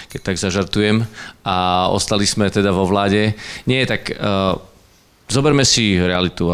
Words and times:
keď 0.06 0.20
tak 0.22 0.38
zažartujem, 0.38 1.02
a 1.42 1.90
ostali 1.90 2.30
sme 2.30 2.46
teda 2.46 2.70
vo 2.70 2.86
vláde. 2.86 3.34
Nie, 3.66 3.82
tak 3.90 4.14
uh, 4.14 4.54
zoberme 5.26 5.66
si 5.66 5.98
realitu. 5.98 6.46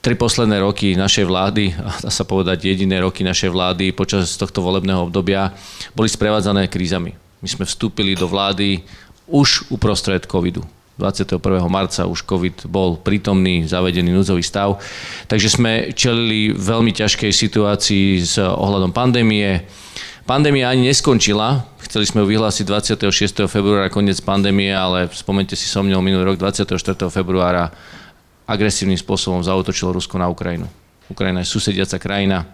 Tri 0.00 0.16
posledné 0.16 0.56
roky 0.64 0.96
našej 0.96 1.28
vlády, 1.28 1.76
dá 1.76 2.08
sa 2.08 2.24
povedať 2.24 2.72
jediné 2.72 3.04
roky 3.04 3.28
našej 3.28 3.52
vlády 3.52 3.92
počas 3.92 4.40
tohto 4.40 4.64
volebného 4.64 5.04
obdobia, 5.04 5.52
boli 5.92 6.08
sprevádzané 6.08 6.72
krízami. 6.72 7.12
My 7.44 7.48
sme 7.52 7.68
vstúpili 7.68 8.16
do 8.16 8.24
vlády 8.24 8.80
už 9.28 9.68
uprostred 9.68 10.24
covidu 10.24 10.64
21. 10.96 11.36
marca 11.68 12.08
už 12.08 12.24
COVID 12.24 12.72
bol 12.72 12.96
prítomný, 12.96 13.68
zavedený 13.68 14.16
núdzový 14.16 14.40
stav. 14.40 14.80
Takže 15.28 15.48
sme 15.52 15.72
čelili 15.92 16.56
veľmi 16.56 16.88
ťažkej 16.96 17.32
situácii 17.32 18.24
s 18.24 18.40
ohľadom 18.40 18.96
pandémie. 18.96 19.68
Pandémia 20.24 20.72
ani 20.72 20.88
neskončila. 20.88 21.68
Chceli 21.84 22.08
sme 22.08 22.24
ju 22.24 22.32
vyhlásiť 22.32 22.64
26. 22.64 23.46
februára 23.46 23.92
koniec 23.92 24.18
pandémie, 24.24 24.72
ale 24.72 25.12
spomente 25.12 25.52
si 25.52 25.68
so 25.68 25.84
mnou 25.84 26.00
minulý 26.00 26.32
rok 26.32 26.40
24. 26.40 26.74
februára 27.12 27.70
agresívnym 28.48 28.96
spôsobom 28.96 29.44
zautočilo 29.44 29.92
Rusko 29.92 30.16
na 30.16 30.32
Ukrajinu. 30.32 30.66
Ukrajina 31.12 31.44
je 31.44 31.52
susediaca 31.52 32.00
krajina. 32.00 32.48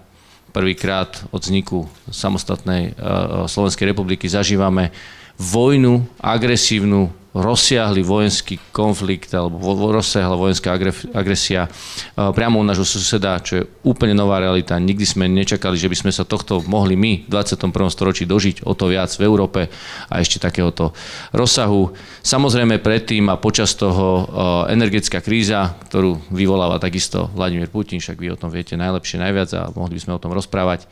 Prvýkrát 0.53 1.25
od 1.33 1.41
vzniku 1.41 1.89
samostatnej 2.12 2.93
uh, 2.93 3.49
Slovenskej 3.49 3.89
republiky 3.89 4.29
zažívame 4.29 4.93
vojnu 5.41 6.05
agresívnu 6.21 7.22
rozsiahly 7.33 8.05
vojenský 8.05 8.61
konflikt 8.77 9.33
alebo 9.33 9.56
rozsiahla 9.88 10.36
vojenská 10.36 10.77
agresia 11.16 11.64
priamo 12.12 12.61
u 12.61 12.64
nášho 12.69 12.84
suseda, 12.84 13.41
čo 13.41 13.52
je 13.56 13.69
úplne 13.88 14.12
nová 14.12 14.36
realita. 14.36 14.77
Nikdy 14.77 15.05
sme 15.08 15.25
nečakali, 15.33 15.80
že 15.80 15.88
by 15.88 15.97
sme 15.97 16.12
sa 16.12 16.28
tohto 16.28 16.60
mohli 16.69 16.92
my 16.92 17.25
v 17.25 17.33
21. 17.33 17.72
storočí 17.88 18.28
dožiť 18.28 18.69
o 18.69 18.77
to 18.77 18.92
viac 18.92 19.08
v 19.16 19.25
Európe 19.25 19.72
a 20.12 20.14
ešte 20.20 20.44
takéhoto 20.44 20.92
rozsahu. 21.33 21.97
Samozrejme 22.20 22.84
predtým 22.84 23.33
a 23.33 23.41
počas 23.41 23.72
toho 23.80 24.28
energetická 24.69 25.25
kríza, 25.25 25.72
ktorú 25.88 26.28
vyvoláva 26.28 26.77
takisto 26.77 27.33
Vladimír 27.33 27.72
Putin, 27.72 27.97
však 27.97 28.20
vy 28.20 28.36
o 28.36 28.41
tom 28.41 28.53
viete 28.53 28.77
najlepšie, 28.77 29.16
najviac 29.16 29.50
a 29.56 29.72
mohli 29.72 29.97
by 29.97 30.03
sme 30.05 30.12
o 30.16 30.22
tom 30.22 30.36
rozprávať. 30.36 30.84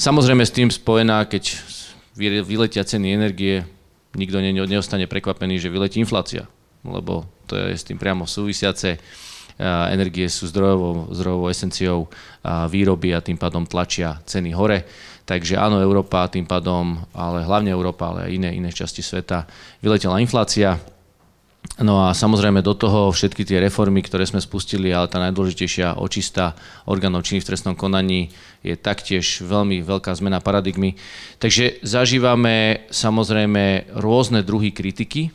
Samozrejme 0.00 0.48
s 0.48 0.56
tým 0.56 0.72
spojená, 0.72 1.28
keď 1.28 1.60
vyletia 2.16 2.88
ceny 2.88 3.12
energie, 3.12 3.68
nikto 4.18 4.42
neostane 4.42 5.06
prekvapený, 5.06 5.62
že 5.62 5.70
vyletí 5.70 6.02
inflácia, 6.02 6.50
lebo 6.82 7.30
to 7.46 7.54
je 7.54 7.78
s 7.78 7.86
tým 7.86 7.96
priamo 7.96 8.26
súvisiace. 8.26 8.98
Energie 9.90 10.30
sú 10.30 10.46
zdrojovou, 10.50 11.10
zdrojovou 11.10 11.50
esenciou 11.50 12.06
výroby 12.46 13.14
a 13.14 13.22
tým 13.22 13.34
pádom 13.34 13.66
tlačia 13.66 14.22
ceny 14.22 14.54
hore. 14.54 14.86
Takže 15.26 15.58
áno, 15.58 15.82
Európa 15.82 16.30
tým 16.30 16.46
pádom, 16.46 17.04
ale 17.10 17.42
hlavne 17.42 17.74
Európa, 17.74 18.14
ale 18.14 18.30
aj 18.30 18.32
iné, 18.32 18.50
iné 18.54 18.70
časti 18.70 19.02
sveta, 19.02 19.50
vyletela 19.82 20.22
inflácia. 20.22 20.78
No 21.78 22.02
a 22.02 22.10
samozrejme 22.10 22.58
do 22.58 22.74
toho 22.74 23.14
všetky 23.14 23.46
tie 23.46 23.62
reformy, 23.62 24.02
ktoré 24.02 24.26
sme 24.26 24.42
spustili, 24.42 24.90
ale 24.90 25.06
tá 25.06 25.22
najdôležitejšia 25.22 26.02
očista 26.02 26.58
orgánov 26.90 27.22
činných 27.22 27.46
v 27.46 27.50
trestnom 27.54 27.78
konaní 27.78 28.34
je 28.66 28.74
taktiež 28.74 29.46
veľmi 29.46 29.86
veľká 29.86 30.10
zmena 30.18 30.42
paradigmy. 30.42 30.98
Takže 31.38 31.78
zažívame 31.86 32.88
samozrejme 32.90 33.94
rôzne 33.94 34.42
druhy 34.42 34.74
kritiky, 34.74 35.30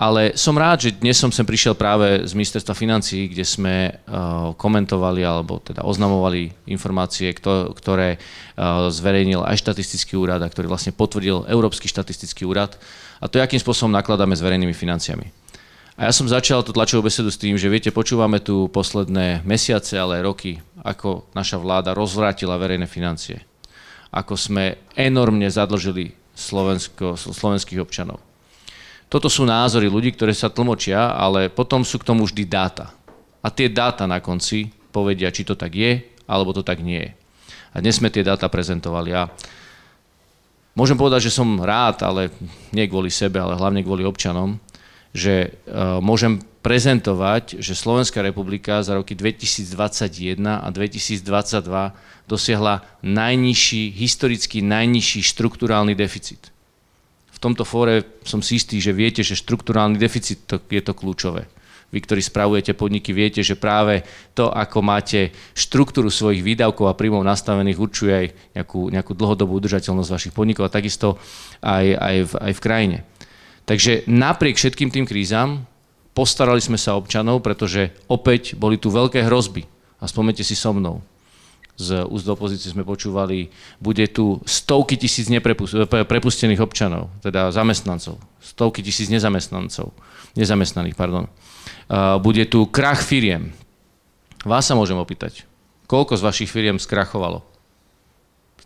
ale 0.00 0.32
som 0.32 0.56
rád, 0.56 0.88
že 0.88 0.96
dnes 0.96 1.20
som 1.20 1.28
sem 1.28 1.44
prišiel 1.44 1.76
práve 1.76 2.24
z 2.24 2.32
ministerstva 2.32 2.72
financí, 2.72 3.28
kde 3.28 3.44
sme 3.44 3.76
uh, 3.92 4.56
komentovali 4.56 5.20
alebo 5.20 5.60
teda 5.60 5.84
oznamovali 5.84 6.54
informácie, 6.72 7.36
ktoré 7.76 8.16
uh, 8.16 8.88
zverejnil 8.88 9.44
aj 9.44 9.60
štatistický 9.60 10.16
úrad 10.16 10.40
a 10.40 10.48
ktorý 10.48 10.72
vlastne 10.72 10.96
potvrdil 10.96 11.44
Európsky 11.50 11.84
štatistický 11.90 12.48
úrad 12.48 12.80
a 13.20 13.28
to, 13.28 13.42
akým 13.42 13.60
spôsobom 13.60 13.92
nakladáme 13.92 14.32
s 14.32 14.40
verejnými 14.40 14.72
financiami. 14.72 15.39
A 16.00 16.08
ja 16.08 16.16
som 16.16 16.24
začal 16.24 16.64
tú 16.64 16.72
tlačovú 16.72 17.12
besedu 17.12 17.28
s 17.28 17.36
tým, 17.36 17.60
že 17.60 17.68
viete, 17.68 17.92
počúvame 17.92 18.40
tu 18.40 18.72
posledné 18.72 19.44
mesiace, 19.44 20.00
ale 20.00 20.16
aj 20.16 20.24
roky, 20.24 20.56
ako 20.80 21.28
naša 21.36 21.60
vláda 21.60 21.92
rozvrátila 21.92 22.56
verejné 22.56 22.88
financie. 22.88 23.44
Ako 24.08 24.32
sme 24.32 24.80
enormne 24.96 25.44
zadlžili 25.52 26.16
Slovensko, 26.32 27.20
slovenských 27.20 27.84
občanov. 27.84 28.16
Toto 29.12 29.28
sú 29.28 29.44
názory 29.44 29.92
ľudí, 29.92 30.16
ktoré 30.16 30.32
sa 30.32 30.48
tlmočia, 30.48 31.12
ale 31.12 31.52
potom 31.52 31.84
sú 31.84 32.00
k 32.00 32.08
tomu 32.08 32.24
vždy 32.24 32.48
dáta. 32.48 32.96
A 33.44 33.52
tie 33.52 33.68
dáta 33.68 34.08
na 34.08 34.24
konci 34.24 34.72
povedia, 34.96 35.28
či 35.28 35.44
to 35.44 35.52
tak 35.52 35.76
je, 35.76 36.00
alebo 36.24 36.56
to 36.56 36.64
tak 36.64 36.80
nie 36.80 36.96
je. 36.96 37.12
A 37.76 37.84
dnes 37.84 38.00
sme 38.00 38.08
tie 38.08 38.24
dáta 38.24 38.48
prezentovali. 38.48 39.12
A 39.12 39.28
môžem 40.72 40.96
povedať, 40.96 41.28
že 41.28 41.36
som 41.36 41.60
rád, 41.60 42.00
ale 42.08 42.32
nie 42.72 42.88
kvôli 42.88 43.12
sebe, 43.12 43.36
ale 43.36 43.52
hlavne 43.60 43.84
kvôli 43.84 44.08
občanom, 44.08 44.56
že 45.10 45.58
uh, 45.66 45.98
môžem 45.98 46.38
prezentovať, 46.60 47.58
že 47.58 47.72
Slovenská 47.72 48.20
republika 48.20 48.84
za 48.84 49.00
roky 49.00 49.16
2021 49.16 50.36
a 50.44 50.68
2022 50.68 51.24
dosiahla 52.28 52.84
najnižší, 53.00 53.96
historicky 53.96 54.60
najnižší 54.60 55.24
štruktúrálny 55.24 55.96
deficit. 55.96 56.52
V 57.32 57.38
tomto 57.40 57.64
fóre 57.64 58.04
som 58.28 58.44
si 58.44 58.60
istý, 58.60 58.76
že 58.78 58.92
viete, 58.92 59.24
že 59.24 59.40
štruktúrálny 59.40 59.96
deficit 59.96 60.44
to, 60.44 60.60
je 60.60 60.82
to 60.84 60.92
kľúčové. 60.92 61.48
Vy, 61.90 62.06
ktorí 62.06 62.22
spravujete 62.22 62.78
podniky, 62.78 63.10
viete, 63.10 63.42
že 63.42 63.58
práve 63.58 64.06
to, 64.38 64.46
ako 64.46 64.78
máte 64.78 65.34
štruktúru 65.58 66.06
svojich 66.06 66.38
výdavkov 66.38 66.86
a 66.86 66.94
príjmov 66.94 67.26
nastavených, 67.26 67.82
určuje 67.82 68.12
aj 68.14 68.26
nejakú, 68.54 68.80
nejakú 68.94 69.12
dlhodobú 69.18 69.58
udržateľnosť 69.58 70.12
vašich 70.14 70.36
podnikov 70.36 70.70
a 70.70 70.74
takisto 70.76 71.18
aj, 71.58 71.86
aj, 71.98 72.16
v, 72.30 72.32
aj 72.46 72.52
v 72.54 72.60
krajine. 72.62 72.98
Takže 73.70 74.10
napriek 74.10 74.58
všetkým 74.58 74.90
tým 74.90 75.06
krízam 75.06 75.62
postarali 76.10 76.58
sme 76.58 76.74
sa 76.74 76.98
občanov, 76.98 77.38
pretože 77.38 77.94
opäť 78.10 78.58
boli 78.58 78.74
tu 78.74 78.90
veľké 78.90 79.22
hrozby. 79.30 79.62
A 80.02 80.10
spomnite 80.10 80.42
si 80.42 80.58
so 80.58 80.74
mnou. 80.74 80.98
Z 81.78 82.02
úst 82.10 82.26
opozície 82.26 82.66
sme 82.66 82.82
počúvali, 82.82 83.46
bude 83.78 84.04
tu 84.10 84.42
stovky 84.42 84.98
tisíc 84.98 85.30
prepustených 85.30 86.60
občanov, 86.60 87.14
teda 87.22 87.54
zamestnancov, 87.54 88.18
stovky 88.42 88.82
tisíc 88.82 89.06
nezamestnancov, 89.08 89.94
nezamestnaných, 90.34 90.98
pardon. 90.98 91.30
Bude 92.20 92.44
tu 92.50 92.66
krach 92.68 93.00
firiem. 93.00 93.54
Vás 94.44 94.66
sa 94.68 94.76
môžem 94.76 94.98
opýtať, 94.98 95.48
koľko 95.88 96.18
z 96.18 96.26
vašich 96.26 96.50
firiem 96.52 96.76
skrachovalo? 96.76 97.46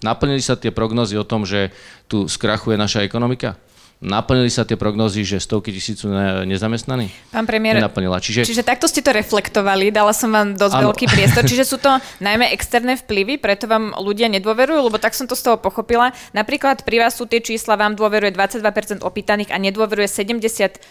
Naplnili 0.03 0.43
sa 0.43 0.59
tie 0.59 0.75
prognozy 0.75 1.15
o 1.15 1.29
tom, 1.29 1.47
že 1.47 1.71
tu 2.11 2.27
skrachuje 2.27 2.75
naša 2.75 3.07
ekonomika? 3.07 3.61
Naplnili 4.05 4.53
sa 4.53 4.69
tie 4.69 4.77
prognozy, 4.77 5.25
že 5.25 5.41
stovky 5.41 5.73
tisíc 5.73 6.05
sú 6.05 6.13
nezamestnaní? 6.45 7.09
Pán 7.33 7.49
premiér, 7.49 7.81
Nenaplnila. 7.81 8.21
Čiže... 8.21 8.45
čiže 8.45 8.61
takto 8.61 8.85
ste 8.85 9.01
to 9.01 9.17
reflektovali, 9.17 9.89
dala 9.89 10.13
som 10.13 10.29
vám 10.29 10.53
dosť 10.53 10.77
ano. 10.77 10.93
veľký 10.93 11.09
priestor. 11.09 11.43
Čiže 11.49 11.65
sú 11.65 11.81
to 11.81 11.89
najmä 12.21 12.53
externé 12.53 13.01
vplyvy, 13.01 13.41
preto 13.41 13.65
vám 13.65 13.97
ľudia 13.97 14.29
nedôverujú, 14.29 14.93
lebo 14.93 15.01
tak 15.01 15.17
som 15.17 15.25
to 15.25 15.33
z 15.33 15.49
toho 15.49 15.57
pochopila. 15.57 16.13
Napríklad 16.37 16.85
pri 16.85 17.01
vás 17.01 17.17
sú 17.17 17.25
tie 17.25 17.41
čísla, 17.41 17.81
vám 17.81 17.97
dôveruje 17.97 18.37
22% 18.37 19.01
opýtaných 19.01 19.49
a 19.49 19.57
nedôveruje 19.57 20.05
77%. 20.05 20.85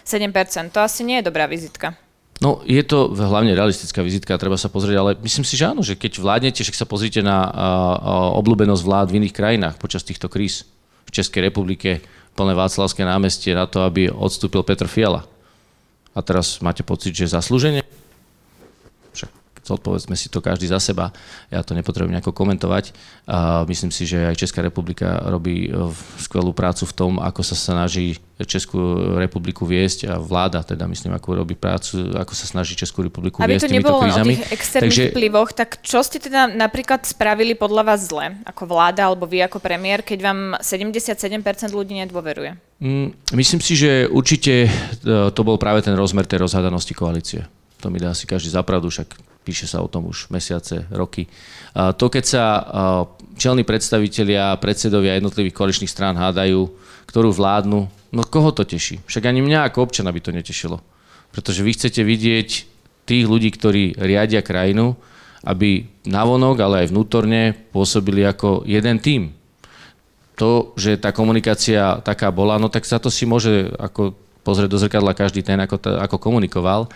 To 0.73 0.81
asi 0.81 1.05
nie 1.05 1.21
je 1.21 1.29
dobrá 1.29 1.45
vizitka. 1.45 1.93
No, 2.41 2.65
je 2.65 2.81
to 2.81 3.13
hlavne 3.13 3.53
realistická 3.53 4.01
vizitka, 4.01 4.41
treba 4.41 4.57
sa 4.57 4.67
pozrieť, 4.73 4.97
ale 4.97 5.11
myslím 5.21 5.45
si, 5.45 5.53
že 5.53 5.69
áno, 5.69 5.85
že 5.85 5.93
keď 5.93 6.17
vládnete, 6.17 6.65
však 6.65 6.75
sa 6.75 6.89
pozrite 6.89 7.21
na 7.21 7.45
uh, 7.45 8.35
obľúbenosť 8.41 8.83
vlád 8.83 9.07
v 9.13 9.17
iných 9.21 9.37
krajinách 9.37 9.75
počas 9.77 10.01
týchto 10.01 10.27
kríz. 10.27 10.65
V 11.07 11.21
Českej 11.21 11.47
republike 11.47 12.01
plné 12.33 12.53
Václavské 12.57 13.05
námestie 13.05 13.53
na 13.53 13.69
to, 13.69 13.85
aby 13.85 14.09
odstúpil 14.09 14.65
Petr 14.65 14.89
Fiala. 14.89 15.25
A 16.13 16.19
teraz 16.21 16.61
máte 16.61 16.85
pocit, 16.85 17.13
že 17.13 17.33
zaslúženie? 17.33 17.81
Zodpovedzme 19.63 20.19
si 20.19 20.27
to 20.27 20.43
každý 20.43 20.67
za 20.67 20.83
seba. 20.83 21.15
Ja 21.47 21.63
to 21.63 21.71
nepotrebujem 21.71 22.19
nejako 22.19 22.35
komentovať. 22.35 22.91
A 23.31 23.63
myslím 23.63 23.95
si, 23.95 24.03
že 24.03 24.27
aj 24.27 24.35
Česká 24.35 24.59
republika 24.59 25.23
robí 25.31 25.71
skvelú 26.19 26.51
prácu 26.51 26.83
v 26.83 26.93
tom, 26.93 27.11
ako 27.23 27.41
sa 27.47 27.55
snaží 27.55 28.19
Českú 28.43 29.13
republiku 29.15 29.63
viesť 29.63 30.09
a 30.11 30.13
vláda 30.19 30.65
teda 30.65 30.83
myslím, 30.89 31.15
ako 31.15 31.45
robí 31.45 31.55
prácu, 31.55 32.11
ako 32.17 32.33
sa 32.35 32.43
snaží 32.43 32.75
Českú 32.75 33.05
republiku 33.05 33.39
Aby 33.39 33.55
viesť 33.55 33.71
to 33.71 33.75
nebolo 33.77 34.03
o 34.03 34.09
tých 34.09 34.43
externých 34.51 34.89
Takže... 34.89 35.03
vplyvoch, 35.15 35.49
tak 35.55 35.79
čo 35.79 36.03
ste 36.03 36.19
teda 36.19 36.51
napríklad 36.51 37.07
spravili 37.07 37.55
podľa 37.55 37.93
vás 37.93 38.09
zle, 38.09 38.35
ako 38.43 38.67
vláda 38.67 39.07
alebo 39.07 39.29
vy 39.29 39.45
ako 39.45 39.63
premiér, 39.63 40.03
keď 40.03 40.19
vám 40.27 40.39
77% 40.59 41.39
ľudí 41.71 41.95
nedôveruje? 42.03 42.57
Mm, 42.83 43.15
myslím 43.37 43.61
si, 43.63 43.79
že 43.79 44.09
určite 44.11 44.67
e, 44.67 44.69
to 45.31 45.41
bol 45.45 45.55
práve 45.55 45.85
ten 45.85 45.95
rozmer 45.95 46.27
tej 46.27 46.43
rozhadanosti 46.43 46.91
koalície. 46.91 47.47
To 47.79 47.87
mi 47.93 48.01
dá 48.01 48.11
asi 48.11 48.27
každý 48.27 48.51
zapravdu, 48.51 48.91
však 48.91 49.32
píše 49.43 49.67
sa 49.67 49.83
o 49.83 49.91
tom 49.91 50.07
už 50.07 50.31
mesiace, 50.31 50.87
roky. 50.89 51.27
To, 51.75 52.05
keď 52.07 52.23
sa 52.23 52.43
čelní 53.35 53.67
predstavitelia, 53.67 54.55
predsedovia 54.57 55.19
jednotlivých 55.19 55.53
koaličných 55.53 55.91
strán 55.91 56.15
hádajú, 56.15 56.71
ktorú 57.11 57.29
vládnu, 57.35 57.91
no 57.91 58.21
koho 58.25 58.55
to 58.55 58.63
teší? 58.63 59.03
Však 59.05 59.27
ani 59.27 59.43
mňa 59.43 59.67
ako 59.67 59.85
občana 59.85 60.15
by 60.15 60.23
to 60.23 60.31
netešilo. 60.31 60.79
Pretože 61.35 61.61
vy 61.61 61.71
chcete 61.75 62.01
vidieť 62.01 62.49
tých 63.03 63.25
ľudí, 63.27 63.51
ktorí 63.51 63.99
riadia 63.99 64.39
krajinu, 64.39 64.95
aby 65.43 65.91
navonok, 66.07 66.55
ale 66.63 66.75
aj 66.87 66.95
vnútorne 66.95 67.51
pôsobili 67.75 68.23
ako 68.23 68.63
jeden 68.63 69.03
tím. 69.03 69.35
To, 70.39 70.71
že 70.79 70.97
tá 70.97 71.11
komunikácia 71.13 71.99
taká 72.01 72.31
bola, 72.33 72.57
no 72.57 72.71
tak 72.71 72.87
sa 72.87 72.97
to 72.97 73.11
si 73.11 73.27
môže 73.27 73.69
ako 73.77 74.17
pozrieť 74.43 74.69
do 74.69 74.79
zrkadla 74.79 75.15
každý 75.15 75.41
ten, 75.41 75.57
ako, 75.57 75.79
ako 75.79 76.15
komunikoval. 76.19 76.91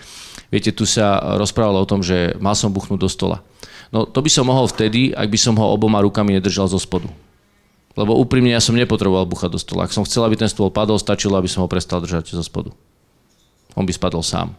Viete, 0.52 0.76
tu 0.76 0.84
sa 0.84 1.36
rozprávalo 1.40 1.84
o 1.84 1.90
tom, 1.90 2.04
že 2.04 2.36
mal 2.44 2.54
som 2.54 2.72
buchnúť 2.72 3.00
do 3.00 3.10
stola. 3.10 3.44
No 3.92 4.04
to 4.04 4.20
by 4.20 4.28
som 4.28 4.48
mohol 4.48 4.68
vtedy, 4.68 5.16
ak 5.16 5.32
by 5.32 5.40
som 5.40 5.56
ho 5.56 5.72
oboma 5.72 6.04
rukami 6.04 6.36
nedržal 6.36 6.68
zo 6.68 6.80
spodu. 6.80 7.08
Lebo 7.98 8.14
úprimne 8.20 8.54
ja 8.54 8.62
som 8.62 8.78
nepotreboval 8.78 9.26
buchať 9.26 9.50
do 9.50 9.60
stola. 9.60 9.88
Ak 9.88 9.96
som 9.96 10.06
chcel, 10.06 10.22
aby 10.28 10.38
ten 10.38 10.52
stôl 10.52 10.70
padol, 10.70 11.02
stačilo, 11.02 11.34
aby 11.40 11.50
som 11.50 11.66
ho 11.66 11.72
prestal 11.72 12.04
držať 12.04 12.36
zo 12.36 12.46
spodu. 12.46 12.70
On 13.74 13.88
by 13.88 13.94
spadol 13.96 14.22
sám. 14.22 14.54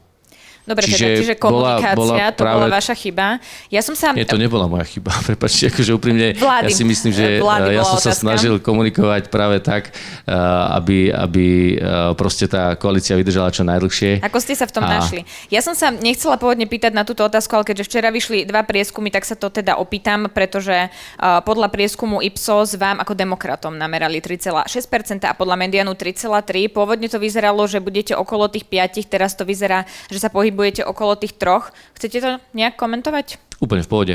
Dobre, 0.68 0.84
čiže, 0.84 1.00
teda, 1.00 1.18
čiže 1.24 1.34
komunikácia, 1.40 1.96
bola, 1.96 2.12
bola 2.12 2.28
to 2.28 2.42
práve... 2.44 2.56
bola 2.60 2.68
vaša 2.68 2.94
chyba. 2.94 3.26
Ja 3.72 3.80
som 3.80 3.96
sa... 3.96 4.12
Nie, 4.12 4.28
to 4.28 4.36
nebola 4.36 4.68
moja 4.68 4.84
chyba, 4.84 5.16
prepačte, 5.32 5.72
akože 5.72 5.90
úprimne, 5.96 6.36
vlády. 6.36 6.68
ja 6.68 6.76
si 6.76 6.84
myslím, 6.84 7.12
že 7.16 7.40
vlády 7.40 7.72
ja 7.72 7.88
som 7.88 7.96
otázka. 7.96 8.12
sa 8.12 8.20
snažil 8.20 8.60
komunikovať 8.60 9.32
práve 9.32 9.64
tak, 9.64 9.88
eh, 9.88 10.76
aby, 10.76 11.08
aby 11.08 11.46
eh, 11.72 12.12
proste 12.12 12.44
tá 12.52 12.76
koalícia 12.76 13.16
vydržala 13.16 13.48
čo 13.48 13.64
najdlhšie. 13.64 14.20
Ako 14.20 14.38
ste 14.44 14.52
sa 14.52 14.68
v 14.68 14.72
tom 14.76 14.84
a... 14.84 15.00
našli? 15.00 15.24
Ja 15.48 15.64
som 15.64 15.72
sa 15.72 15.88
nechcela 15.88 16.36
pôvodne 16.36 16.68
pýtať 16.68 16.92
na 16.92 17.08
túto 17.08 17.24
otázku, 17.24 17.56
ale 17.56 17.64
keďže 17.64 17.88
včera 17.88 18.12
vyšli 18.12 18.44
dva 18.44 18.60
prieskumy, 18.68 19.08
tak 19.08 19.24
sa 19.24 19.40
to 19.40 19.48
teda 19.48 19.80
opýtam, 19.80 20.28
pretože 20.28 20.92
eh, 20.92 21.40
podľa 21.48 21.72
prieskumu 21.72 22.20
Ipsos 22.20 22.76
vám 22.76 23.00
ako 23.00 23.16
demokratom 23.16 23.72
namerali 23.72 24.20
3,6% 24.20 25.24
a 25.24 25.32
podľa 25.32 25.56
Medianu 25.56 25.96
3,3%. 25.96 26.68
Pôvodne 26.76 27.08
to 27.08 27.16
vyzeralo, 27.16 27.64
že 27.64 27.80
budete 27.80 28.12
okolo 28.12 28.52
tých 28.52 28.68
5, 28.68 29.08
teraz 29.08 29.32
to 29.32 29.48
vyzerá, 29.48 29.88
že 30.12 30.20
sa 30.20 30.28
pohybuje 30.28 30.57
pohybujete 30.58 30.82
okolo 30.82 31.14
tých 31.14 31.38
troch. 31.38 31.70
Chcete 31.94 32.18
to 32.18 32.30
nejak 32.50 32.74
komentovať? 32.74 33.38
Úplne 33.62 33.86
v 33.86 33.90
pohode. 33.90 34.14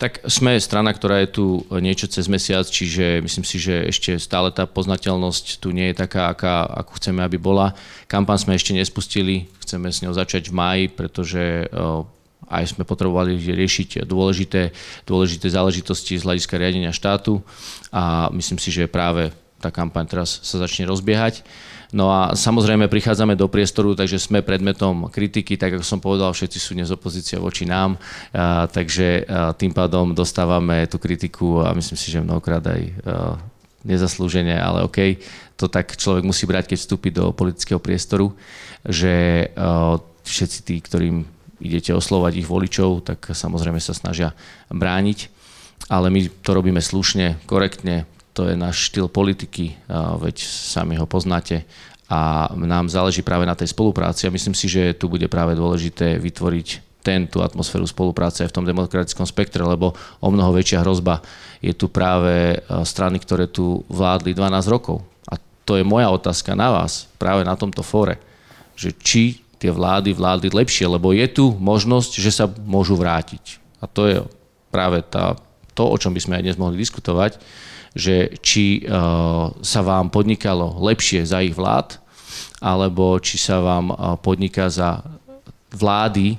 Tak 0.00 0.24
sme 0.24 0.56
strana, 0.56 0.96
ktorá 0.96 1.20
je 1.20 1.36
tu 1.36 1.44
niečo 1.68 2.08
cez 2.08 2.32
mesiac, 2.32 2.64
čiže 2.64 3.20
myslím 3.20 3.44
si, 3.44 3.60
že 3.60 3.92
ešte 3.92 4.16
stále 4.16 4.48
tá 4.56 4.64
poznateľnosť 4.64 5.60
tu 5.60 5.68
nie 5.68 5.92
je 5.92 6.00
taká, 6.00 6.32
aká, 6.32 6.64
ako 6.64 6.96
chceme, 6.96 7.20
aby 7.20 7.36
bola. 7.36 7.76
Kampan 8.08 8.40
sme 8.40 8.56
ešte 8.56 8.72
nespustili, 8.72 9.52
chceme 9.60 9.92
s 9.92 10.00
ňou 10.00 10.16
začať 10.16 10.48
v 10.48 10.56
maji, 10.56 10.84
pretože 10.88 11.68
aj 12.48 12.64
sme 12.72 12.88
potrebovali 12.88 13.36
riešiť 13.36 14.08
dôležité, 14.08 14.72
dôležité 15.04 15.46
záležitosti 15.52 16.16
z 16.16 16.24
hľadiska 16.24 16.56
riadenia 16.56 16.92
štátu 16.92 17.44
a 17.92 18.32
myslím 18.32 18.56
si, 18.56 18.72
že 18.72 18.88
práve 18.88 19.32
tá 19.60 19.68
kampaň 19.68 20.08
teraz 20.08 20.40
sa 20.40 20.56
začne 20.56 20.88
rozbiehať. 20.88 21.44
No 21.92 22.08
a 22.08 22.32
samozrejme 22.32 22.88
prichádzame 22.88 23.36
do 23.36 23.44
priestoru, 23.52 23.92
takže 23.92 24.16
sme 24.16 24.40
predmetom 24.40 25.12
kritiky, 25.12 25.60
tak 25.60 25.76
ako 25.76 25.84
som 25.84 26.00
povedal, 26.00 26.32
všetci 26.32 26.56
sú 26.56 26.72
dnes 26.72 26.88
opozícia 26.88 27.36
voči 27.36 27.68
nám, 27.68 28.00
a, 28.32 28.64
takže 28.64 29.28
a, 29.28 29.52
tým 29.52 29.76
pádom 29.76 30.16
dostávame 30.16 30.88
tú 30.88 30.96
kritiku 30.96 31.60
a 31.60 31.76
myslím 31.76 32.00
si, 32.00 32.08
že 32.08 32.24
mnohokrát 32.24 32.64
aj 32.64 32.80
a, 32.80 32.92
nezaslúžene, 33.84 34.56
ale 34.56 34.88
OK, 34.88 35.20
to 35.60 35.68
tak 35.68 35.92
človek 35.92 36.24
musí 36.24 36.48
brať, 36.48 36.72
keď 36.72 36.78
vstúpi 36.80 37.12
do 37.12 37.28
politického 37.36 37.76
priestoru, 37.76 38.32
že 38.88 39.46
a, 39.52 40.00
všetci 40.24 40.58
tí, 40.64 40.80
ktorým 40.80 41.28
idete 41.60 41.92
oslovať 41.92 42.40
ich 42.40 42.48
voličov, 42.48 43.04
tak 43.04 43.36
samozrejme 43.36 43.78
sa 43.84 43.92
snažia 43.92 44.32
brániť, 44.72 45.28
ale 45.92 46.08
my 46.08 46.24
to 46.40 46.56
robíme 46.56 46.80
slušne, 46.80 47.36
korektne, 47.44 48.08
to 48.32 48.48
je 48.48 48.56
náš 48.56 48.88
štýl 48.88 49.12
politiky, 49.12 49.76
veď 50.18 50.36
sami 50.44 50.96
ho 50.96 51.04
poznáte 51.04 51.68
a 52.12 52.52
nám 52.52 52.92
záleží 52.92 53.24
práve 53.24 53.48
na 53.48 53.56
tej 53.56 53.72
spolupráci 53.72 54.28
a 54.28 54.34
myslím 54.34 54.52
si, 54.52 54.68
že 54.68 54.92
tu 54.92 55.08
bude 55.08 55.24
práve 55.32 55.56
dôležité 55.56 56.20
vytvoriť 56.20 56.92
tú 57.02 57.42
atmosféru 57.42 57.82
spolupráce 57.82 58.46
aj 58.46 58.54
v 58.54 58.56
tom 58.62 58.68
demokratickom 58.68 59.26
spektre, 59.26 59.66
lebo 59.66 59.90
o 60.22 60.28
mnoho 60.30 60.54
väčšia 60.54 60.86
hrozba 60.86 61.18
je 61.58 61.74
tu 61.74 61.90
práve 61.90 62.62
strany, 62.86 63.18
ktoré 63.18 63.50
tu 63.50 63.82
vládli 63.90 64.30
12 64.30 64.70
rokov. 64.70 65.02
A 65.26 65.34
to 65.66 65.74
je 65.74 65.82
moja 65.82 66.06
otázka 66.14 66.54
na 66.54 66.70
vás, 66.70 67.10
práve 67.18 67.42
na 67.42 67.58
tomto 67.58 67.82
fóre, 67.82 68.22
že 68.78 68.94
či 68.94 69.42
tie 69.58 69.74
vlády 69.74 70.14
vládli 70.14 70.54
lepšie, 70.54 70.86
lebo 70.86 71.10
je 71.10 71.26
tu 71.26 71.50
možnosť, 71.58 72.22
že 72.22 72.30
sa 72.30 72.46
môžu 72.46 72.94
vrátiť. 72.94 73.58
A 73.82 73.90
to 73.90 74.02
je 74.06 74.16
práve 74.70 75.02
tá, 75.02 75.34
to, 75.74 75.90
o 75.90 75.96
čom 75.98 76.14
by 76.14 76.22
sme 76.22 76.38
aj 76.38 76.44
dnes 76.46 76.58
mohli 76.58 76.78
diskutovať, 76.78 77.42
že 77.92 78.36
či 78.40 78.84
uh, 78.84 79.52
sa 79.60 79.80
vám 79.84 80.08
podnikalo 80.08 80.80
lepšie 80.80 81.28
za 81.28 81.44
ich 81.44 81.52
vlád, 81.52 82.00
alebo 82.62 83.20
či 83.20 83.36
sa 83.36 83.60
vám 83.60 83.92
uh, 83.92 84.16
podniká 84.16 84.72
za 84.72 85.04
vlády 85.72 86.36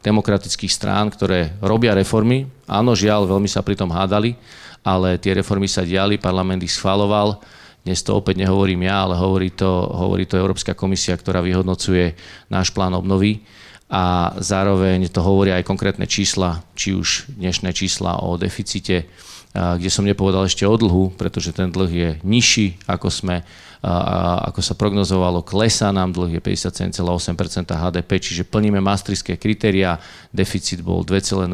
demokratických 0.00 0.72
strán, 0.72 1.12
ktoré 1.12 1.52
robia 1.60 1.92
reformy. 1.92 2.48
Áno, 2.64 2.96
žiaľ, 2.96 3.28
veľmi 3.28 3.46
sa 3.46 3.60
pri 3.60 3.76
tom 3.76 3.92
hádali, 3.92 4.34
ale 4.80 5.20
tie 5.20 5.36
reformy 5.36 5.68
sa 5.68 5.84
diali, 5.84 6.16
parlament 6.16 6.64
ich 6.64 6.72
schvaloval. 6.72 7.38
Dnes 7.80 8.04
to 8.04 8.16
opäť 8.16 8.40
nehovorím 8.40 8.88
ja, 8.88 9.08
ale 9.08 9.16
hovorí 9.16 9.52
to, 9.52 9.68
hovorí 9.88 10.24
to 10.28 10.36
Európska 10.36 10.76
komisia, 10.76 11.16
ktorá 11.16 11.40
vyhodnocuje 11.40 12.12
náš 12.52 12.72
plán 12.72 12.92
obnovy 12.92 13.44
a 13.90 14.36
zároveň 14.38 15.10
to 15.10 15.24
hovoria 15.24 15.58
aj 15.58 15.66
konkrétne 15.66 16.06
čísla, 16.06 16.62
či 16.76 16.94
už 16.94 17.26
dnešné 17.40 17.72
čísla 17.74 18.22
o 18.22 18.36
deficite 18.36 19.08
kde 19.54 19.90
som 19.90 20.06
nepovedal 20.06 20.46
ešte 20.46 20.62
o 20.62 20.74
dlhu, 20.78 21.18
pretože 21.18 21.50
ten 21.50 21.74
dlh 21.74 21.90
je 21.90 22.10
nižší, 22.22 22.78
ako 22.86 23.10
sme 23.10 23.42
ako 23.80 24.60
sa 24.60 24.76
prognozovalo, 24.76 25.40
klesá 25.40 25.88
nám 25.88 26.12
dlh, 26.12 26.36
je 26.36 26.40
57,8% 26.44 27.72
HDP, 27.72 28.10
čiže 28.20 28.44
plníme 28.44 28.76
maastrichtské 28.76 29.40
kritéria, 29.40 29.96
deficit 30.28 30.84
bol 30.84 31.00
2,04 31.00 31.48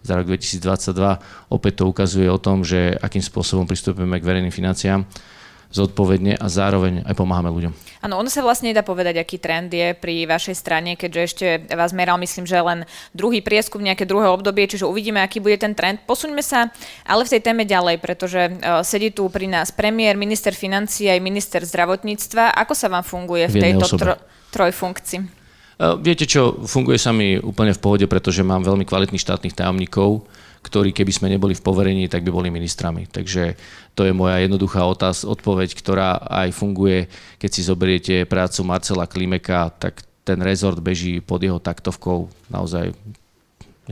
za 0.00 0.12
rok 0.16 0.24
2022. 0.24 1.52
Opäť 1.52 1.72
to 1.76 1.84
ukazuje 1.84 2.32
o 2.32 2.40
tom, 2.40 2.64
že 2.64 2.96
akým 2.96 3.20
spôsobom 3.20 3.68
pristupujeme 3.68 4.16
k 4.16 4.24
verejným 4.24 4.54
financiám 4.54 5.04
zodpovedne 5.72 6.36
a 6.36 6.46
zároveň 6.50 7.04
aj 7.06 7.14
pomáhame 7.16 7.52
ľuďom. 7.52 7.72
Áno, 8.04 8.20
ono 8.20 8.28
sa 8.28 8.44
vlastne 8.44 8.68
nedá 8.68 8.84
povedať, 8.84 9.16
aký 9.16 9.40
trend 9.40 9.72
je 9.72 9.96
pri 9.96 10.28
vašej 10.28 10.56
strane, 10.60 10.92
keďže 10.92 11.20
ešte 11.24 11.46
vás 11.72 11.96
meral, 11.96 12.20
myslím, 12.20 12.44
že 12.44 12.60
len 12.60 12.84
druhý 13.16 13.40
prieskum, 13.40 13.80
nejaké 13.80 14.04
druhé 14.04 14.28
obdobie, 14.28 14.68
čiže 14.68 14.84
uvidíme, 14.84 15.24
aký 15.24 15.40
bude 15.40 15.56
ten 15.56 15.72
trend. 15.72 16.04
Posuňme 16.04 16.44
sa 16.44 16.68
ale 17.08 17.24
v 17.24 17.32
tej 17.32 17.40
téme 17.40 17.64
ďalej, 17.64 17.96
pretože 18.04 18.40
uh, 18.52 18.84
sedí 18.84 19.08
tu 19.08 19.24
pri 19.32 19.48
nás 19.48 19.72
premiér, 19.72 20.20
minister 20.20 20.52
financí 20.52 21.08
aj 21.08 21.24
minister 21.24 21.64
zdravotníctva. 21.64 22.52
Ako 22.60 22.76
sa 22.76 22.92
vám 22.92 23.08
funguje 23.08 23.48
v, 23.48 23.56
v 23.56 23.62
tejto 23.72 23.86
tro, 23.96 24.14
trojfunkcii? 24.52 25.20
Uh, 25.80 25.96
viete 25.96 26.28
čo, 26.28 26.60
funguje 26.68 27.00
sa 27.00 27.16
mi 27.16 27.40
úplne 27.40 27.72
v 27.72 27.80
pohode, 27.80 28.04
pretože 28.04 28.44
mám 28.44 28.68
veľmi 28.68 28.84
kvalitných 28.84 29.24
štátnych 29.24 29.56
tajomníkov, 29.56 30.28
ktorí 30.64 30.96
keby 30.96 31.12
sme 31.12 31.28
neboli 31.28 31.52
v 31.52 31.60
poverení, 31.60 32.08
tak 32.08 32.24
by 32.24 32.32
boli 32.32 32.48
ministrami. 32.48 33.04
Takže 33.04 33.60
to 33.92 34.08
je 34.08 34.16
moja 34.16 34.40
jednoduchá 34.40 34.80
otáz, 34.88 35.28
odpoveď, 35.28 35.76
ktorá 35.76 36.16
aj 36.24 36.56
funguje, 36.56 37.12
keď 37.36 37.50
si 37.52 37.60
zoberiete 37.60 38.24
prácu 38.24 38.64
Marcela 38.64 39.04
Klimeka, 39.04 39.68
tak 39.76 40.00
ten 40.24 40.40
rezort 40.40 40.80
beží 40.80 41.20
pod 41.20 41.44
jeho 41.44 41.60
taktovkou. 41.60 42.32
Naozaj, 42.48 42.96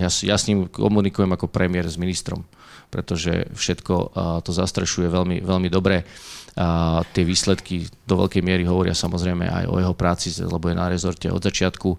ja, 0.00 0.08
ja 0.08 0.36
s 0.40 0.48
ním 0.48 0.64
komunikujem 0.64 1.28
ako 1.28 1.52
premiér 1.52 1.84
s 1.84 2.00
ministrom, 2.00 2.48
pretože 2.88 3.52
všetko 3.52 3.94
to 4.40 4.50
zastrešuje 4.50 5.12
veľmi, 5.12 5.44
veľmi 5.44 5.68
dobre 5.68 6.08
a 6.52 7.00
tie 7.16 7.24
výsledky 7.24 7.88
do 8.04 8.20
veľkej 8.20 8.44
miery 8.44 8.68
hovoria 8.68 8.92
samozrejme 8.92 9.48
aj 9.48 9.64
o 9.72 9.80
jeho 9.80 9.96
práci, 9.96 10.28
lebo 10.44 10.68
je 10.68 10.76
na 10.76 10.92
rezorte 10.92 11.24
od 11.32 11.40
začiatku. 11.40 11.96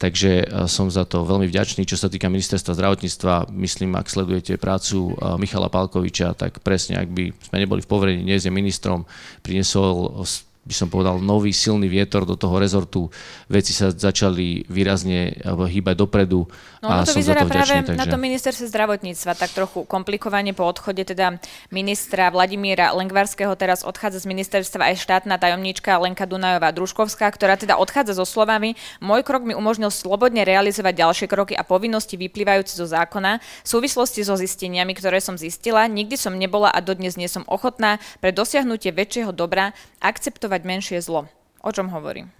Takže 0.00 0.30
e, 0.40 0.44
som 0.72 0.88
za 0.88 1.04
to 1.04 1.28
veľmi 1.28 1.44
vďačný. 1.44 1.84
Čo 1.84 2.00
sa 2.00 2.08
týka 2.08 2.32
ministerstva 2.32 2.72
zdravotníctva, 2.80 3.52
myslím, 3.52 4.00
ak 4.00 4.08
sledujete 4.08 4.56
prácu 4.56 5.12
e, 5.12 5.36
Michala 5.36 5.68
Palkoviča, 5.68 6.32
tak 6.32 6.64
presne, 6.64 6.96
ak 6.96 7.12
by 7.12 7.36
sme 7.52 7.56
neboli 7.60 7.84
v 7.84 7.90
poverení, 7.92 8.24
dnes 8.24 8.48
je 8.48 8.52
ministrom, 8.52 9.04
priniesol 9.44 10.24
by 10.70 10.74
som 10.78 10.86
povedal, 10.86 11.18
nový 11.18 11.50
silný 11.50 11.90
vietor 11.90 12.22
do 12.22 12.38
toho 12.38 12.62
rezortu. 12.62 13.10
Veci 13.50 13.74
sa 13.74 13.90
začali 13.90 14.70
výrazne 14.70 15.34
hýbať 15.42 15.98
dopredu. 15.98 16.46
No 16.78 16.86
a 16.86 17.02
to 17.02 17.18
vyzerá 17.18 17.42
to 17.42 17.50
práve 17.50 17.74
takže... 17.82 17.98
na 17.98 18.06
to 18.06 18.14
ministerstve 18.16 18.70
zdravotníctva 18.70 19.34
tak 19.34 19.50
trochu 19.50 19.82
komplikovane 19.84 20.54
po 20.54 20.64
odchode 20.64 21.02
teda 21.02 21.42
ministra 21.74 22.30
Vladimíra 22.30 22.94
Lengvarského 22.94 23.52
teraz 23.58 23.82
odchádza 23.84 24.24
z 24.24 24.30
ministerstva 24.30 24.94
aj 24.94 25.02
štátna 25.02 25.36
tajomníčka 25.36 25.98
Lenka 25.98 26.24
Dunajová 26.24 26.72
Družkovská, 26.72 27.28
ktorá 27.28 27.58
teda 27.58 27.76
odchádza 27.76 28.16
so 28.16 28.24
slovami 28.24 28.78
Môj 29.00 29.24
krok 29.24 29.44
mi 29.44 29.56
umožnil 29.56 29.88
slobodne 29.88 30.44
realizovať 30.44 30.94
ďalšie 31.04 31.26
kroky 31.26 31.52
a 31.56 31.66
povinnosti 31.66 32.20
vyplývajúce 32.20 32.76
zo 32.76 32.86
zákona 32.86 33.40
v 33.40 33.68
súvislosti 33.68 34.24
so 34.24 34.36
zisteniami, 34.36 34.92
ktoré 34.92 35.18
som 35.24 35.34
zistila. 35.40 35.88
Nikdy 35.88 36.16
som 36.20 36.36
nebola 36.36 36.68
a 36.68 36.78
dodnes 36.84 37.16
nie 37.16 37.28
som 37.28 37.44
ochotná 37.48 37.96
pre 38.20 38.32
dosiahnutie 38.32 38.92
väčšieho 38.92 39.32
dobra 39.32 39.72
akceptovať 40.04 40.59
menšie 40.64 40.98
zlo. 41.02 41.28
O 41.60 41.70
čom 41.70 41.92
hovorím? 41.92 42.32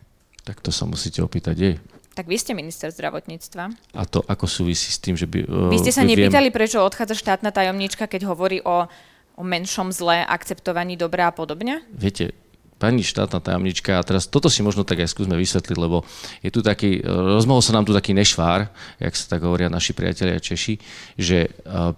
Tak 0.44 0.64
to 0.64 0.72
sa 0.72 0.88
musíte 0.88 1.20
opýtať 1.20 1.56
jej. 1.56 1.74
Tak 2.16 2.26
vy 2.26 2.36
ste 2.36 2.52
minister 2.58 2.90
zdravotníctva. 2.90 3.70
A 3.94 4.02
to 4.08 4.24
ako 4.26 4.44
súvisí 4.50 4.90
s 4.90 4.98
tým, 4.98 5.14
že 5.14 5.30
by... 5.30 5.46
Uh, 5.46 5.70
vy 5.70 5.78
ste 5.78 5.94
sa 5.94 6.02
nepýtali, 6.02 6.50
viem... 6.50 6.56
prečo 6.56 6.82
odchádza 6.82 7.14
štátna 7.14 7.54
tajomníčka, 7.54 8.10
keď 8.10 8.26
hovorí 8.26 8.58
o, 8.64 8.90
o 9.38 9.42
menšom 9.46 9.94
zle, 9.94 10.26
akceptovaní 10.26 10.98
dobra 10.98 11.30
a 11.30 11.32
podobne? 11.32 11.86
Viete, 11.94 12.34
pani 12.80 13.04
štátna 13.04 13.44
tajomnička, 13.44 14.00
a 14.00 14.02
teraz 14.02 14.24
toto 14.24 14.48
si 14.48 14.64
možno 14.64 14.88
tak 14.88 15.04
aj 15.04 15.12
skúsme 15.12 15.36
vysvetliť, 15.36 15.76
lebo 15.76 16.02
je 16.40 16.48
tu 16.48 16.64
taký, 16.64 17.04
rozmohol 17.04 17.60
sa 17.60 17.76
nám 17.76 17.84
tu 17.84 17.92
taký 17.92 18.16
nešvár, 18.16 18.72
jak 18.96 19.14
sa 19.14 19.36
tak 19.36 19.44
hovoria 19.44 19.68
naši 19.68 19.92
priatelia 19.92 20.40
Češi, 20.40 20.80
že 21.20 21.38
e, 21.44 21.48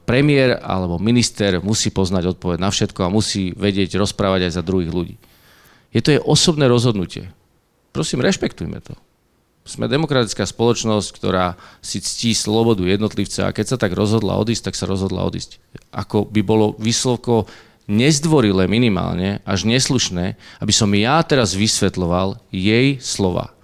premiér 0.02 0.58
alebo 0.58 0.98
minister 0.98 1.62
musí 1.62 1.94
poznať 1.94 2.34
odpoveď 2.34 2.58
na 2.58 2.74
všetko 2.74 3.06
a 3.06 3.14
musí 3.14 3.54
vedieť 3.54 3.94
rozprávať 3.94 4.50
aj 4.50 4.52
za 4.58 4.62
druhých 4.66 4.90
ľudí. 4.90 5.16
Je 5.92 6.00
to 6.00 6.16
je 6.16 6.20
osobné 6.20 6.66
rozhodnutie. 6.66 7.30
Prosím, 7.92 8.24
rešpektujme 8.24 8.80
to. 8.80 8.96
Sme 9.62 9.86
demokratická 9.86 10.42
spoločnosť, 10.42 11.08
ktorá 11.14 11.54
si 11.78 12.02
ctí 12.02 12.34
slobodu 12.34 12.82
jednotlivca 12.82 13.46
a 13.46 13.54
keď 13.54 13.76
sa 13.76 13.76
tak 13.78 13.94
rozhodla 13.94 14.34
odísť, 14.42 14.72
tak 14.72 14.74
sa 14.74 14.90
rozhodla 14.90 15.22
odísť. 15.22 15.62
Ako 15.94 16.26
by 16.26 16.40
bolo 16.42 16.74
vyslovko 16.82 17.46
nezdvorilé 17.86 18.66
minimálne, 18.66 19.38
až 19.46 19.68
neslušné, 19.70 20.34
aby 20.58 20.72
som 20.74 20.90
ja 20.96 21.22
teraz 21.22 21.54
vysvetloval 21.54 22.42
jej 22.50 22.98
slova. 22.98 23.54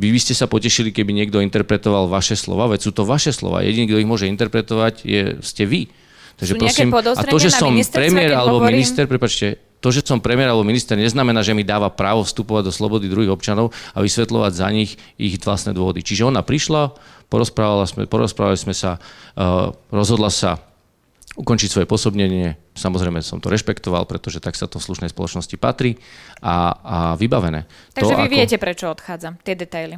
Vy 0.00 0.16
by 0.16 0.20
ste 0.22 0.32
sa 0.32 0.48
potešili, 0.48 0.96
keby 0.96 1.12
niekto 1.12 1.44
interpretoval 1.44 2.08
vaše 2.08 2.38
slova, 2.38 2.72
veď 2.72 2.88
sú 2.88 2.90
to 2.96 3.04
vaše 3.04 3.36
slova. 3.36 3.60
Jediný, 3.60 3.84
kto 3.90 4.00
ich 4.00 4.08
môže 4.08 4.30
interpretovať, 4.32 5.04
je, 5.04 5.22
ste 5.44 5.68
vy. 5.68 5.92
Takže 6.40 6.56
prosím, 6.56 6.88
a 6.96 7.20
to, 7.20 7.36
že 7.36 7.52
som 7.52 7.68
premiér 7.76 8.32
alebo 8.32 8.64
hovorím... 8.64 8.80
minister, 8.80 9.04
prepačte, 9.04 9.60
to, 9.80 9.88
že 9.88 10.04
som 10.04 10.20
premiér 10.20 10.52
alebo 10.52 10.64
minister, 10.64 10.94
neznamená, 10.94 11.40
že 11.40 11.56
mi 11.56 11.64
dáva 11.64 11.88
právo 11.88 12.20
vstupovať 12.22 12.68
do 12.68 12.72
slobody 12.72 13.08
druhých 13.08 13.32
občanov 13.32 13.72
a 13.96 14.04
vysvetľovať 14.04 14.52
za 14.52 14.68
nich 14.68 15.00
ich 15.16 15.40
vlastné 15.40 15.72
dôvody. 15.72 16.04
Čiže 16.04 16.28
ona 16.28 16.44
prišla, 16.44 16.92
porozprávala 17.32 17.88
sme, 17.88 18.04
porozprávali 18.04 18.60
sme 18.60 18.76
sa, 18.76 19.00
uh, 19.00 19.72
rozhodla 19.88 20.28
sa 20.28 20.60
ukončiť 21.40 21.68
svoje 21.72 21.86
pôsobnenie. 21.88 22.60
Samozrejme 22.76 23.24
som 23.24 23.40
to 23.40 23.48
rešpektoval, 23.48 24.04
pretože 24.04 24.44
tak 24.44 24.58
sa 24.58 24.68
to 24.68 24.76
v 24.76 24.86
slušnej 24.92 25.08
spoločnosti 25.08 25.56
patrí 25.56 25.96
a, 26.44 26.76
a 26.76 26.96
vybavené. 27.16 27.64
Takže 27.96 28.12
to, 28.12 28.20
vy 28.20 28.26
ako... 28.28 28.34
viete, 28.36 28.56
prečo 28.60 28.86
odchádza, 28.92 29.40
tie 29.40 29.56
detaily. 29.56 29.96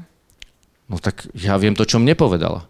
No 0.86 1.00
tak 1.02 1.26
ja 1.34 1.58
viem 1.58 1.74
to, 1.74 1.82
čo 1.88 1.98
mne 1.98 2.14
povedala. 2.14 2.68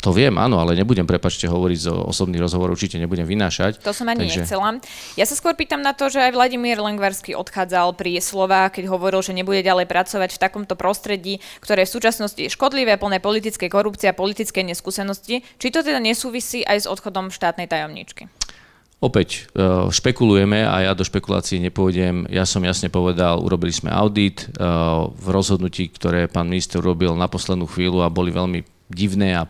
To 0.00 0.16
viem, 0.16 0.32
áno, 0.40 0.56
ale 0.56 0.80
nebudem, 0.80 1.04
prepačte, 1.04 1.44
hovoriť 1.44 1.78
zo 1.84 1.94
osobných 2.08 2.40
rozhovorov, 2.40 2.72
určite 2.72 2.96
nebudem 2.96 3.28
vynášať. 3.28 3.84
To 3.84 3.92
som 3.92 4.08
ani 4.08 4.24
takže... 4.24 4.48
nechcela. 4.48 4.80
Ja 5.20 5.28
sa 5.28 5.36
skôr 5.36 5.52
pýtam 5.52 5.84
na 5.84 5.92
to, 5.92 6.08
že 6.08 6.24
aj 6.24 6.32
Vladimír 6.32 6.80
Lengvarský 6.80 7.36
odchádzal 7.36 8.00
pri 8.00 8.16
slovách, 8.24 8.80
keď 8.80 8.88
hovoril, 8.88 9.20
že 9.20 9.36
nebude 9.36 9.60
ďalej 9.60 9.84
pracovať 9.84 10.30
v 10.36 10.40
takomto 10.40 10.72
prostredí, 10.72 11.44
ktoré 11.60 11.84
je 11.84 11.92
v 11.92 11.94
súčasnosti 12.00 12.42
škodlivé, 12.48 12.96
plné 12.96 13.20
politickej 13.20 13.68
korupcie 13.68 14.08
a 14.08 14.16
politickej 14.16 14.72
neskúsenosti. 14.72 15.44
Či 15.60 15.68
to 15.68 15.84
teda 15.84 16.00
nesúvisí 16.00 16.64
aj 16.64 16.84
s 16.84 16.86
odchodom 16.88 17.28
štátnej 17.28 17.68
tajomničky? 17.68 18.32
Opäť 19.00 19.48
e, 19.56 19.88
špekulujeme 19.88 20.60
a 20.60 20.84
ja 20.84 20.92
do 20.92 21.04
špekulácií 21.04 21.56
nepôjdem. 21.64 22.28
Ja 22.28 22.44
som 22.44 22.60
jasne 22.60 22.92
povedal, 22.92 23.40
urobili 23.40 23.72
sme 23.72 23.88
audit 23.88 24.44
e, 24.44 24.60
v 25.08 25.26
rozhodnutí, 25.28 25.88
ktoré 25.92 26.28
pán 26.28 26.52
minister 26.52 26.84
urobil 26.84 27.16
na 27.16 27.24
poslednú 27.24 27.64
chvíľu 27.64 28.04
a 28.04 28.12
boli 28.12 28.28
veľmi 28.28 28.60
divné 28.92 29.40
a 29.40 29.48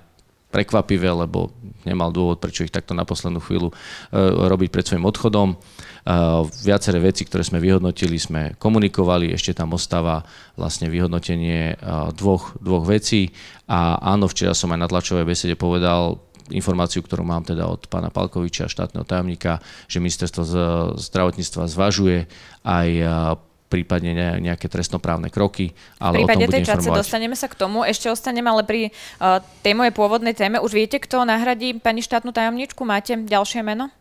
prekvapivé, 0.50 1.08
lebo 1.14 1.54
nemal 1.86 2.10
dôvod, 2.10 2.42
prečo 2.42 2.66
ich 2.66 2.74
takto 2.74 2.92
na 2.92 3.06
poslednú 3.06 3.40
chvíľu 3.40 3.70
e, 3.70 3.74
robiť 4.20 4.68
pred 4.68 4.84
svojim 4.84 5.06
odchodom. 5.06 5.54
E, 5.54 5.56
viaceré 6.66 6.98
veci, 6.98 7.24
ktoré 7.24 7.46
sme 7.46 7.62
vyhodnotili, 7.62 8.18
sme 8.18 8.42
komunikovali, 8.58 9.32
ešte 9.32 9.56
tam 9.56 9.72
ostáva 9.72 10.26
vlastne 10.58 10.90
vyhodnotenie 10.90 11.72
e, 11.72 11.74
dvoch, 12.18 12.58
dvoch 12.58 12.84
vecí. 12.84 13.32
A 13.70 13.96
áno, 14.02 14.26
včera 14.26 14.52
som 14.52 14.74
aj 14.74 14.80
na 14.82 14.90
tlačovej 14.90 15.24
besede 15.24 15.54
povedal, 15.54 16.18
informáciu, 16.50 17.00
ktorú 17.06 17.22
mám 17.22 17.46
teda 17.46 17.70
od 17.70 17.86
pána 17.86 18.10
Palkoviča, 18.10 18.66
štátneho 18.66 19.06
tajomníka, 19.06 19.62
že 19.86 20.02
ministerstvo 20.02 20.42
zdravotníctva 20.98 21.70
zvažuje 21.70 22.26
aj 22.66 22.88
prípadne 23.70 24.42
nejaké 24.42 24.66
trestnoprávne 24.66 25.30
kroky. 25.30 25.70
Ale 26.02 26.18
v 26.18 26.26
prípade 26.26 26.44
o 26.44 26.48
tom 26.50 26.54
tej 26.58 26.66
čace 26.66 26.88
dostaneme 26.90 27.38
sa 27.38 27.46
k 27.46 27.54
tomu. 27.54 27.86
Ešte 27.86 28.10
ostaneme 28.10 28.50
ale 28.50 28.66
pri 28.66 28.90
uh, 28.90 29.38
tej 29.62 29.78
mojej 29.78 29.94
pôvodnej 29.94 30.34
téme. 30.34 30.58
Už 30.58 30.74
viete, 30.74 30.98
kto 30.98 31.22
nahradí 31.22 31.78
pani 31.78 32.02
štátnu 32.02 32.34
tajomničku? 32.34 32.82
Máte 32.82 33.14
ďalšie 33.14 33.62
meno? 33.62 33.94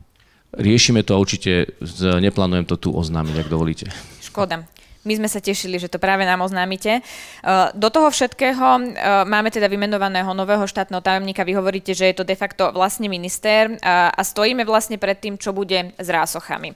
Riešime 0.57 1.05
to 1.05 1.13
a 1.13 1.21
určite 1.21 1.77
neplánujem 2.01 2.65
to 2.65 2.81
tu 2.81 2.89
oznámiť, 2.89 3.45
ak 3.45 3.47
dovolíte. 3.53 3.85
Škoda. 4.25 4.65
My 5.09 5.17
sme 5.17 5.25
sa 5.25 5.41
tešili, 5.41 5.81
že 5.81 5.89
to 5.89 5.97
práve 5.97 6.21
nám 6.21 6.45
oznámite. 6.45 7.01
Uh, 7.41 7.73
do 7.73 7.89
toho 7.89 8.13
všetkého 8.13 8.61
uh, 8.61 9.25
máme 9.25 9.49
teda 9.49 9.65
vymenovaného 9.65 10.29
nového 10.37 10.69
štátneho 10.69 11.01
tajomníka. 11.01 11.41
Vy 11.41 11.57
hovoríte, 11.57 11.97
že 11.97 12.13
je 12.13 12.21
to 12.21 12.29
de 12.29 12.37
facto 12.37 12.69
vlastne 12.69 13.09
minister 13.09 13.73
a 13.81 14.21
stojíme 14.21 14.61
vlastne 14.67 15.01
pred 15.01 15.17
tým, 15.17 15.39
čo 15.39 15.55
bude 15.55 15.95
s 15.95 16.07
rásochami. 16.07 16.75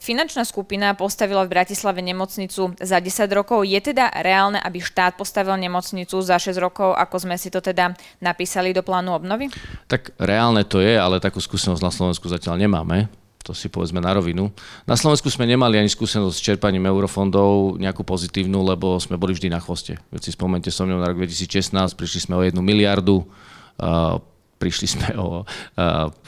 Finančná 0.00 0.42
skupina 0.42 0.96
postavila 0.96 1.44
v 1.44 1.52
Bratislave 1.52 2.00
nemocnicu 2.02 2.74
za 2.80 2.98
10 2.98 3.30
rokov. 3.30 3.62
Je 3.68 3.78
teda 3.78 4.10
reálne, 4.10 4.58
aby 4.58 4.80
štát 4.82 5.14
postavil 5.14 5.54
nemocnicu 5.60 6.18
za 6.24 6.40
6 6.40 6.56
rokov, 6.58 6.96
ako 6.96 7.16
sme 7.28 7.36
si 7.36 7.52
to 7.52 7.60
teda 7.60 7.94
napísali 8.18 8.72
do 8.72 8.82
plánu 8.82 9.14
obnovy? 9.14 9.52
Tak 9.86 10.16
reálne 10.18 10.66
to 10.66 10.82
je, 10.82 10.96
ale 10.96 11.22
takú 11.22 11.38
skúsenosť 11.38 11.82
na 11.84 11.92
Slovensku 11.92 12.26
zatiaľ 12.26 12.58
nemáme 12.58 13.25
to 13.46 13.54
si 13.54 13.70
povedzme 13.70 14.02
na 14.02 14.10
rovinu. 14.10 14.50
Na 14.90 14.98
Slovensku 14.98 15.30
sme 15.30 15.46
nemali 15.46 15.78
ani 15.78 15.86
skúsenosť 15.86 16.34
s 16.34 16.42
čerpaním 16.42 16.90
eurofondov 16.90 17.78
nejakú 17.78 18.02
pozitívnu, 18.02 18.66
lebo 18.66 18.98
sme 18.98 19.14
boli 19.14 19.38
vždy 19.38 19.54
na 19.54 19.62
chvoste. 19.62 20.02
Veď 20.10 20.26
si 20.26 20.30
spomente 20.34 20.66
so 20.74 20.82
mnou 20.82 20.98
na 20.98 21.06
rok 21.06 21.22
2016, 21.22 21.70
prišli 21.94 22.26
sme 22.26 22.34
o 22.34 22.42
jednu 22.42 22.58
miliardu, 22.58 23.22
prišli 24.58 24.86
sme 24.88 25.08
o, 25.20 25.46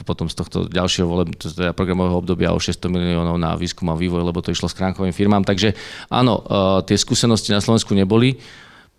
potom 0.07 0.31
z 0.31 0.39
tohto 0.39 0.71
ďalšieho 0.71 1.09
voleb, 1.09 1.35
teda 1.35 1.75
programového 1.75 2.23
obdobia 2.23 2.55
o 2.55 2.59
600 2.61 2.87
miliónov 2.87 3.35
na 3.35 3.59
výskum 3.59 3.91
a 3.91 3.99
vývoj, 3.99 4.23
lebo 4.23 4.39
to 4.39 4.55
išlo 4.55 4.71
s 4.71 4.77
kránkovým 4.79 5.11
firmám. 5.11 5.43
Takže 5.43 5.75
áno, 6.07 6.39
tie 6.87 6.95
skúsenosti 6.95 7.51
na 7.51 7.59
Slovensku 7.59 7.91
neboli. 7.91 8.39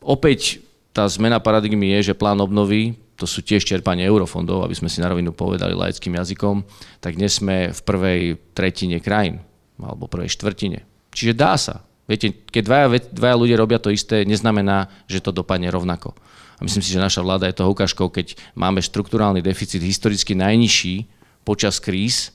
Opäť 0.04 0.60
tá 0.90 1.06
zmena 1.06 1.38
paradigmy 1.38 1.94
je, 1.96 2.12
že 2.12 2.18
plán 2.18 2.42
obnovy 2.42 2.98
to 3.20 3.28
sú 3.28 3.44
tiež 3.44 3.68
čerpanie 3.68 4.08
eurofondov, 4.08 4.64
aby 4.64 4.72
sme 4.72 4.88
si 4.88 5.04
na 5.04 5.12
rovinu 5.12 5.36
povedali 5.36 5.76
laickým 5.76 6.16
jazykom, 6.16 6.64
tak 7.04 7.20
dnes 7.20 7.36
sme 7.36 7.68
v 7.68 7.80
prvej 7.84 8.20
tretine 8.56 8.96
krajín, 8.96 9.44
alebo 9.76 10.08
prvej 10.08 10.32
štvrtine. 10.32 10.88
Čiže 11.12 11.36
dá 11.36 11.60
sa. 11.60 11.84
Viete, 12.08 12.32
keď 12.32 12.62
dvaja, 12.64 12.86
dvaja 13.12 13.36
ľudia 13.36 13.60
robia 13.60 13.76
to 13.76 13.92
isté, 13.92 14.24
neznamená, 14.24 14.88
že 15.04 15.20
to 15.20 15.36
dopadne 15.36 15.68
rovnako. 15.68 16.16
A 16.56 16.64
myslím 16.64 16.80
si, 16.80 16.96
že 16.96 17.04
naša 17.04 17.20
vláda 17.20 17.44
je 17.44 17.60
to 17.60 17.68
ukážkou, 17.68 18.08
keď 18.08 18.40
máme 18.56 18.80
štruktúrálny 18.80 19.44
deficit 19.44 19.84
historicky 19.84 20.32
najnižší 20.32 21.04
počas 21.44 21.76
kríz, 21.76 22.32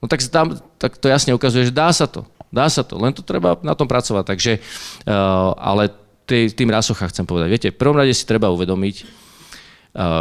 no 0.00 0.08
tak, 0.08 0.24
tam, 0.32 0.56
tak 0.80 0.96
to 0.96 1.12
jasne 1.12 1.36
ukazuje, 1.36 1.68
že 1.68 1.76
dá 1.76 1.92
sa 1.92 2.08
to. 2.08 2.24
Dá 2.48 2.72
sa 2.72 2.80
to, 2.80 2.96
len 2.96 3.12
to 3.12 3.20
treba 3.20 3.60
na 3.60 3.76
tom 3.76 3.84
pracovať. 3.84 4.24
Takže, 4.24 4.52
uh, 5.04 5.52
ale 5.60 5.92
tým 6.26 6.72
rásochách 6.72 7.12
chcem 7.12 7.28
povedať. 7.28 7.48
Viete, 7.52 7.68
v 7.70 7.78
prvom 7.78 8.00
rade 8.00 8.16
si 8.16 8.26
treba 8.26 8.50
uvedomiť, 8.50 8.96
Eh, 9.06 9.25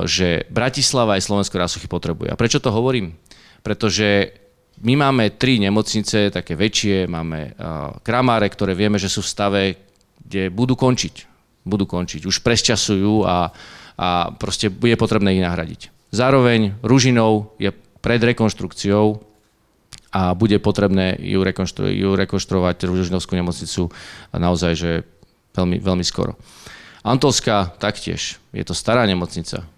že 0.07 0.47
Bratislava 0.47 1.19
aj 1.19 1.27
Slovensko 1.27 1.59
rásochy 1.59 1.91
potrebuje. 1.91 2.31
A 2.31 2.39
prečo 2.39 2.63
to 2.63 2.71
hovorím? 2.71 3.19
Pretože 3.59 4.31
my 4.83 4.93
máme 4.99 5.35
tri 5.39 5.59
nemocnice, 5.59 6.31
také 6.31 6.55
väčšie, 6.55 7.07
máme 7.07 7.39
eh, 7.47 7.53
kramáre, 8.03 8.47
ktoré 8.51 8.75
vieme, 8.75 8.99
že 8.99 9.11
sú 9.11 9.23
v 9.23 9.31
stave, 9.31 9.61
kde 10.19 10.51
budú 10.51 10.75
končiť. 10.75 11.27
Budú 11.63 11.87
končiť. 11.87 12.27
Už 12.27 12.43
presčasujú 12.43 13.23
a, 13.23 13.49
a 13.95 14.07
proste 14.35 14.67
bude 14.67 14.95
potrebné 14.99 15.39
ich 15.39 15.43
nahradiť. 15.43 16.11
Zároveň 16.13 16.77
Ružinov 16.85 17.57
je 17.57 17.73
pred 17.99 18.21
rekonštrukciou 18.21 19.17
a 20.13 20.37
bude 20.37 20.61
potrebné 20.61 21.17
ju, 21.19 21.41
rekonštru- 21.41 21.89
ju 21.89 22.09
rekonštruovať 22.13 22.85
Ružinovskú 22.85 23.33
nemocnicu 23.33 23.89
naozaj, 24.31 24.71
že 24.77 24.91
veľmi, 25.57 25.81
veľmi 25.81 26.05
skoro. 26.05 26.37
Antolská 27.05 27.69
taktiež. 27.77 28.41
Je 28.49 28.65
to 28.65 28.73
stará 28.73 29.05
nemocnica. 29.05 29.69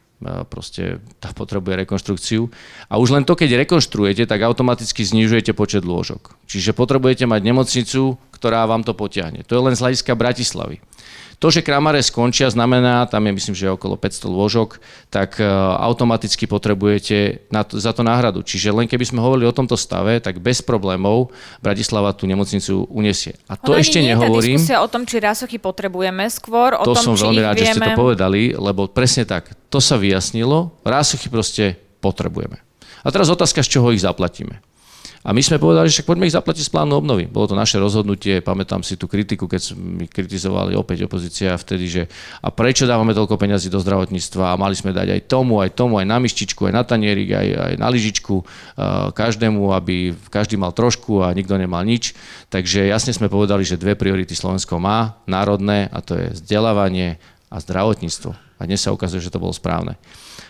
proste 0.49 0.97
tá 1.21 1.29
potrebuje 1.29 1.85
rekonštrukciu. 1.85 2.49
A 2.89 2.97
už 2.97 3.13
len 3.13 3.27
to, 3.27 3.37
keď 3.37 3.67
rekonštruujete, 3.67 4.25
tak 4.25 4.41
automaticky 4.41 5.05
znižujete 5.05 5.53
počet 5.53 5.85
lôžok. 5.85 6.33
Čiže 6.49 6.73
potrebujete 6.73 7.29
mať 7.29 7.41
nemocnicu, 7.45 8.17
ktorá 8.33 8.65
vám 8.65 8.81
to 8.81 8.97
potiahne. 8.97 9.45
To 9.45 9.53
je 9.53 9.61
len 9.61 9.75
z 9.77 9.83
hľadiska 9.83 10.17
Bratislavy. 10.17 10.81
To, 11.37 11.53
že 11.53 11.61
Kramare 11.61 12.01
skončia, 12.01 12.49
znamená, 12.49 13.05
tam 13.05 13.21
je 13.29 13.31
myslím, 13.37 13.53
že 13.53 13.69
okolo 13.69 13.93
500 13.93 14.25
lôžok, 14.25 14.81
tak 15.13 15.37
e, 15.37 15.45
automaticky 15.77 16.49
potrebujete 16.49 17.45
na 17.53 17.61
to, 17.61 17.77
za 17.77 17.93
to 17.93 18.01
náhradu. 18.01 18.41
Čiže 18.41 18.73
len 18.73 18.89
keby 18.89 19.05
sme 19.05 19.21
hovorili 19.21 19.45
o 19.45 19.53
tomto 19.53 19.77
stave, 19.77 20.17
tak 20.17 20.41
bez 20.41 20.65
problémov 20.65 21.29
Bratislava 21.61 22.09
tú 22.17 22.25
nemocnicu 22.25 22.89
uniesie. 22.89 23.37
A 23.45 23.53
to 23.53 23.77
Ono 23.77 23.81
ešte 23.81 24.01
nie 24.01 24.17
nehovorím. 24.17 24.57
Je 24.57 24.73
tá 24.73 24.81
o 24.81 24.89
tom, 24.89 25.05
či 25.05 25.21
rásochy 25.21 25.61
potrebujeme, 25.61 26.25
skôr 26.33 26.73
o 26.73 26.81
to 26.81 26.97
tom, 26.97 27.13
som 27.13 27.13
či 27.13 27.29
veľmi 27.29 27.41
rád, 27.45 27.53
vieme... 27.53 27.69
že 27.69 27.73
ste 27.77 27.85
to 27.85 27.93
povedali, 27.93 28.41
lebo 28.57 28.89
presne 28.89 29.29
tak. 29.29 29.53
To 29.69 29.77
sa 29.77 29.93
vyjasnilo. 29.93 30.73
Rásochy 30.81 31.29
proste 31.29 31.77
potrebujeme. 32.01 32.57
A 33.05 33.13
teraz 33.13 33.29
otázka, 33.29 33.61
z 33.61 33.77
čoho 33.77 33.93
ich 33.93 34.01
zaplatíme. 34.01 34.57
A 35.27 35.35
my 35.35 35.43
sme 35.43 35.59
povedali, 35.59 35.91
že 35.91 35.99
však 35.99 36.07
poďme 36.07 36.31
ich 36.31 36.31
zaplatiť 36.39 36.63
z 36.63 36.71
plánu 36.71 37.03
obnovy. 37.03 37.27
Bolo 37.27 37.51
to 37.51 37.55
naše 37.59 37.75
rozhodnutie, 37.75 38.39
pamätám 38.39 38.79
si 38.79 38.95
tú 38.95 39.11
kritiku, 39.11 39.43
keď 39.43 39.75
sme 39.75 40.07
kritizovali 40.07 40.71
opäť 40.71 41.03
opozícia 41.03 41.51
vtedy, 41.59 41.85
že 41.91 42.03
a 42.39 42.47
prečo 42.47 42.87
dávame 42.87 43.11
toľko 43.11 43.35
peňazí 43.35 43.67
do 43.67 43.83
zdravotníctva 43.83 44.55
a 44.55 44.59
mali 44.59 44.79
sme 44.79 44.95
dať 44.95 45.19
aj 45.19 45.21
tomu, 45.27 45.59
aj 45.59 45.75
tomu, 45.75 45.99
aj 45.99 46.07
na 46.07 46.23
myštičku, 46.23 46.71
aj 46.71 46.73
na 46.79 46.83
tanierik, 46.87 47.27
aj, 47.35 47.47
aj 47.59 47.73
na 47.75 47.87
lyžičku, 47.91 48.35
uh, 48.39 49.11
každému, 49.11 49.75
aby 49.75 50.15
každý 50.31 50.55
mal 50.55 50.71
trošku 50.71 51.19
a 51.19 51.35
nikto 51.35 51.59
nemal 51.59 51.83
nič. 51.83 52.15
Takže 52.47 52.87
jasne 52.87 53.11
sme 53.11 53.27
povedali, 53.27 53.67
že 53.67 53.75
dve 53.75 53.99
priority 53.99 54.31
Slovensko 54.31 54.79
má, 54.79 55.19
národné, 55.27 55.91
a 55.91 55.99
to 55.99 56.15
je 56.15 56.39
vzdelávanie 56.39 57.19
a 57.51 57.59
zdravotníctvo. 57.59 58.31
A 58.31 58.61
dnes 58.63 58.79
sa 58.79 58.95
ukazuje, 58.95 59.19
že 59.19 59.35
to 59.35 59.43
bolo 59.43 59.51
správne. 59.51 59.99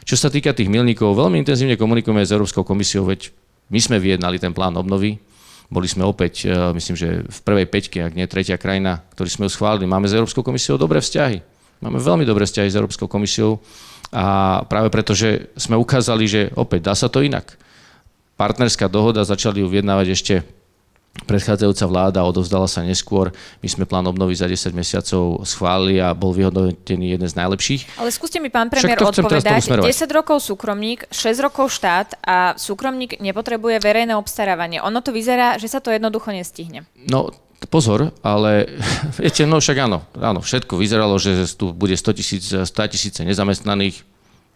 Čo 0.05 0.21
sa 0.21 0.29
týka 0.29 0.53
tých 0.53 0.69
milníkov, 0.69 1.17
veľmi 1.17 1.41
intenzívne 1.41 1.81
komunikujeme 1.81 2.21
s 2.21 2.29
Európskou 2.29 2.61
komisiou, 2.61 3.09
veď 3.09 3.33
my 3.67 3.79
sme 3.79 3.97
vyjednali 3.99 4.39
ten 4.39 4.55
plán 4.55 4.75
obnovy, 4.79 5.19
boli 5.67 5.87
sme 5.87 6.07
opäť, 6.07 6.47
e, 6.47 6.55
myslím, 6.79 6.95
že 6.95 7.07
v 7.27 7.39
prvej 7.43 7.67
peťke, 7.67 7.99
ak 7.99 8.15
nie 8.15 8.23
tretia 8.23 8.55
krajina, 8.55 9.03
ktorý 9.11 9.27
sme 9.27 9.43
ju 9.47 9.51
schválili. 9.51 9.83
Máme 9.83 10.07
s 10.07 10.15
Európskou 10.15 10.39
komisiou 10.39 10.79
dobré 10.79 11.03
vzťahy. 11.03 11.43
Máme 11.83 11.99
veľmi 11.99 12.23
dobré 12.23 12.47
vzťahy 12.47 12.71
s 12.71 12.79
Európskou 12.79 13.11
komisiou 13.11 13.59
a 14.09 14.59
práve 14.65 14.87
preto, 14.87 15.11
že 15.11 15.51
sme 15.59 15.75
ukázali, 15.75 16.25
že 16.25 16.41
opäť 16.55 16.87
dá 16.87 16.95
sa 16.95 17.11
to 17.11 17.19
inak. 17.19 17.59
Partnerská 18.39 18.87
dohoda, 18.87 19.27
začali 19.27 19.59
ju 19.59 19.67
vyjednávať 19.67 20.07
ešte 20.15 20.33
predchádzajúca 21.25 21.85
vláda 21.89 22.19
odovzdala 22.27 22.69
sa 22.69 22.85
neskôr. 22.85 23.33
My 23.63 23.67
sme 23.71 23.83
plán 23.89 24.05
obnovy 24.05 24.37
za 24.37 24.45
10 24.45 24.75
mesiacov 24.75 25.41
schválili 25.47 25.97
a 25.97 26.13
bol 26.13 26.35
vyhodnotený 26.35 27.17
jeden 27.17 27.25
z 27.25 27.35
najlepších. 27.35 27.97
Ale 27.97 28.13
skúste 28.13 28.37
mi, 28.37 28.53
pán 28.53 28.69
premiér, 28.69 29.01
odpovedať. 29.01 29.65
10 29.65 29.87
rokov 30.13 30.43
súkromník, 30.45 31.09
6 31.09 31.41
rokov 31.41 31.73
štát 31.73 32.21
a 32.21 32.53
súkromník 32.59 33.17
nepotrebuje 33.17 33.81
verejné 33.81 34.13
obstarávanie. 34.13 34.83
Ono 34.83 34.99
to 35.01 35.09
vyzerá, 35.09 35.57
že 35.57 35.71
sa 35.71 35.81
to 35.81 35.89
jednoducho 35.89 36.29
nestihne. 36.29 36.85
No, 37.09 37.33
pozor, 37.65 38.13
ale 38.21 38.69
viete, 39.21 39.49
no 39.49 39.57
však 39.57 39.77
áno, 39.81 40.05
áno, 40.21 40.39
všetko 40.45 40.77
vyzeralo, 40.77 41.17
že 41.17 41.49
tu 41.57 41.73
bude 41.73 41.97
100 41.97 42.19
tisíc, 42.19 42.43
100 42.53 42.93
tisíce 42.93 43.25
nezamestnaných, 43.25 44.05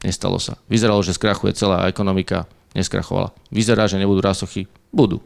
nestalo 0.06 0.38
sa. 0.38 0.62
Vyzeralo, 0.70 1.02
že 1.02 1.18
skrachuje 1.18 1.58
celá 1.58 1.90
ekonomika, 1.90 2.46
neskrachovala. 2.78 3.34
Vyzerá, 3.50 3.90
že 3.90 3.98
nebudú 3.98 4.22
rásochy, 4.22 4.70
budú. 4.94 5.20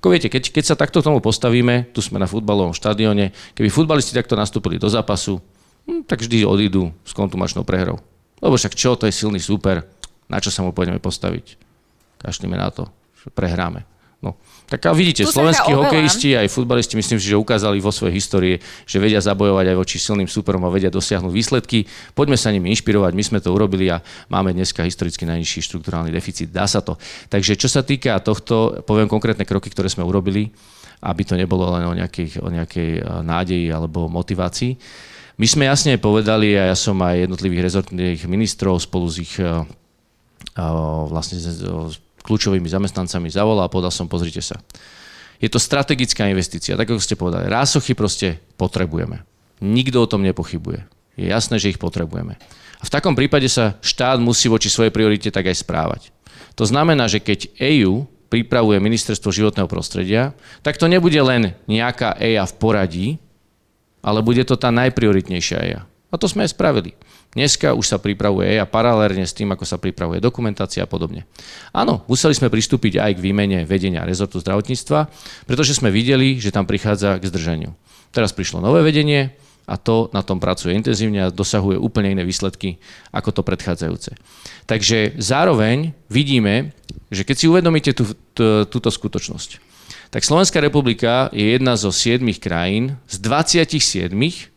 Ako 0.00 0.12
viete, 0.12 0.28
keď, 0.28 0.52
keď 0.52 0.64
sa 0.64 0.76
takto 0.76 1.00
tomu 1.00 1.24
postavíme, 1.24 1.88
tu 1.90 2.04
sme 2.04 2.20
na 2.20 2.28
futbalovom 2.28 2.76
štadióne, 2.76 3.32
keby 3.56 3.68
futbalisti 3.72 4.12
takto 4.12 4.36
nastúpili 4.36 4.76
do 4.76 4.86
zápasu, 4.92 5.40
hm, 5.88 6.04
tak 6.04 6.20
vždy 6.20 6.44
odídu 6.44 6.92
s 7.02 7.16
kontumačnou 7.16 7.64
prehrou. 7.64 7.98
Lebo 8.44 8.60
však 8.60 8.76
čo, 8.76 8.94
to 8.94 9.08
je 9.08 9.16
silný 9.16 9.40
super, 9.40 9.88
na 10.28 10.38
čo 10.42 10.52
sa 10.52 10.60
mu 10.60 10.76
pôjdeme 10.76 11.00
postaviť? 11.00 11.56
Kašlíme 12.20 12.56
na 12.60 12.68
to, 12.68 12.92
prehráme. 13.32 13.95
No. 14.24 14.32
Tak 14.66 14.82
a 14.88 14.96
vidíte, 14.96 15.28
tu 15.28 15.30
slovenskí 15.30 15.76
hokejisti 15.76 16.34
aj 16.34 16.48
futbalisti 16.50 16.96
myslím 16.96 17.20
si, 17.20 17.30
že 17.30 17.36
ukázali 17.36 17.78
vo 17.78 17.92
svojej 17.92 18.16
histórii, 18.16 18.56
že 18.88 18.96
vedia 18.96 19.20
zabojovať 19.20 19.70
aj 19.70 19.76
voči 19.76 20.00
silným 20.00 20.26
súperom 20.26 20.64
a 20.66 20.72
vedia 20.72 20.90
dosiahnuť 20.90 21.30
výsledky. 21.30 21.84
Poďme 22.16 22.34
sa 22.40 22.50
nimi 22.50 22.72
inšpirovať, 22.72 23.12
my 23.12 23.22
sme 23.22 23.38
to 23.44 23.52
urobili 23.52 23.92
a 23.92 24.00
máme 24.32 24.56
dneska 24.56 24.82
historicky 24.82 25.28
najnižší 25.28 25.68
štruktúrálny 25.68 26.10
deficit. 26.10 26.48
Dá 26.48 26.64
sa 26.64 26.80
to. 26.80 26.96
Takže 27.28 27.60
čo 27.60 27.68
sa 27.68 27.84
týka 27.84 28.16
tohto, 28.24 28.82
poviem 28.88 29.06
konkrétne 29.06 29.44
kroky, 29.44 29.68
ktoré 29.68 29.86
sme 29.92 30.02
urobili, 30.02 30.50
aby 31.04 31.22
to 31.28 31.36
nebolo 31.36 31.76
len 31.76 31.84
o 31.86 31.92
nejakej, 31.92 32.40
o 32.40 32.48
nejakej 32.48 33.04
nádeji 33.20 33.68
alebo 33.68 34.08
motivácii. 34.08 34.80
My 35.36 35.44
sme 35.44 35.68
jasne 35.68 36.00
povedali, 36.00 36.56
a 36.56 36.72
ja 36.72 36.76
som 36.76 36.96
aj 37.04 37.28
jednotlivých 37.28 37.68
rezortných 37.68 38.24
ministrov 38.24 38.80
spolu 38.80 39.06
s 39.12 39.20
ich 39.20 39.36
vlastne 41.12 41.36
kľúčovými 42.26 42.66
zamestnancami 42.66 43.30
zavolal 43.30 43.70
a 43.70 43.72
povedal 43.72 43.94
som, 43.94 44.10
pozrite 44.10 44.42
sa. 44.42 44.58
Je 45.38 45.46
to 45.46 45.62
strategická 45.62 46.26
investícia, 46.26 46.74
tak 46.74 46.90
ako 46.90 46.98
ste 46.98 47.14
povedali. 47.14 47.46
Rásochy 47.46 47.94
proste 47.94 48.42
potrebujeme. 48.58 49.22
Nikto 49.62 50.02
o 50.02 50.10
tom 50.10 50.26
nepochybuje. 50.26 50.84
Je 51.16 51.30
jasné, 51.30 51.56
že 51.56 51.72
ich 51.72 51.80
potrebujeme. 51.80 52.36
A 52.76 52.82
v 52.84 52.92
takom 52.92 53.16
prípade 53.16 53.48
sa 53.48 53.78
štát 53.80 54.20
musí 54.20 54.52
voči 54.52 54.68
svojej 54.68 54.92
priorite 54.92 55.32
tak 55.32 55.48
aj 55.48 55.56
správať. 55.64 56.02
To 56.56 56.64
znamená, 56.68 57.08
že 57.08 57.20
keď 57.20 57.52
EU 57.80 58.04
pripravuje 58.28 58.82
ministerstvo 58.82 59.32
životného 59.32 59.68
prostredia, 59.70 60.36
tak 60.60 60.76
to 60.76 60.90
nebude 60.90 61.16
len 61.20 61.56
nejaká 61.70 62.16
EIA 62.20 62.44
v 62.44 62.54
poradí, 62.58 63.08
ale 64.04 64.20
bude 64.20 64.44
to 64.44 64.58
tá 64.58 64.68
najprioritnejšia 64.72 65.56
EIA. 65.62 65.80
A 66.10 66.14
to 66.16 66.28
sme 66.28 66.44
aj 66.44 66.52
spravili. 66.52 66.96
Dneska 67.36 67.76
už 67.76 67.84
sa 67.84 68.00
pripravuje 68.00 68.56
a 68.56 68.64
paralelne 68.64 69.28
s 69.28 69.36
tým, 69.36 69.52
ako 69.52 69.68
sa 69.68 69.76
pripravuje 69.76 70.24
dokumentácia 70.24 70.80
a 70.80 70.88
podobne. 70.88 71.28
Áno, 71.68 72.00
museli 72.08 72.32
sme 72.32 72.48
pristúpiť 72.48 72.96
aj 72.96 73.12
k 73.12 73.20
výmene 73.20 73.68
vedenia 73.68 74.08
rezortu 74.08 74.40
zdravotníctva, 74.40 75.12
pretože 75.44 75.76
sme 75.76 75.92
videli, 75.92 76.40
že 76.40 76.48
tam 76.48 76.64
prichádza 76.64 77.20
k 77.20 77.28
zdržaniu. 77.28 77.76
Teraz 78.08 78.32
prišlo 78.32 78.64
nové 78.64 78.80
vedenie 78.80 79.36
a 79.68 79.76
to 79.76 80.08
na 80.16 80.24
tom 80.24 80.40
pracuje 80.40 80.72
intenzívne 80.72 81.28
a 81.28 81.34
dosahuje 81.34 81.76
úplne 81.76 82.16
iné 82.16 82.24
výsledky 82.24 82.80
ako 83.12 83.36
to 83.36 83.42
predchádzajúce. 83.44 84.16
Takže 84.64 85.20
zároveň 85.20 85.92
vidíme, 86.08 86.72
že 87.12 87.20
keď 87.20 87.36
si 87.36 87.50
uvedomíte 87.52 87.92
tú, 87.92 88.16
tú, 88.32 88.64
túto 88.64 88.88
skutočnosť, 88.88 89.60
tak 90.08 90.24
Slovenská 90.24 90.64
republika 90.64 91.28
je 91.36 91.52
jedna 91.52 91.76
zo 91.76 91.92
siedmých 91.92 92.40
krajín 92.40 92.96
z 93.12 93.20
27, 93.20 94.55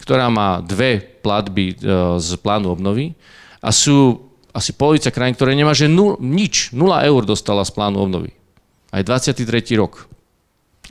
ktorá 0.00 0.28
má 0.28 0.60
dve 0.60 1.00
platby 1.00 1.72
e, 1.72 1.74
z 2.20 2.30
plánu 2.40 2.72
obnovy 2.72 3.16
a 3.60 3.72
sú 3.72 4.26
asi 4.56 4.72
polovica 4.72 5.12
krajín, 5.12 5.36
ktoré 5.36 5.52
nemá, 5.52 5.76
že 5.76 5.84
nul, 5.84 6.16
nič, 6.16 6.72
0 6.72 6.88
eur 7.04 7.22
dostala 7.28 7.60
z 7.64 7.76
plánu 7.76 8.00
obnovy. 8.00 8.32
Aj 8.88 9.04
23. 9.04 9.44
rok. 9.76 10.08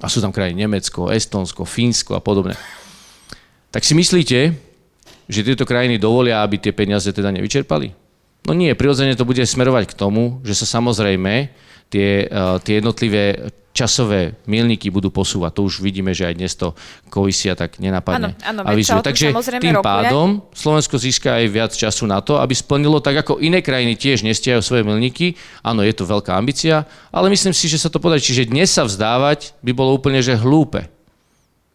A 0.03 0.11
sú 0.11 0.21
tam 0.21 0.29
krajiny 0.29 0.67
Nemecko, 0.67 1.09
Estonsko, 1.09 1.65
Fínsko 1.65 2.13
a 2.13 2.21
podobne. 2.21 2.53
Tak 3.73 3.81
si 3.81 3.97
myslíte, 3.97 4.53
že 5.25 5.41
tieto 5.41 5.65
krajiny 5.65 5.97
dovolia, 5.97 6.45
aby 6.45 6.61
tie 6.61 6.75
peniaze 6.75 7.09
teda 7.09 7.33
nevyčerpali? 7.33 7.89
No 8.45 8.53
nie, 8.53 8.77
prirodzene 8.77 9.17
to 9.17 9.25
bude 9.25 9.41
smerovať 9.41 9.89
k 9.89 9.97
tomu, 9.97 10.37
že 10.45 10.53
sa 10.53 10.77
samozrejme 10.77 11.49
tie, 11.89 12.25
uh, 12.27 12.57
tie 12.61 12.79
jednotlivé 12.79 13.51
časové 13.75 14.39
milníky 14.47 14.87
budú 14.87 15.11
posúvať. 15.11 15.51
To 15.59 15.67
už 15.67 15.83
vidíme, 15.83 16.15
že 16.15 16.31
aj 16.31 16.35
dnes 16.39 16.55
to 16.55 16.71
komisia 17.11 17.59
tak 17.59 17.75
nenapadne. 17.75 18.31
Áno, 18.39 18.63
áno, 18.63 19.03
Takže 19.03 19.35
tým 19.59 19.83
pádom 19.83 20.47
Slovensko 20.55 20.95
získa 20.95 21.43
aj 21.43 21.45
viac 21.51 21.71
času 21.75 22.07
na 22.07 22.23
to, 22.23 22.39
aby 22.39 22.55
splnilo 22.55 23.03
tak, 23.03 23.19
ako 23.27 23.43
iné 23.43 23.59
krajiny 23.59 23.99
tiež 23.99 24.23
nestiajú 24.23 24.63
svoje 24.63 24.87
milníky. 24.87 25.35
Áno, 25.59 25.83
je 25.83 25.91
to 25.91 26.07
veľká 26.07 26.31
ambícia, 26.39 26.87
ale 27.11 27.27
myslím 27.27 27.51
si, 27.51 27.67
že 27.67 27.75
sa 27.75 27.91
to 27.91 27.99
podarí. 27.99 28.23
Čiže 28.23 28.47
dnes 28.47 28.71
sa 28.71 28.87
vzdávať 28.87 29.51
by 29.59 29.75
bolo 29.75 29.91
úplne 29.91 30.23
že 30.23 30.39
hlúpe. 30.39 30.87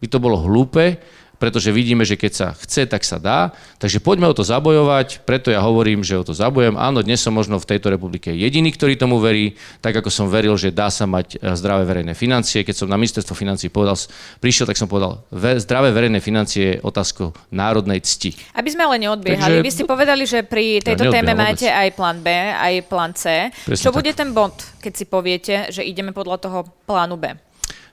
By 0.01 0.07
to 0.09 0.17
bolo 0.17 0.41
hlúpe, 0.41 0.97
pretože 1.41 1.73
vidíme, 1.73 2.05
že 2.05 2.21
keď 2.21 2.31
sa 2.31 2.47
chce, 2.53 2.85
tak 2.85 3.01
sa 3.01 3.17
dá. 3.17 3.49
Takže 3.81 3.97
poďme 3.97 4.29
o 4.29 4.37
to 4.37 4.45
zabojovať, 4.45 5.25
preto 5.25 5.49
ja 5.49 5.57
hovorím, 5.65 6.05
že 6.05 6.13
o 6.13 6.21
to 6.21 6.37
zabojujem. 6.37 6.77
Áno, 6.77 7.01
dnes 7.01 7.17
som 7.17 7.33
možno 7.33 7.57
v 7.57 7.65
tejto 7.65 7.89
republike 7.89 8.29
jediný, 8.29 8.69
ktorý 8.69 8.93
tomu 8.93 9.17
verí, 9.17 9.57
tak 9.81 9.97
ako 9.97 10.13
som 10.13 10.29
veril, 10.29 10.53
že 10.53 10.69
dá 10.69 10.93
sa 10.93 11.09
mať 11.09 11.41
e, 11.41 11.57
zdravé 11.57 11.89
verejné 11.89 12.13
financie. 12.13 12.61
Keď 12.61 12.85
som 12.85 12.87
na 12.87 13.01
ministerstvo 13.01 13.33
financí 13.33 13.73
povedal, 13.73 13.97
prišiel, 14.37 14.69
tak 14.69 14.77
som 14.77 14.85
povedal, 14.85 15.25
zdravé 15.33 15.89
verejné 15.89 16.21
financie 16.21 16.77
je 16.77 16.79
otázkou 16.85 17.33
národnej 17.49 18.05
cti. 18.05 18.37
Aby 18.53 18.69
sme 18.69 18.85
ale 18.85 19.01
neodbiehali, 19.01 19.65
Takže, 19.65 19.65
vy 19.65 19.71
ste 19.73 19.85
povedali, 19.89 20.23
že 20.29 20.45
pri 20.45 20.77
tejto 20.85 21.09
ja 21.09 21.11
téme 21.17 21.33
máte 21.33 21.65
aj 21.65 21.89
plán 21.97 22.21
B, 22.21 22.29
aj 22.53 22.73
plán 22.85 23.17
C. 23.17 23.49
Presne 23.65 23.81
Čo 23.81 23.89
tak. 23.89 23.97
bude 23.97 24.11
ten 24.13 24.29
bod, 24.29 24.53
keď 24.77 24.93
si 24.93 25.05
poviete, 25.09 25.53
že 25.73 25.81
ideme 25.81 26.13
podľa 26.13 26.37
toho 26.37 26.59
plánu 26.85 27.17
B? 27.17 27.33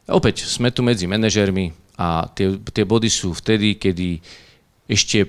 Opäť 0.09 0.45
sme 0.45 0.69
tu 0.69 0.85
medzi 0.85 1.09
manažérmi, 1.09 1.88
a 1.99 2.31
tie, 2.31 2.55
tie 2.71 2.87
body 2.87 3.11
sú 3.11 3.35
vtedy, 3.35 3.75
kedy 3.75 4.23
ešte 4.87 5.27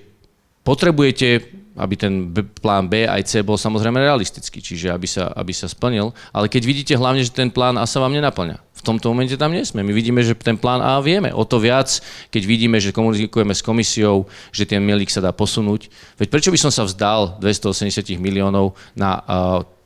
potrebujete 0.61 1.59
aby 1.79 1.95
ten 1.95 2.27
B, 2.27 2.43
plán 2.43 2.91
B 2.91 3.07
aj 3.07 3.23
C 3.23 3.39
bol 3.39 3.55
samozrejme 3.55 4.03
realistický, 4.03 4.59
čiže 4.59 4.91
aby 4.91 5.07
sa, 5.07 5.31
aby 5.31 5.55
sa 5.55 5.71
splnil. 5.71 6.11
Ale 6.35 6.51
keď 6.51 6.61
vidíte 6.67 6.93
hlavne, 6.99 7.23
že 7.23 7.31
ten 7.31 7.47
plán 7.47 7.79
A 7.79 7.87
sa 7.87 8.03
vám 8.03 8.11
nenaplňa. 8.11 8.59
V 8.75 8.81
tomto 8.83 9.11
momente 9.11 9.39
tam 9.39 9.55
nie 9.55 9.63
sme. 9.63 9.83
My 9.83 9.95
vidíme, 9.95 10.19
že 10.19 10.35
ten 10.35 10.59
plán 10.59 10.83
A 10.83 10.99
vieme. 10.99 11.31
O 11.31 11.47
to 11.47 11.55
viac, 11.55 12.03
keď 12.31 12.43
vidíme, 12.43 12.77
že 12.83 12.91
komunikujeme 12.91 13.55
s 13.55 13.63
komisiou, 13.63 14.27
že 14.51 14.67
ten 14.67 14.83
milík 14.83 15.07
sa 15.07 15.23
dá 15.23 15.31
posunúť. 15.31 15.87
Veď 16.19 16.27
prečo 16.27 16.51
by 16.51 16.59
som 16.59 16.71
sa 16.71 16.83
vzdal 16.83 17.39
280 17.39 18.19
miliónov 18.19 18.75
na 18.91 19.23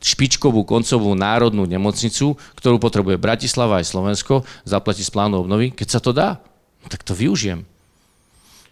špičkovú 0.02 0.66
koncovú 0.66 1.14
národnú 1.14 1.64
nemocnicu, 1.70 2.36
ktorú 2.58 2.82
potrebuje 2.82 3.22
Bratislava 3.22 3.80
aj 3.80 3.94
Slovensko, 3.94 4.42
zaplatiť 4.66 5.10
z 5.10 5.14
plánu 5.14 5.46
obnovy, 5.46 5.72
keď 5.72 5.88
sa 5.88 6.00
to 6.02 6.12
dá? 6.12 6.42
Tak 6.90 7.04
to 7.04 7.14
využijem. 7.16 7.68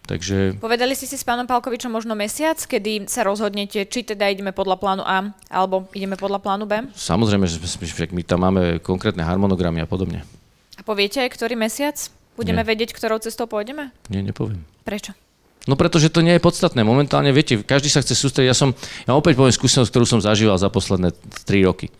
Takže... 0.02 0.58
Povedali 0.58 0.98
ste 0.98 1.06
si 1.06 1.14
s 1.14 1.22
pánom 1.22 1.46
Palkovičom 1.46 1.86
možno 1.86 2.18
mesiac, 2.18 2.58
kedy 2.58 3.06
sa 3.06 3.22
rozhodnete, 3.22 3.86
či 3.86 4.02
teda 4.02 4.26
ideme 4.34 4.50
podľa 4.50 4.76
plánu 4.82 5.02
A, 5.06 5.30
alebo 5.46 5.86
ideme 5.94 6.18
podľa 6.18 6.42
plánu 6.42 6.66
B? 6.66 6.90
Samozrejme, 6.90 7.46
že 7.46 7.62
my 8.10 8.22
tam 8.26 8.42
máme 8.42 8.82
konkrétne 8.82 9.22
harmonogramy 9.22 9.78
a 9.78 9.86
podobne. 9.86 10.26
A 10.74 10.82
poviete 10.82 11.22
aj, 11.22 11.30
ktorý 11.30 11.54
mesiac? 11.54 11.94
Budeme 12.34 12.66
Nie. 12.66 12.68
vedieť, 12.74 12.98
ktorou 12.98 13.22
cestou 13.22 13.46
pôjdeme? 13.46 13.94
Nie, 14.10 14.26
nepoviem. 14.26 14.66
Prečo? 14.82 15.14
No 15.70 15.78
pretože 15.78 16.10
to 16.10 16.26
nie 16.26 16.34
je 16.34 16.42
podstatné. 16.42 16.82
Momentálne, 16.82 17.30
viete, 17.30 17.62
každý 17.62 17.86
sa 17.86 18.02
chce 18.02 18.18
sústrediť. 18.18 18.50
Ja 18.50 18.56
som, 18.58 18.74
ja 19.06 19.14
opäť 19.14 19.38
poviem 19.38 19.54
skúsenosť, 19.54 19.94
ktorú 19.94 20.06
som 20.08 20.18
zažíval 20.18 20.58
za 20.58 20.66
posledné 20.66 21.14
3 21.46 21.68
roky 21.70 21.94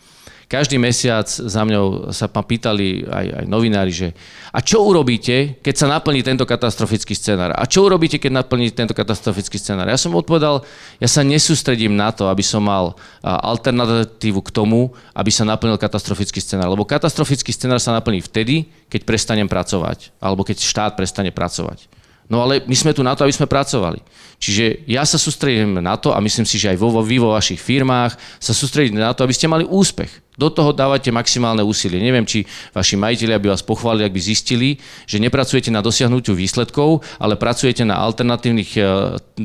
každý 0.53 0.77
mesiac 0.77 1.25
za 1.25 1.62
mňou 1.65 2.12
sa 2.12 2.29
ma 2.29 2.45
pýtali 2.45 3.09
aj, 3.09 3.27
aj 3.41 3.45
novinári, 3.49 3.88
že 3.88 4.12
a 4.53 4.61
čo 4.61 4.85
urobíte, 4.85 5.57
keď 5.65 5.75
sa 5.81 5.88
naplní 5.88 6.21
tento 6.21 6.45
katastrofický 6.45 7.17
scenár? 7.17 7.57
A 7.57 7.65
čo 7.65 7.88
urobíte, 7.88 8.21
keď 8.21 8.45
naplní 8.45 8.69
tento 8.69 8.93
katastrofický 8.93 9.57
scenár? 9.57 9.88
Ja 9.88 9.97
som 9.97 10.12
odpovedal, 10.12 10.61
ja 11.01 11.09
sa 11.09 11.25
nesústredím 11.25 11.97
na 11.97 12.12
to, 12.12 12.29
aby 12.29 12.45
som 12.45 12.61
mal 12.61 12.93
alternatívu 13.25 14.45
k 14.45 14.53
tomu, 14.53 14.93
aby 15.17 15.33
sa 15.33 15.49
naplnil 15.49 15.81
katastrofický 15.81 16.45
scenár. 16.45 16.69
Lebo 16.69 16.85
katastrofický 16.85 17.49
scenár 17.49 17.81
sa 17.81 17.97
naplní 17.97 18.21
vtedy, 18.21 18.69
keď 18.93 19.09
prestanem 19.09 19.49
pracovať. 19.49 20.12
Alebo 20.21 20.45
keď 20.45 20.61
štát 20.61 20.93
prestane 21.01 21.33
pracovať. 21.33 21.88
No 22.31 22.41
ale 22.43 22.63
my 22.65 22.77
sme 22.77 22.95
tu 22.95 23.03
na 23.03 23.13
to, 23.13 23.27
aby 23.27 23.35
sme 23.35 23.51
pracovali. 23.51 24.01
Čiže 24.43 24.91
ja 24.91 25.07
sa 25.07 25.23
sústredím 25.23 25.79
na 25.79 25.95
to 25.95 26.11
a 26.11 26.19
myslím 26.19 26.43
si, 26.43 26.59
že 26.59 26.75
aj 26.75 26.79
vo, 26.83 26.91
vy 26.99 27.23
vo 27.23 27.31
vašich 27.31 27.63
firmách 27.63 28.19
sa 28.43 28.51
sústredíte 28.51 28.99
na 28.99 29.15
to, 29.15 29.23
aby 29.23 29.31
ste 29.31 29.47
mali 29.47 29.63
úspech. 29.63 30.11
Do 30.35 30.51
toho 30.51 30.75
dávate 30.75 31.15
maximálne 31.15 31.63
úsilie. 31.63 32.03
Neviem, 32.03 32.27
či 32.27 32.43
vaši 32.75 32.99
majiteľi 32.99 33.39
by 33.39 33.49
vás 33.55 33.63
pochválili, 33.63 34.09
ak 34.09 34.17
by 34.17 34.23
zistili, 34.23 34.83
že 35.07 35.23
nepracujete 35.23 35.71
na 35.71 35.79
dosiahnutiu 35.79 36.35
výsledkov, 36.35 37.07
ale 37.23 37.39
pracujete 37.39 37.87
na 37.87 38.03
alternatívnych 38.03 38.71
e, 38.75 38.83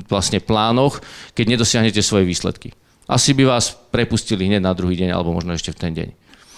vlastne 0.09 0.41
plánoch, 0.41 0.97
keď 1.37 1.45
nedosiahnete 1.53 2.01
svoje 2.01 2.25
výsledky. 2.25 2.73
Asi 3.05 3.37
by 3.37 3.45
vás 3.45 3.77
prepustili 3.93 4.49
hneď 4.49 4.65
na 4.65 4.73
druhý 4.73 4.97
deň, 4.97 5.13
alebo 5.13 5.35
možno 5.35 5.53
ešte 5.53 5.75
v 5.75 5.79
ten 5.79 5.91
deň. 5.93 6.09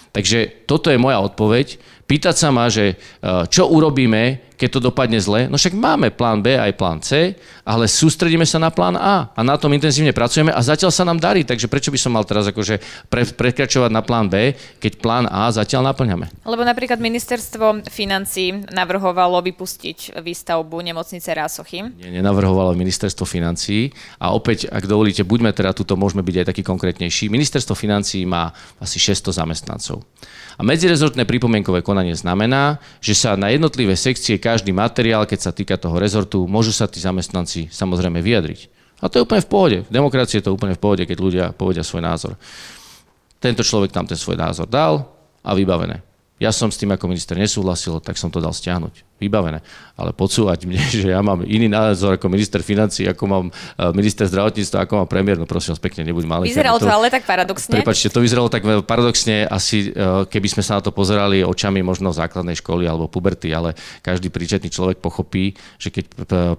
Takže 0.10 0.66
toto 0.66 0.90
je 0.90 0.98
moja 0.98 1.22
odpoveď. 1.22 1.78
Pýtať 2.10 2.36
sa 2.41 2.50
ma, 2.50 2.65
že 2.74 2.98
e, 2.98 3.26
čo 3.54 3.69
urobíme, 3.69 4.50
keď 4.60 4.69
to 4.76 4.80
dopadne 4.91 5.22
zle. 5.24 5.48
No 5.48 5.56
však 5.56 5.72
máme 5.72 6.12
plán 6.12 6.43
B 6.43 6.60
aj 6.60 6.76
plán 6.76 7.00
C, 7.00 7.38
ale 7.63 7.88
sústredíme 7.88 8.43
sa 8.43 8.60
na 8.60 8.67
plán 8.67 9.00
A 9.00 9.32
a 9.32 9.39
na 9.39 9.56
tom 9.56 9.72
intenzívne 9.72 10.12
pracujeme 10.12 10.52
a 10.52 10.60
zatiaľ 10.60 10.91
sa 10.91 11.08
nám 11.08 11.22
darí, 11.22 11.48
takže 11.48 11.72
prečo 11.72 11.93
by 11.93 12.00
som 12.02 12.12
mal 12.12 12.28
teraz 12.28 12.52
akože 12.52 12.82
pre, 13.08 13.24
prekračovať 13.24 13.88
na 13.88 14.04
plán 14.04 14.28
B, 14.28 14.52
keď 14.84 15.00
plán 15.00 15.26
A 15.32 15.48
zatiaľ 15.54 15.93
naplňame? 15.93 16.28
Lebo 16.43 16.65
napríklad 16.67 17.00
ministerstvo 17.00 17.88
financí 17.88 18.52
navrhovalo 18.74 19.39
vypustiť 19.39 20.19
výstavbu 20.19 20.76
nemocnice 20.82 21.30
Rásochy. 21.32 21.86
Nie, 21.95 22.12
nenavrhovalo 22.19 22.76
ministerstvo 22.76 23.24
financí 23.24 23.93
a 24.19 24.36
opäť, 24.36 24.67
ak 24.67 24.84
dovolíte, 24.89 25.24
buďme 25.24 25.56
teda 25.56 25.72
tuto, 25.72 25.95
môžeme 25.95 26.26
byť 26.26 26.36
aj 26.43 26.45
taký 26.52 26.62
konkrétnejší. 26.65 27.32
Ministerstvo 27.32 27.78
financí 27.78 28.28
má 28.28 28.52
asi 28.82 29.00
600 29.00 29.39
zamestnancov. 29.39 30.04
A 30.60 30.65
medzirezortné 30.67 31.24
pripomienkové 31.24 31.80
konanie 31.80 31.99
znamená, 32.16 32.80
že 33.04 33.12
sa 33.12 33.36
na 33.36 33.52
jednotlivé 33.52 34.00
sekcie 34.00 34.40
každý 34.40 34.72
materiál, 34.72 35.28
keď 35.28 35.40
sa 35.40 35.52
týka 35.52 35.76
toho 35.76 36.00
rezortu, 36.00 36.48
môžu 36.48 36.72
sa 36.72 36.88
tí 36.88 37.04
zamestnanci 37.04 37.68
samozrejme 37.68 38.24
vyjadriť. 38.24 38.60
A 39.00 39.08
to 39.08 39.20
je 39.20 39.26
úplne 39.28 39.44
v 39.44 39.52
pohode. 39.52 39.78
V 39.88 39.92
demokracii 39.92 40.40
je 40.40 40.46
to 40.48 40.56
úplne 40.56 40.76
v 40.76 40.82
pohode, 40.82 41.04
keď 41.04 41.18
ľudia 41.20 41.46
povedia 41.52 41.84
svoj 41.84 42.04
názor. 42.04 42.34
Tento 43.40 43.64
človek 43.64 43.92
tam 43.92 44.04
ten 44.04 44.20
svoj 44.20 44.36
názor 44.36 44.68
dal 44.68 45.08
a 45.44 45.52
vybavené. 45.56 46.04
Ja 46.39 46.56
som 46.56 46.71
s 46.71 46.80
tým 46.80 46.95
ako 46.95 47.12
minister 47.12 47.36
nesúhlasil, 47.36 47.99
tak 47.99 48.15
som 48.15 48.32
to 48.32 48.39
dal 48.39 48.56
stiahnuť. 48.56 49.19
Vybavené. 49.19 49.60
Ale 49.99 50.15
podsúvať 50.15 50.63
mne, 50.63 50.80
že 51.04 51.12
ja 51.12 51.19
mám 51.19 51.43
iný 51.43 51.67
názor 51.67 52.15
ako 52.15 52.32
minister 52.32 52.63
financí, 52.63 53.04
ako 53.04 53.23
mám 53.28 53.45
e, 53.52 53.54
minister 53.91 54.23
zdravotníctva, 54.32 54.88
ako 54.88 55.04
mám 55.04 55.10
premiér, 55.12 55.36
no 55.36 55.43
prosím 55.43 55.75
vás 55.75 55.84
pekne, 55.84 56.08
nebuď 56.08 56.23
malý. 56.23 56.47
Vyzeralo 56.47 56.80
to, 56.80 56.88
to 56.88 56.95
ale 56.95 57.12
tak 57.12 57.28
paradoxne. 57.28 57.75
Prepačte, 57.84 58.08
to 58.08 58.23
vyzeralo 58.23 58.47
tak 58.47 58.63
paradoxne, 58.88 59.43
asi 59.52 59.91
e, 59.91 60.25
keby 60.32 60.47
sme 60.47 60.63
sa 60.63 60.80
na 60.80 60.82
to 60.82 60.95
pozerali 60.95 61.43
očami 61.43 61.84
možno 61.84 62.15
základnej 62.15 62.56
školy 62.58 62.88
alebo 62.88 63.12
puberty, 63.12 63.52
ale 63.52 63.75
každý 63.99 64.32
príčetný 64.32 64.71
človek 64.71 65.04
pochopí, 65.04 65.60
že 65.75 65.91
keď 65.91 66.06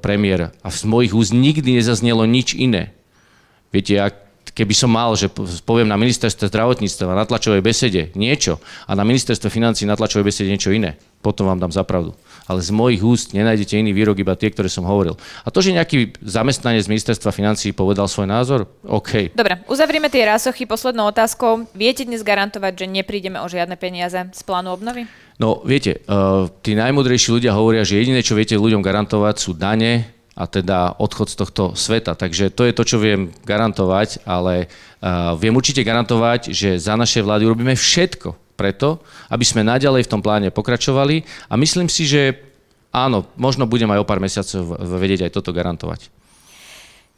premiér, 0.04 0.52
a 0.60 0.68
z 0.68 0.84
mojich 0.84 1.16
úst 1.16 1.32
nikdy 1.32 1.80
nezaznelo 1.80 2.28
nič 2.28 2.52
iné, 2.52 2.92
Viete, 3.70 4.02
ak 4.02 4.29
keby 4.52 4.74
som 4.74 4.90
mal, 4.90 5.14
že 5.14 5.30
poviem 5.64 5.86
na 5.86 5.96
ministerstve 5.96 6.50
zdravotníctva, 6.50 7.16
na 7.16 7.26
tlačovej 7.26 7.62
besede 7.62 8.10
niečo 8.18 8.58
a 8.86 8.92
na 8.98 9.06
ministerstve 9.06 9.48
financí 9.48 9.86
na 9.86 9.96
tlačovej 9.96 10.26
besede 10.26 10.50
niečo 10.50 10.74
iné, 10.74 10.98
potom 11.22 11.46
vám 11.46 11.60
dám 11.60 11.72
zapravdu. 11.72 12.14
Ale 12.50 12.58
z 12.58 12.74
mojich 12.74 12.98
úst 13.04 13.30
nenájdete 13.30 13.78
iný 13.78 13.94
výrok, 13.94 14.18
iba 14.18 14.34
tie, 14.34 14.50
ktoré 14.50 14.66
som 14.66 14.82
hovoril. 14.82 15.14
A 15.46 15.54
to, 15.54 15.62
že 15.62 15.70
nejaký 15.70 16.18
zamestnanec 16.18 16.82
z 16.82 16.90
ministerstva 16.90 17.30
financí 17.30 17.70
povedal 17.70 18.10
svoj 18.10 18.26
názor, 18.26 18.66
OK. 18.82 19.30
Dobre, 19.38 19.62
uzavrieme 19.70 20.10
tie 20.10 20.26
rásochy 20.26 20.66
poslednou 20.66 21.06
otázkou. 21.14 21.70
Viete 21.78 22.02
dnes 22.02 22.26
garantovať, 22.26 22.74
že 22.74 22.86
neprídeme 22.90 23.38
o 23.38 23.46
žiadne 23.46 23.78
peniaze 23.78 24.18
z 24.18 24.42
plánu 24.42 24.74
obnovy? 24.74 25.06
No, 25.38 25.62
viete, 25.62 26.02
uh, 26.10 26.50
tí 26.60 26.74
najmudrejší 26.74 27.38
ľudia 27.38 27.54
hovoria, 27.54 27.86
že 27.86 27.96
jediné, 27.96 28.20
čo 28.20 28.36
viete 28.36 28.58
ľuďom 28.58 28.84
garantovať, 28.84 29.34
sú 29.40 29.54
dane, 29.56 30.19
a 30.34 30.44
teda 30.46 30.96
odchod 30.96 31.28
z 31.30 31.36
tohto 31.36 31.62
sveta. 31.74 32.14
Takže 32.14 32.54
to 32.54 32.64
je 32.64 32.72
to, 32.72 32.82
čo 32.86 32.96
viem 33.02 33.34
garantovať, 33.44 34.22
ale 34.24 34.66
uh, 34.66 35.34
viem 35.36 35.54
určite 35.54 35.82
garantovať, 35.82 36.54
že 36.54 36.78
za 36.78 36.94
naše 36.94 37.20
vlády 37.20 37.46
urobíme 37.46 37.74
všetko 37.74 38.36
preto, 38.54 39.00
aby 39.32 39.44
sme 39.44 39.64
naďalej 39.64 40.04
v 40.04 40.12
tom 40.12 40.20
pláne 40.20 40.52
pokračovali 40.52 41.24
a 41.48 41.56
myslím 41.56 41.88
si, 41.88 42.04
že 42.04 42.36
áno, 42.92 43.24
možno 43.40 43.64
budem 43.64 43.88
aj 43.88 44.00
o 44.02 44.08
pár 44.08 44.20
mesiacov 44.20 44.76
vedieť 45.00 45.26
aj 45.26 45.34
toto 45.34 45.50
garantovať. 45.56 46.19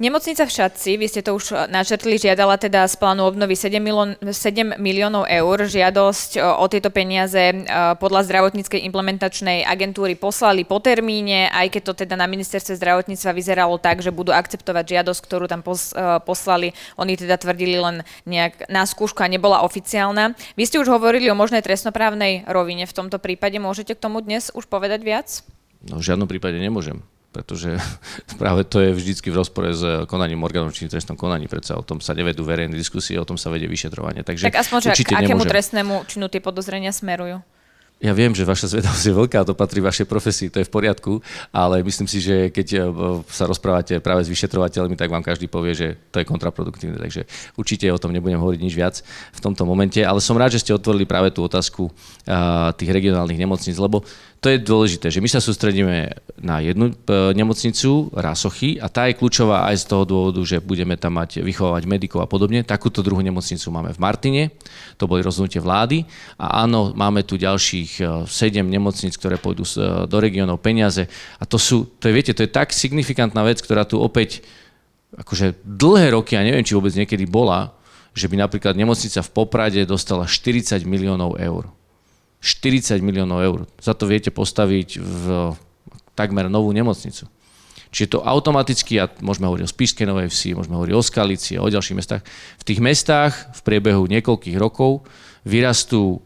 Nemocnica 0.03 0.43
v 0.43 0.51
Šatci, 0.51 0.99
vy 0.99 1.07
ste 1.07 1.23
to 1.23 1.39
už 1.39 1.55
eh, 1.55 1.71
načrtli, 1.71 2.19
žiadala 2.19 2.59
teda 2.59 2.91
z 2.91 2.99
plánu 2.99 3.23
obnovy 3.23 3.55
7, 3.55 3.79
milión, 3.79 4.19
7 4.19 4.75
miliónov 4.75 5.31
eur. 5.31 5.63
Žiadosť 5.63 6.31
eh, 6.35 6.43
o 6.43 6.67
tieto 6.67 6.91
peniaze 6.91 7.39
eh, 7.39 7.63
podľa 8.03 8.27
zdravotníckej 8.27 8.83
implementačnej 8.83 9.63
agentúry 9.63 10.19
poslali 10.19 10.67
po 10.67 10.83
termíne, 10.83 11.47
aj 11.55 11.79
keď 11.79 11.83
to 11.87 11.93
teda 12.03 12.19
na 12.19 12.27
ministerstve 12.27 12.83
zdravotníctva 12.83 13.31
vyzeralo 13.31 13.79
tak, 13.79 14.03
že 14.03 14.11
budú 14.11 14.35
akceptovať 14.35 14.99
žiadosť, 14.99 15.21
ktorú 15.23 15.47
tam 15.47 15.63
pos, 15.63 15.95
poslali. 16.27 16.75
Oni 16.99 17.15
teda 17.15 17.39
tvrdili 17.39 17.79
len 17.79 18.03
nejak 18.27 18.67
na 18.67 18.83
skúšku 18.83 19.23
a 19.23 19.31
nebola 19.31 19.63
oficiálna. 19.63 20.35
Vy 20.59 20.67
ste 20.67 20.83
už 20.83 20.91
hovorili 20.91 21.31
o 21.31 21.39
možnej 21.39 21.63
trestnoprávnej 21.63 22.51
rovine 22.51 22.91
v 22.91 22.97
tomto 22.97 23.23
prípade. 23.23 23.63
Môžete 23.63 23.95
k 23.95 24.03
tomu 24.03 24.19
dnes 24.19 24.51
už 24.51 24.67
povedať 24.67 25.07
viac? 25.07 25.47
No 25.87 26.03
v 26.03 26.07
žiadnom 26.11 26.27
prípade 26.27 26.59
nemôžem 26.59 27.07
pretože 27.33 27.81
práve 28.41 28.69
to 28.69 28.79
je 28.79 28.93
vždycky 28.93 29.33
v 29.33 29.41
rozpore 29.41 29.73
s 29.73 29.83
konaním 30.07 30.45
orgánov 30.45 30.77
či 30.77 30.87
trestnom 30.87 31.17
konaní, 31.17 31.49
predsa 31.49 31.75
o 31.75 31.83
tom 31.83 31.99
sa 31.99 32.13
nevedú 32.13 32.45
verejné 32.45 32.77
diskusie, 32.77 33.17
o 33.17 33.25
tom 33.25 33.41
sa 33.41 33.49
vedie 33.49 33.67
vyšetrovanie. 33.67 34.21
Takže 34.21 34.53
tak 34.53 34.61
aspoň, 34.61 34.93
že 34.93 35.09
k 35.09 35.17
akému 35.17 35.43
nemôžem. 35.43 35.51
trestnému 35.51 35.95
činu 36.07 36.29
tie 36.29 36.45
podozrenia 36.45 36.93
smerujú? 36.93 37.41
Ja 38.03 38.11
viem, 38.19 38.35
že 38.35 38.43
vaša 38.43 38.67
zvedavosť 38.67 39.07
je 39.07 39.15
veľká, 39.15 39.47
to 39.47 39.55
patrí 39.55 39.79
vašej 39.79 40.11
profesii, 40.11 40.51
to 40.51 40.59
je 40.59 40.67
v 40.67 40.75
poriadku, 40.75 41.23
ale 41.55 41.87
myslím 41.87 42.11
si, 42.11 42.19
že 42.19 42.51
keď 42.51 42.67
e, 42.75 42.79
sa 43.31 43.47
rozprávate 43.47 44.03
práve 44.03 44.27
s 44.27 44.33
vyšetrovateľmi, 44.35 44.99
tak 44.99 45.07
vám 45.07 45.23
každý 45.23 45.47
povie, 45.47 45.71
že 45.71 45.89
to 46.11 46.19
je 46.19 46.27
kontraproduktívne. 46.27 46.99
Takže 46.99 47.31
určite 47.55 47.87
o 47.95 48.03
tom 48.03 48.11
nebudem 48.11 48.43
hovoriť 48.43 48.59
nič 48.59 48.75
viac 48.75 49.07
v 49.07 49.39
tomto 49.39 49.63
momente, 49.63 50.03
ale 50.03 50.19
som 50.19 50.35
rád, 50.35 50.51
že 50.51 50.67
ste 50.67 50.75
otvorili 50.75 51.07
práve 51.07 51.31
tú 51.31 51.47
otázku 51.47 51.95
tých 52.75 52.91
regionálnych 52.91 53.39
nemocníc, 53.39 53.79
lebo 53.79 54.03
to 54.43 54.51
je 54.51 54.59
dôležité, 54.59 55.07
že 55.07 55.23
my 55.23 55.31
sa 55.31 55.39
sústredíme 55.39 56.19
na 56.43 56.59
jednu 56.59 56.91
e, 56.91 56.95
nemocnicu, 57.31 58.11
Rásochy, 58.11 58.75
a 58.83 58.91
tá 58.91 59.07
je 59.07 59.15
kľúčová 59.15 59.71
aj 59.71 59.87
z 59.87 59.95
toho 59.95 60.03
dôvodu, 60.03 60.43
že 60.43 60.59
budeme 60.59 60.99
tam 60.99 61.15
mať 61.23 61.47
vychovávať 61.47 61.87
medikov 61.87 62.27
a 62.27 62.27
podobne. 62.27 62.67
Takúto 62.67 63.07
druhú 63.07 63.23
nemocnicu 63.23 63.63
máme 63.71 63.95
v 63.95 64.03
Martine, 64.03 64.43
to 64.99 65.07
boli 65.07 65.23
rozhodnutie 65.23 65.63
vlády. 65.63 66.03
A 66.43 66.67
áno, 66.67 66.91
máme 66.91 67.23
tu 67.23 67.39
ďalších 67.39 68.03
7 68.27 68.27
e, 68.27 68.67
nemocnic, 68.67 69.15
ktoré 69.15 69.39
pôjdu 69.39 69.63
e, 69.63 70.11
do 70.11 70.17
regiónov 70.19 70.59
peniaze. 70.59 71.07
A 71.39 71.47
to 71.47 71.55
sú, 71.55 71.87
to 72.03 72.11
je, 72.11 72.13
viete, 72.19 72.35
to 72.35 72.43
je 72.43 72.51
tak 72.51 72.75
signifikantná 72.75 73.47
vec, 73.47 73.63
ktorá 73.63 73.87
tu 73.87 74.03
opäť 74.03 74.43
akože 75.23 75.63
dlhé 75.63 76.19
roky, 76.19 76.35
a 76.35 76.43
neviem, 76.43 76.67
či 76.67 76.75
vôbec 76.75 76.91
niekedy 76.99 77.31
bola, 77.31 77.79
že 78.11 78.27
by 78.27 78.43
napríklad 78.43 78.75
nemocnica 78.75 79.23
v 79.23 79.31
Poprade 79.31 79.87
dostala 79.87 80.27
40 80.27 80.83
miliónov 80.83 81.39
eur 81.39 81.71
40 82.43 82.99
miliónov 83.07 83.39
eur. 83.39 83.59
Za 83.79 83.95
to 83.95 84.11
viete 84.11 84.35
postaviť 84.35 84.99
v 84.99 85.25
takmer 86.19 86.51
novú 86.51 86.75
nemocnicu. 86.75 87.31
Čiže 87.93 88.19
to 88.19 88.25
automaticky, 88.25 88.99
a 88.99 89.07
môžeme 89.21 89.47
hovoriť 89.47 89.65
o 89.69 89.71
Spišskej 89.71 90.09
Novej 90.09 90.33
Vsi, 90.33 90.57
môžeme 90.57 90.75
hovoriť 90.81 90.95
o 90.97 91.05
Skalici 91.05 91.53
a 91.55 91.63
o 91.63 91.71
ďalších 91.71 91.97
mestách, 91.97 92.23
v 92.59 92.67
tých 92.67 92.81
mestách 92.81 93.33
v 93.53 93.61
priebehu 93.63 94.09
niekoľkých 94.09 94.57
rokov 94.57 95.05
vyrastú 95.45 96.25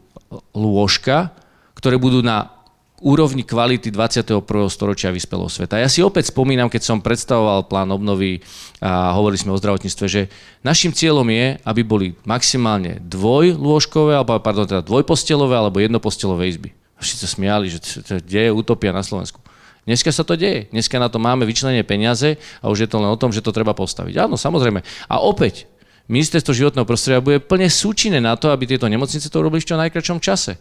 lôžka, 0.55 1.35
ktoré 1.75 1.99
budú 2.01 2.25
na 2.25 2.56
úrovni 2.97 3.45
kvality 3.45 3.93
21. 3.93 4.41
storočia 4.73 5.13
vyspelého 5.13 5.49
sveta. 5.53 5.77
Ja 5.77 5.85
si 5.85 6.01
opäť 6.01 6.33
spomínam, 6.33 6.65
keď 6.65 6.81
som 6.81 6.97
predstavoval 6.97 7.69
plán 7.69 7.93
obnovy 7.93 8.41
a 8.81 9.13
hovorili 9.13 9.37
sme 9.37 9.53
o 9.53 9.61
zdravotníctve, 9.61 10.05
že 10.09 10.33
našim 10.65 10.89
cieľom 10.89 11.29
je, 11.29 11.61
aby 11.61 11.81
boli 11.85 12.07
maximálne 12.25 12.97
dvojlôžkové, 13.05 14.17
alebo 14.17 14.41
pardon, 14.41 14.65
teda 14.65 14.81
dvojpostelové 14.81 15.53
alebo 15.53 15.77
jednopostelové 15.77 16.49
izby. 16.49 16.73
Všetci 16.97 17.21
sa 17.21 17.29
smiali, 17.29 17.69
že 17.69 17.77
to 18.01 18.17
je 18.17 18.49
utopia 18.49 18.89
na 18.89 19.05
Slovensku. 19.05 19.37
Dneska 19.85 20.11
sa 20.11 20.25
to 20.25 20.33
deje. 20.35 20.67
Dneska 20.73 20.97
na 20.99 21.07
to 21.07 21.21
máme 21.21 21.47
vyčlenie 21.47 21.85
peniaze 21.85 22.41
a 22.59 22.67
už 22.67 22.83
je 22.83 22.89
to 22.89 22.99
len 22.99 23.07
o 23.07 23.15
tom, 23.15 23.29
že 23.31 23.45
to 23.45 23.55
treba 23.55 23.71
postaviť. 23.77 24.25
Áno, 24.25 24.35
samozrejme. 24.35 24.83
A 25.07 25.21
opäť, 25.23 25.69
ministerstvo 26.11 26.51
životného 26.51 26.83
prostredia 26.83 27.23
bude 27.23 27.39
plne 27.39 27.71
súčinné 27.71 28.19
na 28.19 28.35
to, 28.35 28.51
aby 28.51 28.67
tieto 28.67 28.89
nemocnice 28.89 29.31
to 29.31 29.39
robili 29.39 29.63
v 29.63 29.69
čo 29.69 29.79
najkračom 29.79 30.19
čase. 30.19 30.59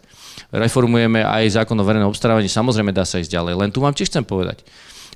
Reformujeme 0.52 1.24
aj 1.24 1.62
zákon 1.62 1.76
o 1.76 1.84
verejnom 1.84 2.12
obstarávaní, 2.12 2.50
samozrejme 2.50 2.92
dá 2.92 3.04
sa 3.04 3.20
ísť 3.20 3.32
ďalej. 3.32 3.54
Len 3.56 3.70
tu 3.72 3.82
vám 3.82 3.96
tiež 3.96 4.12
chcem 4.12 4.24
povedať. 4.24 4.62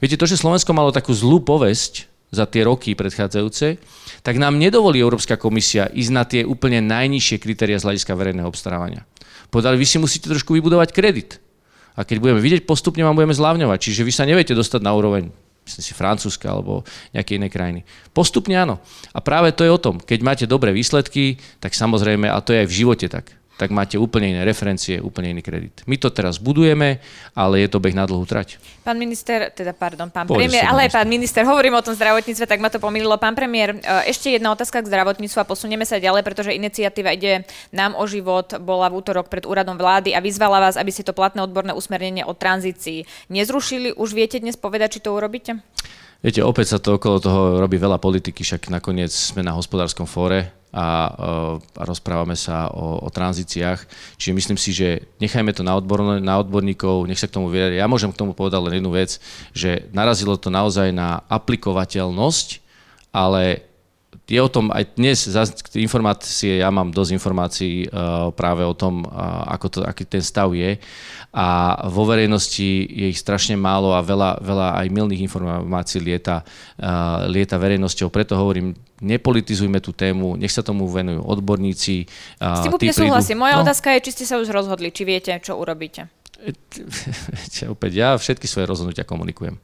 Viete, 0.01 0.17
to, 0.17 0.25
že 0.25 0.41
Slovensko 0.41 0.73
malo 0.73 0.91
takú 0.91 1.13
zlú 1.13 1.45
povesť 1.45 2.09
za 2.31 2.47
tie 2.47 2.65
roky 2.65 2.95
predchádzajúce, 2.95 3.77
tak 4.23 4.39
nám 4.39 4.57
nedovolí 4.57 5.03
Európska 5.03 5.35
komisia 5.35 5.91
ísť 5.91 6.13
na 6.15 6.23
tie 6.25 6.43
úplne 6.47 6.79
najnižšie 6.81 7.37
kritéria 7.43 7.77
z 7.77 7.91
hľadiska 7.91 8.15
verejného 8.15 8.49
obstarávania. 8.49 9.05
Povedali, 9.51 9.77
vy 9.77 9.87
si 9.87 9.99
musíte 9.99 10.31
trošku 10.31 10.55
vybudovať 10.55 10.95
kredit. 10.95 11.43
A 11.99 12.07
keď 12.07 12.23
budeme 12.23 12.41
vidieť, 12.41 12.65
postupne 12.65 13.03
vám 13.03 13.19
budeme 13.19 13.35
zľavňovať. 13.35 13.79
Čiže 13.83 14.07
vy 14.07 14.13
sa 14.15 14.25
neviete 14.25 14.55
dostať 14.55 14.81
na 14.81 14.95
úroveň 14.95 15.29
myslím 15.71 15.87
si 15.87 15.95
Francúzska 15.95 16.51
alebo 16.51 16.83
nejaké 17.15 17.39
iné 17.39 17.47
krajiny. 17.47 17.87
Postupne 18.11 18.59
áno. 18.59 18.83
A 19.15 19.23
práve 19.23 19.55
to 19.55 19.63
je 19.63 19.71
o 19.71 19.79
tom, 19.79 20.03
keď 20.03 20.19
máte 20.27 20.45
dobré 20.51 20.75
výsledky, 20.75 21.39
tak 21.63 21.79
samozrejme, 21.79 22.27
a 22.27 22.43
to 22.43 22.51
je 22.51 22.67
aj 22.67 22.69
v 22.69 22.77
živote 22.83 23.07
tak, 23.07 23.31
tak 23.61 23.77
máte 23.77 24.01
úplne 24.01 24.33
iné 24.33 24.41
referencie, 24.49 25.05
úplne 25.05 25.37
iný 25.37 25.45
kredit. 25.45 25.85
My 25.85 26.01
to 26.01 26.09
teraz 26.09 26.41
budujeme, 26.41 26.97
ale 27.37 27.61
je 27.61 27.69
to 27.69 27.77
beh 27.77 27.93
na 27.93 28.09
dlhú 28.09 28.25
trať. 28.25 28.57
Pán 28.81 28.97
minister, 28.97 29.53
teda 29.53 29.77
pardon, 29.77 30.09
pán 30.09 30.25
Povedz 30.25 30.49
premiér, 30.49 30.65
ale 30.65 30.89
aj 30.89 30.97
pán 30.97 31.05
minister, 31.05 31.45
hovorím 31.45 31.77
o 31.77 31.85
tom 31.85 31.93
zdravotníctve, 31.93 32.49
tak 32.49 32.57
ma 32.57 32.73
to 32.73 32.81
pomýlilo. 32.81 33.21
Pán 33.21 33.37
premiér, 33.37 33.77
e, 33.77 34.09
ešte 34.09 34.33
jedna 34.33 34.57
otázka 34.57 34.81
k 34.81 34.89
zdravotníctvu 34.89 35.37
a 35.37 35.45
posunieme 35.45 35.85
sa 35.85 36.01
ďalej, 36.01 36.25
pretože 36.25 36.57
iniciatíva 36.57 37.13
ide 37.13 37.45
nám 37.69 37.93
o 38.01 38.09
život, 38.09 38.57
bola 38.65 38.89
v 38.89 39.05
útorok 39.05 39.29
pred 39.29 39.45
úradom 39.45 39.77
vlády 39.77 40.17
a 40.17 40.25
vyzvala 40.25 40.57
vás, 40.57 40.81
aby 40.81 40.89
ste 40.89 41.05
to 41.05 41.13
platné 41.13 41.45
odborné 41.45 41.77
usmernenie 41.77 42.25
o 42.25 42.33
tranzícii 42.33 43.05
nezrušili. 43.29 43.93
Už 43.93 44.17
viete 44.17 44.41
dnes 44.41 44.57
povedať, 44.57 44.97
či 44.97 45.05
to 45.05 45.13
urobíte? 45.13 45.61
Viete, 46.21 46.45
opäť 46.45 46.77
sa 46.77 46.79
to 46.79 47.01
okolo 47.01 47.17
toho 47.17 47.41
robí 47.57 47.81
veľa 47.81 47.97
politiky, 47.97 48.45
však 48.45 48.69
nakoniec 48.69 49.09
sme 49.09 49.41
na 49.41 49.57
hospodárskom 49.57 50.05
fóre, 50.05 50.53
a, 50.71 51.11
a 51.75 51.83
rozprávame 51.83 52.39
sa 52.39 52.71
o, 52.71 53.03
o 53.03 53.09
tranzíciách. 53.11 53.91
Čiže 54.15 54.37
myslím 54.39 54.59
si, 54.59 54.71
že 54.71 55.03
nechajme 55.19 55.51
to 55.51 55.67
na, 55.67 55.75
odbor, 55.75 56.23
na 56.23 56.39
odborníkov, 56.39 57.11
nech 57.11 57.19
sa 57.19 57.27
k 57.27 57.35
tomu 57.41 57.51
vyjadria. 57.51 57.83
Ja 57.83 57.91
môžem 57.91 58.15
k 58.15 58.21
tomu 58.23 58.39
povedať 58.39 58.63
len 58.63 58.79
jednu 58.79 58.95
vec, 58.95 59.19
že 59.51 59.91
narazilo 59.91 60.39
to 60.39 60.47
naozaj 60.47 60.95
na 60.95 61.27
aplikovateľnosť, 61.27 62.63
ale 63.11 63.67
je 64.31 64.39
o 64.39 64.47
tom 64.47 64.71
aj 64.71 64.95
dnes, 64.95 65.27
informácie, 65.75 66.63
ja 66.63 66.71
mám 66.71 66.95
dosť 66.95 67.11
informácií 67.19 67.91
uh, 67.91 68.31
práve 68.31 68.63
o 68.63 68.71
tom, 68.79 69.03
uh, 69.03 69.43
ako 69.59 69.67
to, 69.67 69.79
aký 69.83 70.07
ten 70.07 70.23
stav 70.23 70.55
je 70.55 70.79
a 71.35 71.75
vo 71.91 72.07
verejnosti 72.07 72.87
je 72.87 73.11
ich 73.11 73.19
strašne 73.19 73.59
málo 73.59 73.91
a 73.91 73.99
veľa, 73.99 74.39
veľa 74.39 74.69
aj 74.79 74.87
milných 74.87 75.27
informácií 75.27 75.99
lieta, 75.99 76.47
uh, 76.79 77.27
lieta 77.27 77.59
verejnosťou. 77.59 78.07
Preto 78.07 78.39
hovorím, 78.39 78.71
nepolitizujme 79.03 79.83
tú 79.83 79.91
tému, 79.91 80.39
nech 80.39 80.55
sa 80.55 80.63
tomu 80.63 80.87
venujú 80.87 81.27
odborníci. 81.27 82.07
S 82.39 82.61
tým 82.63 82.75
úplne 82.79 82.95
súhlasím. 82.95 83.43
Moja 83.43 83.59
no. 83.59 83.67
otázka 83.67 83.99
je, 83.99 84.07
či 84.07 84.11
ste 84.15 84.25
sa 84.31 84.39
už 84.39 84.55
rozhodli, 84.55 84.95
či 84.95 85.03
viete, 85.03 85.35
čo 85.43 85.59
urobíte. 85.59 86.07
Opäť 87.75 87.93
ja 87.99 88.15
všetky 88.15 88.47
svoje 88.47 88.71
rozhodnutia 88.71 89.03
komunikujem 89.03 89.59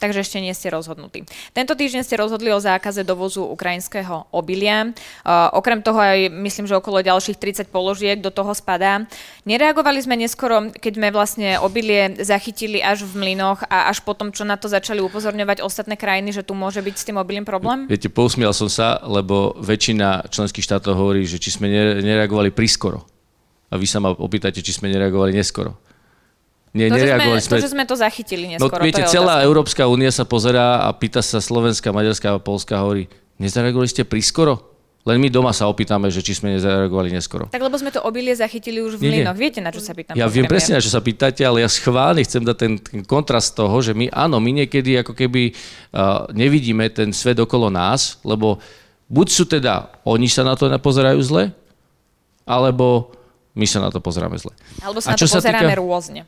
takže 0.00 0.24
ešte 0.24 0.40
nie 0.40 0.56
ste 0.56 0.72
rozhodnutí. 0.72 1.28
Tento 1.52 1.76
týždeň 1.76 2.02
ste 2.02 2.16
rozhodli 2.16 2.48
o 2.48 2.58
zákaze 2.58 3.04
dovozu 3.04 3.44
ukrajinského 3.44 4.32
obilia. 4.32 4.96
Okrem 5.52 5.84
toho 5.84 6.00
aj 6.00 6.32
myslím, 6.32 6.64
že 6.64 6.80
okolo 6.80 7.04
ďalších 7.04 7.36
30 7.36 7.68
položiek 7.68 8.16
do 8.18 8.32
toho 8.32 8.56
spadá. 8.56 9.04
Nereagovali 9.44 10.00
sme 10.00 10.16
neskoro, 10.16 10.72
keď 10.72 10.92
sme 10.96 11.08
vlastne 11.12 11.60
obilie 11.60 12.16
zachytili 12.24 12.80
až 12.80 13.04
v 13.04 13.20
mlynoch 13.20 13.60
a 13.68 13.92
až 13.92 14.00
potom, 14.00 14.32
čo 14.32 14.48
na 14.48 14.56
to 14.56 14.72
začali 14.72 15.04
upozorňovať 15.04 15.60
ostatné 15.60 16.00
krajiny, 16.00 16.32
že 16.32 16.40
tu 16.40 16.56
môže 16.56 16.80
byť 16.80 16.94
s 16.96 17.04
tým 17.04 17.20
obilím 17.20 17.44
problém? 17.44 17.84
Viete, 17.84 18.08
pousmial 18.08 18.56
som 18.56 18.72
sa, 18.72 18.96
lebo 19.04 19.52
väčšina 19.60 20.32
členských 20.32 20.64
štátov 20.64 20.96
hovorí, 20.96 21.28
že 21.28 21.36
či 21.36 21.52
sme 21.52 21.68
nereagovali 22.00 22.48
prískoro. 22.54 23.04
A 23.70 23.76
vy 23.76 23.84
sa 23.84 24.00
ma 24.00 24.10
opýtate, 24.16 24.64
či 24.64 24.72
sme 24.72 24.88
nereagovali 24.88 25.36
neskoro. 25.36 25.76
Nie, 26.70 26.86
to, 26.86 27.02
nereagovali 27.02 27.42
sme, 27.42 27.58
to, 27.58 27.66
že 27.66 27.72
sme 27.74 27.84
to 27.86 27.96
zachytili 27.98 28.46
neskoro. 28.54 28.78
No, 28.78 28.86
viete, 28.86 29.02
celá 29.10 29.42
otázka. 29.42 29.48
Európska 29.50 29.82
únia 29.90 30.14
sa 30.14 30.22
pozerá 30.22 30.86
a 30.86 30.94
pýta 30.94 31.18
sa 31.18 31.42
Slovenská, 31.42 31.90
Maďarská 31.90 32.30
a 32.30 32.38
Polská 32.38 32.78
hovorí, 32.78 33.10
nezareagovali 33.42 33.90
ste 33.90 34.06
prískoro? 34.06 34.70
Len 35.00 35.16
my 35.16 35.32
doma 35.32 35.50
sa 35.56 35.64
opýtame, 35.64 36.12
že 36.12 36.20
či 36.20 36.36
sme 36.36 36.60
nezareagovali 36.60 37.08
neskoro. 37.08 37.48
Tak 37.48 37.64
lebo 37.64 37.72
sme 37.80 37.88
to 37.88 38.04
obilie 38.04 38.36
zachytili 38.36 38.84
už 38.84 39.00
v 39.00 39.08
mlynoch. 39.08 39.32
Viete, 39.32 39.64
na 39.64 39.72
čo 39.72 39.80
sa 39.80 39.96
pýtam? 39.96 40.12
Ja 40.12 40.28
viem 40.28 40.44
presne, 40.44 40.76
na 40.76 40.84
čo 40.84 40.92
sa 40.92 41.00
pýtate, 41.00 41.40
ale 41.40 41.64
ja 41.64 41.70
schválne 41.72 42.20
chcem 42.20 42.44
dať 42.44 42.56
ten, 42.60 42.72
ten 42.76 43.00
kontrast 43.08 43.56
toho, 43.56 43.80
že 43.80 43.96
my 43.96 44.12
áno, 44.12 44.38
my 44.44 44.60
niekedy 44.60 45.00
ako 45.00 45.16
keby 45.16 45.56
uh, 45.96 46.28
nevidíme 46.36 46.84
ten 46.92 47.16
svet 47.16 47.40
okolo 47.40 47.72
nás, 47.72 48.20
lebo 48.28 48.60
buď 49.08 49.26
sú 49.32 49.48
teda, 49.48 49.88
oni 50.04 50.28
sa 50.28 50.44
na 50.44 50.52
to 50.52 50.68
nepozerajú 50.68 51.18
zle, 51.24 51.48
alebo 52.44 53.16
my 53.56 53.64
sa 53.64 53.80
na 53.80 53.88
to 53.88 54.04
pozeráme 54.04 54.36
zle. 54.36 54.52
Alebo 54.84 55.00
sa 55.00 55.10
A 55.10 55.12
na 55.16 55.18
to 55.18 55.26
pozeráme 55.26 55.72
týka... 55.72 55.80
rôzne 55.80 56.22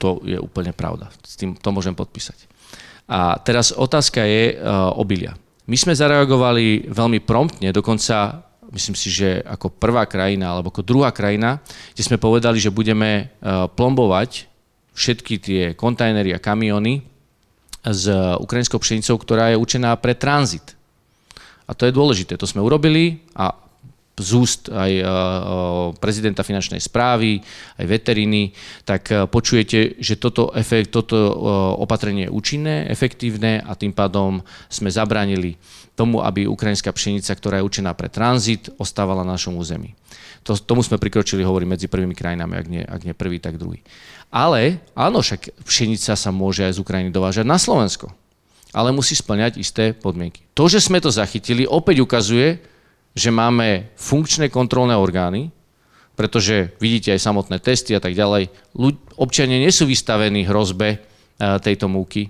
to 0.00 0.24
je 0.24 0.40
úplne 0.40 0.72
pravda. 0.72 1.12
S 1.20 1.36
tým 1.36 1.52
to 1.52 1.68
môžem 1.68 1.92
podpísať. 1.92 2.48
A 3.04 3.36
teraz 3.44 3.76
otázka 3.76 4.24
je 4.24 4.56
uh, 4.56 4.88
obilia. 4.96 5.36
My 5.68 5.76
sme 5.76 5.92
zareagovali 5.92 6.88
veľmi 6.88 7.20
promptne, 7.22 7.68
dokonca 7.70 8.42
myslím 8.72 8.96
si, 8.96 9.12
že 9.12 9.44
ako 9.44 9.76
prvá 9.76 10.08
krajina 10.08 10.56
alebo 10.56 10.72
ako 10.72 10.86
druhá 10.86 11.12
krajina, 11.12 11.60
kde 11.92 12.06
sme 12.06 12.22
povedali, 12.22 12.56
že 12.56 12.72
budeme 12.72 13.28
uh, 13.28 13.68
plombovať 13.68 14.48
všetky 14.96 15.34
tie 15.38 15.62
kontajnery 15.76 16.32
a 16.32 16.42
kamiony 16.42 17.04
s 17.80 18.04
ukrajinskou 18.40 18.76
pšenicou, 18.76 19.16
ktorá 19.16 19.52
je 19.52 19.60
určená 19.60 19.96
pre 19.96 20.12
tranzit. 20.12 20.76
A 21.64 21.72
to 21.72 21.86
je 21.86 21.94
dôležité. 21.94 22.36
To 22.36 22.44
sme 22.44 22.60
urobili 22.60 23.24
a 23.32 23.54
z 24.20 24.30
úst 24.36 24.68
aj 24.68 24.92
e, 24.92 25.02
e, 25.02 25.06
prezidenta 25.96 26.44
finančnej 26.44 26.78
správy, 26.78 27.40
aj 27.80 27.86
veteriny, 27.88 28.52
tak 28.84 29.08
e, 29.08 29.24
počujete, 29.24 29.96
že 29.96 30.20
toto, 30.20 30.52
efekt, 30.52 30.92
toto 30.92 31.16
opatrenie 31.80 32.28
je 32.28 32.34
účinné, 32.34 32.86
efektívne 32.92 33.64
a 33.64 33.72
tým 33.72 33.96
pádom 33.96 34.44
sme 34.68 34.92
zabránili 34.92 35.56
tomu, 35.96 36.20
aby 36.20 36.44
ukrajinská 36.44 36.92
pšenica, 36.92 37.32
ktorá 37.32 37.60
je 37.60 37.66
určená 37.66 37.96
pre 37.96 38.12
tranzit, 38.12 38.68
ostávala 38.76 39.24
na 39.24 39.34
našom 39.36 39.56
území. 39.56 39.96
To, 40.48 40.56
tomu 40.56 40.80
sme 40.80 40.96
prikročili, 40.96 41.44
hovorím, 41.44 41.76
medzi 41.76 41.88
prvými 41.88 42.16
krajinami, 42.16 42.54
ak 42.56 42.66
nie, 42.68 42.82
ak 42.84 43.00
nie 43.04 43.12
prvý, 43.12 43.36
tak 43.40 43.60
druhý. 43.60 43.84
Ale 44.32 44.80
áno, 44.96 45.20
však 45.20 45.66
pšenica 45.66 46.16
sa 46.16 46.30
môže 46.30 46.64
aj 46.64 46.78
z 46.78 46.82
Ukrajiny 46.82 47.10
dovážať 47.12 47.44
na 47.44 47.60
Slovensko. 47.60 48.08
Ale 48.70 48.94
musí 48.94 49.18
splňať 49.18 49.58
isté 49.58 49.90
podmienky. 49.90 50.46
To, 50.54 50.70
že 50.70 50.78
sme 50.78 51.02
to 51.02 51.10
zachytili, 51.10 51.66
opäť 51.66 52.06
ukazuje, 52.06 52.62
že 53.14 53.30
máme 53.34 53.90
funkčné 53.98 54.48
kontrolné 54.48 54.94
orgány, 54.94 55.50
pretože 56.14 56.76
vidíte 56.76 57.16
aj 57.16 57.20
samotné 57.24 57.56
testy 57.64 57.96
a 57.96 58.00
tak 58.02 58.12
ďalej. 58.12 58.52
Občania 59.16 59.56
nie 59.56 59.72
sú 59.72 59.88
vystavení 59.88 60.44
hrozbe 60.44 60.88
e, 60.92 60.98
tejto 61.64 61.88
múky. 61.88 62.28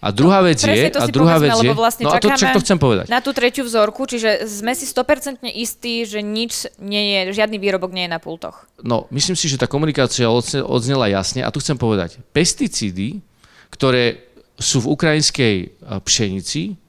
A 0.00 0.16
druhá 0.16 0.40
vec 0.40 0.56
je, 0.64 0.88
a 0.96 1.04
druhá 1.12 1.36
vec 1.36 1.52
je, 1.60 1.76
vlastne 1.76 2.08
no 2.08 2.16
a 2.16 2.16
to, 2.16 2.32
čo 2.32 2.48
to 2.56 2.64
chcem 2.64 2.80
povedať. 2.80 3.12
Na 3.12 3.20
tú 3.20 3.36
tretiu 3.36 3.68
vzorku, 3.68 4.08
čiže 4.08 4.48
sme 4.48 4.72
si 4.72 4.88
100% 4.88 5.44
istí, 5.52 6.08
že 6.08 6.24
nič 6.24 6.72
nie 6.80 7.28
je, 7.28 7.36
žiadny 7.36 7.60
výrobok 7.60 7.92
nie 7.92 8.08
je 8.08 8.12
na 8.16 8.16
pultoch. 8.16 8.64
No, 8.80 9.04
myslím 9.12 9.36
si, 9.36 9.44
že 9.44 9.60
tá 9.60 9.68
komunikácia 9.68 10.24
odznela 10.64 11.12
jasne 11.12 11.44
a 11.44 11.52
tu 11.52 11.60
chcem 11.60 11.76
povedať, 11.76 12.16
pesticídy, 12.32 13.20
ktoré 13.68 14.24
sú 14.56 14.88
v 14.88 14.96
ukrajinskej 14.96 15.54
e, 15.60 15.66
pšenici, 16.00 16.80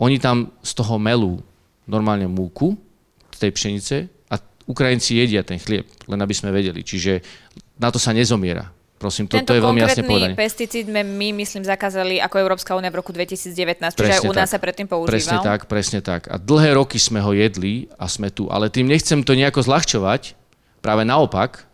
oni 0.00 0.16
tam 0.16 0.56
z 0.64 0.72
toho 0.72 0.96
melú 0.96 1.44
normálne 1.86 2.30
múku 2.30 2.74
z 3.32 3.38
tej 3.48 3.50
pšenice 3.52 3.96
a 4.30 4.38
Ukrajinci 4.68 5.18
jedia 5.18 5.42
ten 5.42 5.58
chlieb, 5.58 5.86
len 6.06 6.20
aby 6.20 6.34
sme 6.34 6.54
vedeli. 6.54 6.82
Čiže 6.86 7.22
na 7.78 7.90
to 7.90 7.98
sa 7.98 8.14
nezomiera. 8.14 8.70
Prosím, 9.02 9.26
to, 9.26 9.34
to 9.42 9.58
je 9.58 9.62
veľmi 9.66 9.82
jasne 9.82 10.06
povedané. 10.06 10.38
pesticíd 10.38 10.86
sme 10.86 11.02
my, 11.02 11.34
myslím, 11.42 11.66
zakázali 11.66 12.22
ako 12.22 12.38
Európska 12.38 12.78
únia 12.78 12.86
v 12.86 13.02
roku 13.02 13.10
2019, 13.10 13.50
čiže 13.50 13.98
presne 13.98 14.14
aj 14.14 14.30
u 14.30 14.30
nás 14.30 14.46
tak. 14.46 14.54
sa 14.54 14.58
predtým 14.62 14.86
používal. 14.86 15.10
Presne 15.18 15.38
tak, 15.42 15.60
presne 15.66 15.98
tak. 15.98 16.30
A 16.30 16.38
dlhé 16.38 16.78
roky 16.78 17.02
sme 17.02 17.18
ho 17.18 17.34
jedli 17.34 17.90
a 17.98 18.06
sme 18.06 18.30
tu. 18.30 18.46
Ale 18.46 18.70
tým 18.70 18.86
nechcem 18.86 19.26
to 19.26 19.34
nejako 19.34 19.66
zľahčovať, 19.66 20.38
práve 20.78 21.02
naopak, 21.02 21.66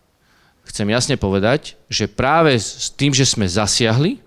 chcem 0.73 0.89
jasne 0.89 1.21
povedať, 1.21 1.77
že 1.93 2.09
práve 2.09 2.57
s 2.57 2.89
tým, 2.97 3.13
že 3.13 3.29
sme 3.29 3.45
zasiahli 3.45 4.25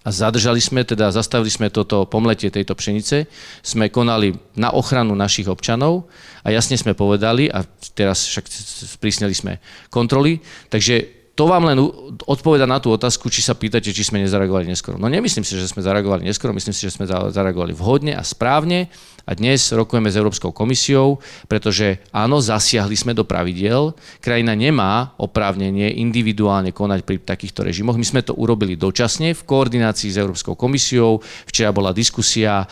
a 0.00 0.08
zadržali 0.08 0.64
sme, 0.64 0.80
teda 0.80 1.12
zastavili 1.12 1.52
sme 1.52 1.68
toto 1.68 2.08
pomletie 2.08 2.48
tejto 2.48 2.72
pšenice, 2.72 3.28
sme 3.60 3.92
konali 3.92 4.32
na 4.56 4.72
ochranu 4.72 5.12
našich 5.12 5.44
občanov 5.44 6.08
a 6.40 6.48
jasne 6.48 6.80
sme 6.80 6.96
povedali, 6.96 7.52
a 7.52 7.60
teraz 7.92 8.24
však 8.32 8.48
sprísnili 8.96 9.36
sme 9.36 9.52
kontroly, 9.92 10.40
takže 10.72 11.19
to 11.40 11.48
vám 11.48 11.72
len 11.72 11.80
odpoveda 12.28 12.68
na 12.68 12.84
tú 12.84 12.92
otázku, 12.92 13.32
či 13.32 13.40
sa 13.40 13.56
pýtate, 13.56 13.96
či 13.96 14.04
sme 14.04 14.20
nezareagovali 14.20 14.68
neskoro. 14.68 15.00
No 15.00 15.08
nemyslím 15.08 15.40
si, 15.40 15.56
že 15.56 15.72
sme 15.72 15.80
zareagovali 15.80 16.28
neskoro, 16.28 16.52
myslím 16.52 16.76
si, 16.76 16.84
že 16.84 16.92
sme 16.92 17.08
zareagovali 17.08 17.72
vhodne 17.72 18.12
a 18.12 18.20
správne 18.20 18.92
a 19.24 19.32
dnes 19.32 19.72
rokujeme 19.72 20.12
s 20.12 20.20
Európskou 20.20 20.52
komisiou, 20.52 21.16
pretože 21.48 22.04
áno, 22.12 22.44
zasiahli 22.44 22.92
sme 22.92 23.16
do 23.16 23.24
pravidiel. 23.24 23.96
Krajina 24.20 24.52
nemá 24.52 25.16
oprávnenie 25.16 25.96
individuálne 26.02 26.76
konať 26.76 27.08
pri 27.08 27.16
takýchto 27.24 27.64
režimoch. 27.64 27.96
My 27.96 28.04
sme 28.04 28.20
to 28.20 28.36
urobili 28.36 28.76
dočasne 28.76 29.32
v 29.32 29.40
koordinácii 29.40 30.12
s 30.12 30.20
Európskou 30.20 30.60
komisiou. 30.60 31.24
Včera 31.48 31.72
bola 31.72 31.96
diskusia 31.96 32.68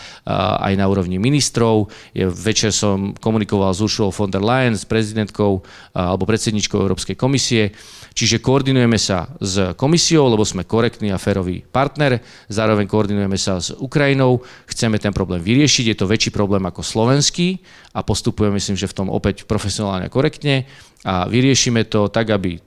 aj 0.61 0.73
na 0.77 0.85
úrovni 0.85 1.17
ministrov. 1.17 1.89
Večer 2.17 2.75
som 2.75 3.17
komunikoval 3.17 3.73
s 3.73 3.81
Uršulou 3.81 4.13
von 4.13 4.29
der 4.29 4.45
Leyen, 4.45 4.77
s 4.77 4.85
prezidentkou 4.85 5.65
alebo 5.97 6.29
predsedničkou 6.29 6.81
Európskej 6.85 7.17
komisie. 7.17 7.73
Čiže 8.19 8.43
koordinujeme 8.43 8.99
sa 8.99 9.31
s 9.39 9.79
komisiou, 9.79 10.27
lebo 10.27 10.43
sme 10.43 10.67
korektný 10.67 11.15
a 11.15 11.23
férový 11.23 11.63
partner, 11.63 12.19
zároveň 12.51 12.91
koordinujeme 12.91 13.39
sa 13.39 13.63
s 13.63 13.71
Ukrajinou, 13.79 14.43
chceme 14.67 14.99
ten 14.99 15.15
problém 15.15 15.39
vyriešiť, 15.39 15.95
je 15.95 15.97
to 16.03 16.11
väčší 16.11 16.35
problém 16.35 16.67
ako 16.67 16.83
slovenský 16.83 17.63
a 17.95 18.03
postupujeme, 18.03 18.59
myslím, 18.59 18.75
že 18.75 18.91
v 18.91 18.97
tom 18.99 19.07
opäť 19.07 19.47
profesionálne 19.47 20.11
a 20.11 20.15
korektne 20.15 20.67
a 21.07 21.31
vyriešime 21.31 21.87
to 21.87 22.11
tak, 22.11 22.35
aby 22.35 22.59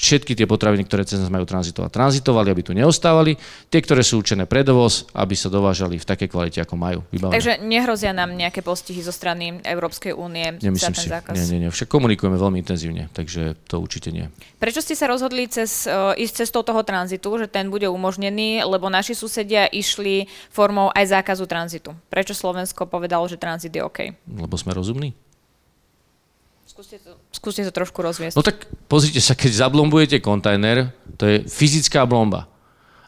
všetky 0.00 0.32
tie 0.32 0.48
potraviny, 0.48 0.88
ktoré 0.88 1.04
cez 1.04 1.20
nás 1.20 1.28
majú 1.28 1.44
tranzitovať, 1.44 1.92
tranzitovali, 1.92 2.48
aby 2.48 2.62
tu 2.64 2.72
neostávali. 2.72 3.36
Tie, 3.68 3.80
ktoré 3.84 4.00
sú 4.00 4.24
určené 4.24 4.48
pre 4.48 4.64
dovoz, 4.64 5.04
aby 5.12 5.36
sa 5.36 5.52
dovážali 5.52 6.00
v 6.00 6.08
takej 6.08 6.28
kvalite, 6.32 6.58
ako 6.64 6.74
majú. 6.80 7.04
Vybavené. 7.12 7.36
Takže 7.36 7.52
nehrozia 7.60 8.16
nám 8.16 8.32
nejaké 8.32 8.64
postihy 8.64 9.04
zo 9.04 9.12
strany 9.12 9.60
Európskej 9.60 10.16
únie 10.16 10.56
Nemyslím 10.56 10.96
za 10.96 10.96
ten 10.96 11.04
si. 11.04 11.12
zákaz? 11.12 11.34
Nie, 11.36 11.46
nie, 11.52 11.58
nie. 11.68 11.70
Však 11.70 11.92
komunikujeme 11.92 12.40
veľmi 12.40 12.64
intenzívne, 12.64 13.12
takže 13.12 13.60
to 13.68 13.76
určite 13.76 14.08
nie. 14.08 14.32
Prečo 14.56 14.80
ste 14.80 14.96
sa 14.96 15.04
rozhodli 15.04 15.44
cez, 15.52 15.84
uh, 15.84 16.16
ísť 16.16 16.48
cestou 16.48 16.64
toho 16.64 16.80
tranzitu, 16.80 17.28
že 17.36 17.44
ten 17.44 17.68
bude 17.68 17.84
umožnený, 17.92 18.64
lebo 18.64 18.88
naši 18.88 19.12
susedia 19.12 19.68
išli 19.68 20.24
formou 20.48 20.88
aj 20.96 21.20
zákazu 21.20 21.44
tranzitu? 21.44 21.92
Prečo 22.08 22.32
Slovensko 22.32 22.88
povedalo, 22.88 23.28
že 23.28 23.36
tranzit 23.36 23.76
je 23.76 23.84
OK? 23.84 24.16
Lebo 24.24 24.56
sme 24.56 24.72
rozumní. 24.72 25.12
Skúste 26.80 26.96
to, 27.04 27.12
skúste 27.28 27.62
to 27.68 27.72
trošku 27.76 28.00
rozviesť. 28.00 28.32
No 28.32 28.40
tak 28.40 28.64
pozrite 28.88 29.20
sa, 29.20 29.36
keď 29.36 29.68
zablombujete 29.68 30.16
kontajner, 30.24 30.96
to 31.20 31.28
je 31.28 31.36
fyzická 31.44 32.08
blomba. 32.08 32.48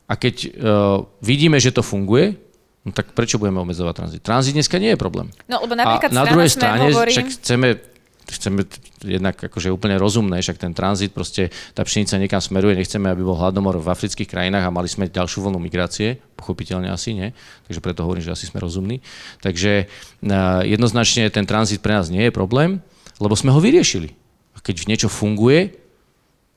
A 0.05 0.13
keď 0.13 0.35
uh, 0.45 1.09
vidíme, 1.25 1.57
že 1.57 1.73
to 1.73 1.81
funguje, 1.81 2.37
no 2.85 2.93
tak 2.93 3.17
prečo 3.17 3.41
budeme 3.41 3.65
obmedzovať 3.65 3.95
tranzit? 3.97 4.21
Tranzit 4.21 4.53
dneska 4.61 4.77
nie 4.77 4.93
je 4.93 5.01
problém. 5.01 5.33
No, 5.49 5.65
lebo 5.65 5.73
napríklad 5.73 6.13
A 6.13 6.21
na 6.21 6.29
druhej 6.29 6.53
strane 6.53 6.93
hovorí... 6.93 7.17
však 7.17 7.41
chceme 7.41 7.81
chceme 8.29 8.69
jednak 9.09 9.41
akože 9.41 9.73
úplne 9.73 9.97
rozumné, 9.97 10.45
však 10.45 10.61
ten 10.61 10.77
tranzit, 10.77 11.17
proste 11.17 11.49
tá 11.73 11.81
pšenica 11.83 12.21
niekam 12.21 12.45
smeruje, 12.45 12.77
nechceme, 12.77 13.09
aby 13.09 13.25
bol 13.25 13.41
hladomor 13.41 13.81
v 13.81 13.89
afrických 13.89 14.29
krajinách 14.29 14.69
a 14.69 14.71
mali 14.73 14.87
sme 14.87 15.11
ďalšiu 15.11 15.49
vlnu 15.49 15.59
migrácie, 15.59 16.21
pochopiteľne 16.37 16.93
asi 16.93 17.17
nie, 17.17 17.29
takže 17.67 17.81
preto 17.83 18.05
hovorím, 18.05 18.25
že 18.25 18.37
asi 18.37 18.47
sme 18.49 18.63
rozumní. 18.63 19.01
Takže 19.41 19.89
uh, 19.89 20.63
jednoznačne 20.63 21.29
ten 21.33 21.49
tranzit 21.49 21.81
pre 21.81 21.97
nás 21.97 22.13
nie 22.13 22.29
je 22.29 22.33
problém, 22.33 22.85
lebo 23.23 23.39
sme 23.39 23.55
ho 23.55 23.63
vyriešili. 23.63 24.11
A 24.53 24.59
keď 24.59 24.91
niečo 24.91 25.07
funguje, 25.07 25.79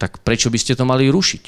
tak 0.01 0.25
prečo 0.25 0.49
by 0.49 0.57
ste 0.57 0.73
to 0.73 0.83
mali 0.83 1.07
rušiť? 1.13 1.43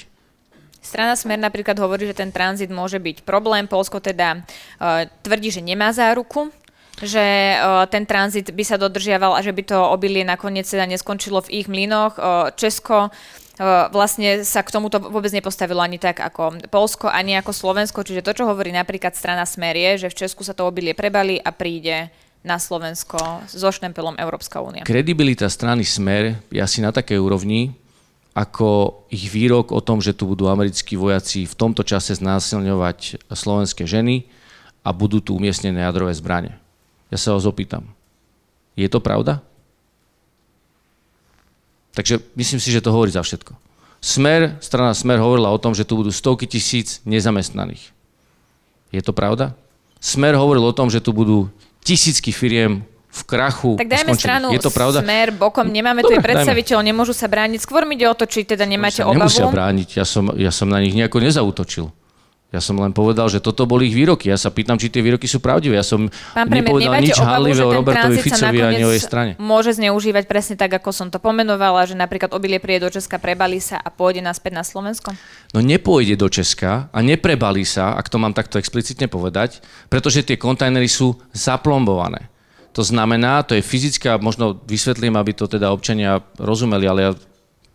Strana 0.78 1.18
Smer 1.20 1.36
napríklad 1.36 1.76
hovorí, 1.82 2.08
že 2.08 2.16
ten 2.16 2.32
tranzit 2.32 2.72
môže 2.72 3.02
byť 3.02 3.28
problém. 3.28 3.68
Polsko 3.68 4.00
teda 4.00 4.40
uh, 4.40 5.04
tvrdí, 5.26 5.52
že 5.52 5.60
nemá 5.60 5.92
záruku, 5.92 6.48
že 7.04 7.60
uh, 7.60 7.84
ten 7.92 8.08
tranzit 8.08 8.56
by 8.56 8.64
sa 8.64 8.80
dodržiaval 8.80 9.36
a 9.36 9.44
že 9.44 9.52
by 9.52 9.68
to 9.68 9.76
obilie 9.76 10.24
nakoniec 10.24 10.64
teda 10.64 10.88
neskončilo 10.88 11.44
v 11.44 11.60
ich 11.60 11.68
mlynoch. 11.68 12.16
Uh, 12.16 12.56
Česko 12.56 13.12
uh, 13.12 13.12
vlastne 13.92 14.48
sa 14.48 14.64
k 14.64 14.72
tomuto 14.72 15.04
vôbec 15.04 15.34
nepostavilo 15.36 15.84
ani 15.84 16.00
tak 16.00 16.24
ako 16.24 16.72
Polsko, 16.72 17.12
ani 17.12 17.36
ako 17.36 17.52
Slovensko. 17.52 18.08
Čiže 18.08 18.24
to, 18.24 18.32
čo 18.32 18.44
hovorí 18.48 18.72
napríklad 18.72 19.12
strana 19.12 19.44
Smer 19.44 19.76
je, 19.76 20.08
že 20.08 20.12
v 20.14 20.18
Česku 20.24 20.48
sa 20.48 20.56
to 20.56 20.64
obilie 20.64 20.96
prebali 20.96 21.36
a 21.36 21.52
príde 21.52 22.08
na 22.48 22.56
Slovensko 22.56 23.44
so 23.52 23.68
štempelom 23.68 24.16
Európska 24.16 24.64
únia. 24.64 24.88
Kredibilita 24.88 25.52
strany 25.52 25.84
Smer 25.84 26.40
je 26.48 26.64
asi 26.64 26.80
na 26.80 26.96
takej 26.96 27.20
úrovni, 27.20 27.76
ako 28.32 29.04
ich 29.12 29.28
výrok 29.28 29.76
o 29.76 29.84
tom, 29.84 30.00
že 30.00 30.16
tu 30.16 30.32
budú 30.32 30.48
americkí 30.48 30.96
vojaci 30.96 31.44
v 31.44 31.58
tomto 31.58 31.84
čase 31.84 32.16
znásilňovať 32.16 33.28
slovenské 33.28 33.84
ženy 33.84 34.24
a 34.88 34.96
budú 34.96 35.20
tu 35.20 35.36
umiestnené 35.36 35.84
jadrové 35.84 36.16
zbranie. 36.16 36.56
Ja 37.12 37.20
sa 37.20 37.36
vás 37.36 37.44
opýtam. 37.44 37.84
Je 38.80 38.88
to 38.88 39.04
pravda? 39.04 39.44
Takže 41.98 42.22
myslím 42.38 42.62
si, 42.62 42.70
že 42.70 42.80
to 42.80 42.94
hovorí 42.94 43.10
za 43.10 43.26
všetko. 43.26 43.58
Smer, 43.98 44.62
strana 44.62 44.94
Smer 44.94 45.18
hovorila 45.18 45.50
o 45.50 45.58
tom, 45.58 45.74
že 45.74 45.82
tu 45.82 45.98
budú 45.98 46.14
stovky 46.14 46.46
tisíc 46.46 47.02
nezamestnaných. 47.10 47.90
Je 48.94 49.02
to 49.02 49.12
pravda? 49.12 49.58
Smer 49.98 50.38
hovoril 50.38 50.62
o 50.62 50.78
tom, 50.78 50.94
že 50.94 51.02
tu 51.02 51.10
budú 51.10 51.50
tisícky 51.88 52.36
firiem 52.36 52.84
v 53.08 53.22
krachu. 53.24 53.80
Tak 53.80 53.88
dajme 53.88 54.12
stranu 54.14 54.48
je 54.52 54.60
to 54.60 54.70
pravda? 54.70 55.00
smer, 55.02 55.32
bokom, 55.34 55.66
nemáme 55.72 56.04
Dobre, 56.04 56.20
tu 56.20 56.28
predstaviteľ, 56.28 56.84
nemôžu 56.84 57.16
sa 57.16 57.26
brániť. 57.32 57.64
Skôr 57.64 57.88
mi 57.88 57.98
ide 57.98 58.06
o 58.06 58.14
to, 58.14 58.28
či 58.28 58.44
teda 58.44 58.68
nemáte 58.68 59.02
obavu. 59.02 59.26
Nemusia 59.26 59.48
brániť, 59.48 59.90
ja 59.98 60.06
som, 60.06 60.30
ja 60.36 60.52
som 60.54 60.68
na 60.70 60.84
nich 60.84 60.94
nejako 60.94 61.24
nezautočil. 61.24 61.90
Ja 62.58 62.62
som 62.66 62.74
len 62.82 62.90
povedal, 62.90 63.30
že 63.30 63.38
toto 63.38 63.70
boli 63.70 63.86
ich 63.86 63.94
výroky. 63.94 64.34
Ja 64.34 64.38
sa 64.42 64.50
pýtam, 64.50 64.82
či 64.82 64.90
tie 64.90 65.06
výroky 65.06 65.30
sú 65.30 65.38
pravdivé. 65.38 65.78
Ja 65.78 65.86
som 65.86 66.10
Pán 66.34 66.50
nepovedal 66.50 67.06
nič 67.06 67.22
hanlivé 67.22 67.62
o 67.62 67.70
Robertovi 67.70 68.18
Ficovi 68.18 68.66
ani 68.66 68.82
o 68.82 68.90
jej 68.90 68.98
strane. 68.98 69.38
Môže 69.38 69.78
zneužívať 69.78 70.26
presne 70.26 70.58
tak, 70.58 70.74
ako 70.74 70.90
som 70.90 71.14
to 71.14 71.22
pomenovala, 71.22 71.86
že 71.86 71.94
napríklad 71.94 72.34
obilie 72.34 72.58
príde 72.58 72.90
do 72.90 72.90
Česka, 72.90 73.22
prebalí 73.22 73.62
sa 73.62 73.78
a 73.78 73.94
pôjde 73.94 74.26
naspäť 74.26 74.58
na 74.58 74.66
Slovensko? 74.66 75.14
No 75.54 75.62
nepôjde 75.62 76.18
do 76.18 76.26
Česka 76.34 76.90
a 76.90 77.00
neprebalí 77.06 77.62
sa, 77.62 77.94
ak 77.94 78.10
to 78.10 78.18
mám 78.18 78.34
takto 78.34 78.58
explicitne 78.58 79.06
povedať, 79.06 79.62
pretože 79.86 80.26
tie 80.26 80.42
kontajnery 80.42 80.90
sú 80.90 81.14
zaplombované. 81.38 82.34
To 82.74 82.82
znamená, 82.82 83.46
to 83.46 83.54
je 83.54 83.62
fyzická, 83.62 84.18
možno 84.18 84.58
vysvetlím, 84.66 85.14
aby 85.14 85.38
to 85.38 85.46
teda 85.46 85.70
občania 85.70 86.26
rozumeli, 86.42 86.90
ale 86.90 87.00
ja 87.06 87.12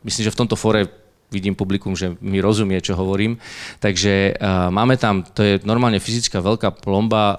myslím, 0.03 0.27
že 0.27 0.35
v 0.35 0.41
tomto 0.43 0.59
fore 0.59 1.02
vidím 1.33 1.57
publikum, 1.57 1.97
že 1.97 2.13
mi 2.21 2.39
rozumie, 2.45 2.77
čo 2.85 2.93
hovorím. 2.93 3.41
Takže 3.81 4.37
uh, 4.37 4.69
máme 4.69 5.01
tam, 5.01 5.25
to 5.25 5.41
je 5.41 5.55
normálne 5.65 5.97
fyzická 5.97 6.45
veľká 6.45 6.85
plomba, 6.85 7.25
uh, 7.25 7.37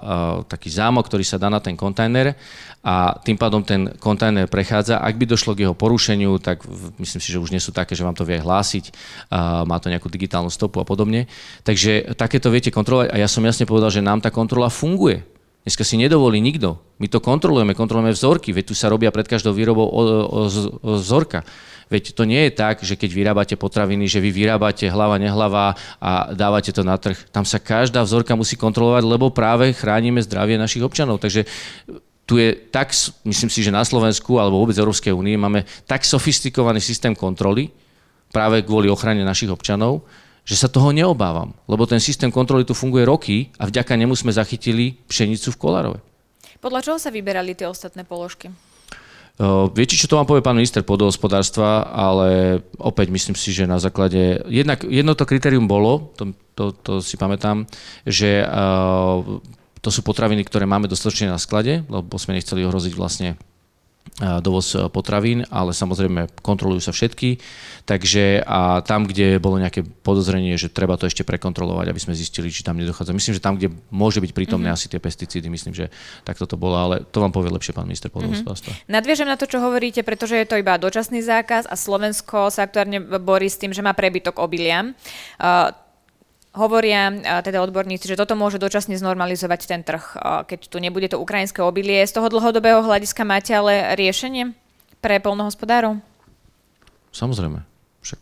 taký 0.50 0.74
zámok, 0.74 1.06
ktorý 1.06 1.22
sa 1.22 1.38
dá 1.38 1.54
na 1.54 1.62
ten 1.62 1.78
kontajner 1.78 2.34
a 2.84 3.16
tým 3.22 3.38
pádom 3.38 3.64
ten 3.64 3.94
kontajner 3.96 4.52
prechádza. 4.52 5.00
Ak 5.00 5.16
by 5.16 5.30
došlo 5.30 5.56
k 5.56 5.70
jeho 5.70 5.78
porušeniu, 5.78 6.36
tak 6.42 6.66
myslím 7.00 7.22
si, 7.22 7.30
že 7.32 7.40
už 7.40 7.54
nie 7.54 7.62
sú 7.64 7.72
také, 7.72 7.96
že 7.96 8.04
vám 8.04 8.18
to 8.18 8.28
vie 8.28 8.42
hlásiť, 8.42 8.92
uh, 9.30 9.64
má 9.64 9.78
to 9.78 9.94
nejakú 9.94 10.10
digitálnu 10.10 10.50
stopu 10.50 10.82
a 10.82 10.86
podobne. 10.90 11.30
Takže 11.64 12.18
takéto 12.18 12.52
viete 12.52 12.74
kontrolovať 12.74 13.14
a 13.14 13.22
ja 13.22 13.30
som 13.30 13.46
jasne 13.46 13.70
povedal, 13.70 13.94
že 13.94 14.04
nám 14.04 14.20
tá 14.20 14.34
kontrola 14.34 14.68
funguje. 14.74 15.33
Dneska 15.64 15.88
si 15.88 15.96
nedovolí 15.96 16.44
nikto. 16.44 16.80
My 17.00 17.08
to 17.08 17.24
kontrolujeme, 17.24 17.72
kontrolujeme 17.72 18.12
vzorky, 18.12 18.52
veď 18.52 18.72
tu 18.72 18.76
sa 18.76 18.92
robia 18.92 19.16
pred 19.16 19.24
každou 19.24 19.56
výrobou 19.56 19.88
o, 19.88 20.02
o, 20.28 20.42
o 20.84 20.92
vzorka. 21.00 21.48
Veď 21.88 22.16
to 22.16 22.28
nie 22.28 22.48
je 22.48 22.52
tak, 22.52 22.84
že 22.84 23.00
keď 23.00 23.10
vyrábate 23.16 23.56
potraviny, 23.56 24.08
že 24.12 24.20
vy 24.20 24.34
vyrábate 24.34 24.92
hlava, 24.92 25.16
nehlava 25.16 25.80
a 26.04 26.36
dávate 26.36 26.76
to 26.76 26.84
na 26.84 27.00
trh. 27.00 27.16
Tam 27.32 27.48
sa 27.48 27.64
každá 27.64 28.04
vzorka 28.04 28.36
musí 28.36 28.60
kontrolovať, 28.60 29.04
lebo 29.08 29.32
práve 29.32 29.72
chránime 29.72 30.20
zdravie 30.20 30.60
našich 30.60 30.84
občanov. 30.84 31.24
Takže 31.24 31.48
tu 32.24 32.40
je 32.40 32.56
tak, 32.56 32.96
myslím 33.24 33.52
si, 33.52 33.64
že 33.64 33.72
na 33.72 33.84
Slovensku 33.84 34.40
alebo 34.40 34.60
vôbec 34.64 34.76
Európskej 34.76 35.12
únie 35.16 35.36
máme 35.40 35.68
tak 35.88 36.08
sofistikovaný 36.08 36.80
systém 36.80 37.16
kontroly 37.16 37.72
práve 38.32 38.66
kvôli 38.66 38.90
ochrane 38.90 39.22
našich 39.22 39.52
občanov, 39.52 40.08
že 40.44 40.60
sa 40.60 40.68
toho 40.68 40.92
neobávam, 40.92 41.56
lebo 41.72 41.88
ten 41.88 42.04
systém 42.04 42.28
kontroly 42.28 42.68
tu 42.68 42.76
funguje 42.76 43.08
roky 43.08 43.52
a 43.56 43.68
vďaka 43.68 43.96
nemu 43.96 44.12
sme 44.12 44.36
zachytili 44.36 45.00
pšenicu 45.08 45.56
v 45.56 45.60
Kolárove. 45.60 46.00
Podľa 46.60 46.84
čoho 46.84 46.98
sa 47.00 47.12
vyberali 47.12 47.56
tie 47.56 47.68
ostatné 47.68 48.04
položky? 48.04 48.52
Uh, 49.34 49.66
viete, 49.74 49.98
čo 49.98 50.06
to 50.06 50.14
vám 50.14 50.30
povie 50.30 50.46
pán 50.46 50.54
minister 50.54 50.86
podhospodárstva, 50.86 51.90
ale 51.90 52.62
opäť 52.78 53.10
myslím 53.10 53.34
si, 53.34 53.50
že 53.50 53.66
na 53.66 53.82
základe... 53.82 54.46
Jednak, 54.46 54.86
jedno 54.86 55.18
to 55.18 55.26
kritérium 55.26 55.66
bolo, 55.66 56.14
to, 56.14 56.38
to, 56.54 56.70
to 56.70 56.92
si 57.02 57.18
pamätám, 57.18 57.66
že 58.06 58.46
uh, 58.46 59.26
to 59.82 59.90
sú 59.90 60.06
potraviny, 60.06 60.46
ktoré 60.46 60.70
máme 60.70 60.86
dostatočne 60.86 61.34
na 61.34 61.42
sklade, 61.42 61.82
lebo 61.90 62.14
sme 62.22 62.38
nechceli 62.38 62.62
ohroziť 62.62 62.94
vlastne 62.94 63.36
dovoz 64.22 64.78
e, 64.78 64.86
potravín, 64.94 65.42
ale 65.50 65.74
samozrejme 65.74 66.30
kontrolujú 66.46 66.86
sa 66.86 66.94
všetky. 66.94 67.42
Takže 67.84 68.46
a 68.46 68.86
tam, 68.86 69.10
kde 69.10 69.42
bolo 69.42 69.58
nejaké 69.58 69.82
podozrenie, 69.84 70.54
že 70.56 70.70
treba 70.70 70.96
to 70.96 71.10
ešte 71.10 71.26
prekontrolovať, 71.26 71.90
aby 71.90 72.00
sme 72.00 72.14
zistili, 72.14 72.54
či 72.54 72.62
tam 72.62 72.78
nedochádza. 72.78 73.12
Myslím, 73.12 73.36
že 73.36 73.44
tam, 73.44 73.58
kde 73.58 73.74
môže 73.90 74.22
byť 74.22 74.32
prítomné 74.32 74.70
mm-hmm. 74.70 74.86
asi 74.86 74.94
tie 74.94 75.02
pesticídy, 75.02 75.50
myslím, 75.50 75.74
že 75.74 75.90
takto 76.22 76.46
to 76.46 76.56
bolo, 76.56 76.78
ale 76.78 76.96
to 77.10 77.20
vám 77.20 77.34
povie 77.34 77.50
lepšie 77.50 77.74
pán 77.74 77.90
minister 77.90 78.14
podhospodárstva. 78.14 78.78
Mm-hmm. 78.78 78.94
Nadviežem 78.94 79.28
na 79.28 79.36
to, 79.36 79.50
čo 79.50 79.58
hovoríte, 79.60 80.06
pretože 80.06 80.38
je 80.38 80.48
to 80.48 80.62
iba 80.62 80.78
dočasný 80.78 81.26
zákaz 81.26 81.66
a 81.66 81.76
Slovensko 81.76 82.54
sa 82.54 82.70
aktuálne 82.70 83.02
borí 83.20 83.50
s 83.50 83.58
tým, 83.58 83.74
že 83.74 83.82
má 83.82 83.98
prebytok 83.98 84.38
obilia. 84.40 84.94
Uh, 85.42 85.83
Hovoria 86.54 87.10
teda 87.42 87.66
odborníci, 87.66 88.06
že 88.06 88.14
toto 88.14 88.38
môže 88.38 88.62
dočasne 88.62 88.94
znormalizovať 88.94 89.62
ten 89.66 89.82
trh, 89.82 90.14
keď 90.46 90.70
tu 90.70 90.78
nebude 90.78 91.10
to 91.10 91.18
ukrajinské 91.18 91.66
obilie. 91.66 92.06
Z 92.06 92.22
toho 92.22 92.30
dlhodobého 92.30 92.86
hľadiska 92.86 93.26
máte 93.26 93.58
ale 93.58 93.98
riešenie 93.98 94.54
pre 95.02 95.18
polnohospodárov? 95.18 95.98
Samozrejme. 97.10 97.66
Však 98.06 98.22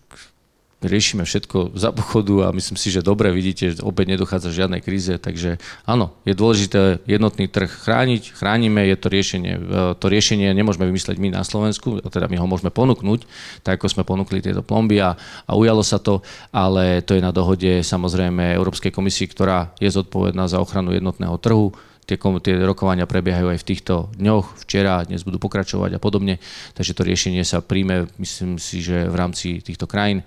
riešime 0.82 1.24
všetko 1.24 1.78
za 1.78 1.94
pochodu 1.94 2.50
a 2.50 2.56
myslím 2.56 2.78
si, 2.78 2.90
že 2.90 3.06
dobre 3.06 3.30
vidíte, 3.30 3.78
že 3.78 3.86
opäť 3.86 4.18
nedochádza 4.18 4.50
žiadnej 4.50 4.82
kríze, 4.82 5.14
takže 5.22 5.62
áno, 5.86 6.18
je 6.26 6.34
dôležité 6.34 7.00
jednotný 7.06 7.46
trh 7.46 7.70
chrániť, 7.70 8.34
chránime, 8.34 8.90
je 8.90 8.98
to 8.98 9.08
riešenie. 9.14 9.54
E, 9.58 9.62
to 9.96 10.06
riešenie 10.10 10.50
nemôžeme 10.58 10.90
vymysleť 10.90 11.22
my 11.22 11.30
na 11.30 11.46
Slovensku, 11.46 12.02
teda 12.10 12.26
my 12.26 12.42
ho 12.42 12.50
môžeme 12.50 12.74
ponúknuť, 12.74 13.30
tak 13.62 13.78
ako 13.78 13.94
sme 13.94 14.04
ponúkli 14.04 14.42
tieto 14.42 14.66
plomby 14.66 14.98
a, 15.00 15.14
a 15.46 15.52
ujalo 15.54 15.86
sa 15.86 16.02
to, 16.02 16.26
ale 16.50 17.06
to 17.06 17.14
je 17.14 17.22
na 17.22 17.30
dohode 17.30 17.86
samozrejme 17.86 18.58
Európskej 18.58 18.90
komisii, 18.90 19.30
ktorá 19.30 19.78
je 19.78 19.90
zodpovedná 19.94 20.50
za 20.50 20.58
ochranu 20.58 20.98
jednotného 20.98 21.38
trhu, 21.38 21.78
tie, 22.06 22.18
tie 22.18 22.56
rokovania 22.66 23.08
prebiehajú 23.08 23.54
aj 23.54 23.60
v 23.62 23.68
týchto 23.68 23.94
dňoch, 24.18 24.66
včera, 24.68 25.06
dnes 25.08 25.24
budú 25.24 25.40
pokračovať 25.40 25.96
a 25.96 26.00
podobne, 26.02 26.42
takže 26.76 26.98
to 26.98 27.08
riešenie 27.08 27.44
sa 27.48 27.64
príjme, 27.64 28.12
myslím 28.20 28.60
si, 28.60 28.84
že 28.84 29.08
v 29.08 29.16
rámci 29.16 29.62
týchto 29.64 29.88
krajín 29.88 30.26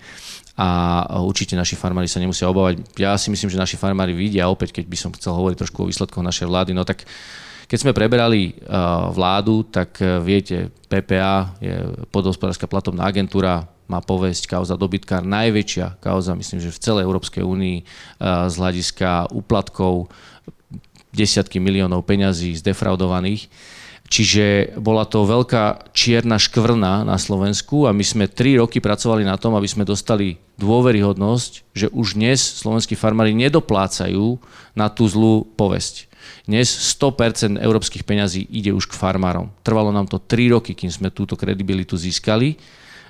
a 0.55 1.03
určite 1.19 1.59
naši 1.59 1.75
farmári 1.75 2.07
sa 2.07 2.23
nemusia 2.23 2.47
obávať. 2.47 2.79
Ja 2.95 3.19
si 3.19 3.27
myslím, 3.27 3.51
že 3.51 3.59
naši 3.59 3.75
farmári 3.75 4.15
vidia 4.15 4.47
opäť, 4.47 4.79
keď 4.79 4.85
by 4.87 4.97
som 4.97 5.11
chcel 5.11 5.35
hovoriť 5.35 5.59
trošku 5.59 5.83
o 5.83 5.89
výsledkoch 5.91 6.23
našej 6.23 6.47
vlády, 6.47 6.71
no 6.71 6.87
tak 6.87 7.03
keď 7.65 7.77
sme 7.81 7.97
preberali 7.97 8.55
vládu, 9.11 9.65
tak 9.67 9.97
e, 9.97 10.21
viete, 10.21 10.69
PPA 10.85 11.57
je 11.57 11.75
podhospodárska 12.13 12.69
platobná 12.69 13.09
agentúra, 13.09 13.65
má 13.89 13.99
povesť 14.01 14.49
kauza 14.49 14.77
dobytkár, 14.77 15.21
najväčšia 15.25 16.01
kauza, 16.01 16.37
myslím, 16.37 16.61
že 16.61 16.73
v 16.73 16.81
celej 16.81 17.05
Európskej 17.05 17.45
únii 17.45 17.77
z 18.49 18.53
hľadiska 18.57 19.29
úplatkov 19.29 20.09
desiatky 21.13 21.61
miliónov 21.61 22.01
peňazí 22.03 22.57
zdefraudovaných. 22.59 23.45
Čiže 24.05 24.77
bola 24.77 25.01
to 25.09 25.25
veľká 25.25 25.89
čierna 25.89 26.37
škvrna 26.37 27.01
na 27.09 27.17
Slovensku 27.17 27.89
a 27.89 27.91
my 27.91 28.05
sme 28.05 28.29
tri 28.29 28.53
roky 28.53 28.77
pracovali 28.77 29.25
na 29.25 29.33
tom, 29.33 29.57
aby 29.57 29.65
sme 29.65 29.81
dostali 29.81 30.37
dôveryhodnosť, 30.61 31.73
že 31.73 31.89
už 31.89 32.13
dnes 32.13 32.37
slovenskí 32.37 32.93
farmári 32.93 33.33
nedoplácajú 33.33 34.37
na 34.77 34.93
tú 34.93 35.09
zlú 35.09 35.49
povesť. 35.57 36.05
Dnes 36.45 36.69
100% 36.69 37.57
európskych 37.57 38.05
peňazí 38.05 38.45
ide 38.45 38.69
už 38.77 38.93
k 38.93 38.97
farmárom. 38.97 39.49
Trvalo 39.65 39.89
nám 39.89 40.05
to 40.05 40.21
3 40.21 40.53
roky, 40.53 40.77
kým 40.77 40.93
sme 40.93 41.09
túto 41.09 41.33
kredibilitu 41.33 41.97
získali 41.97 42.61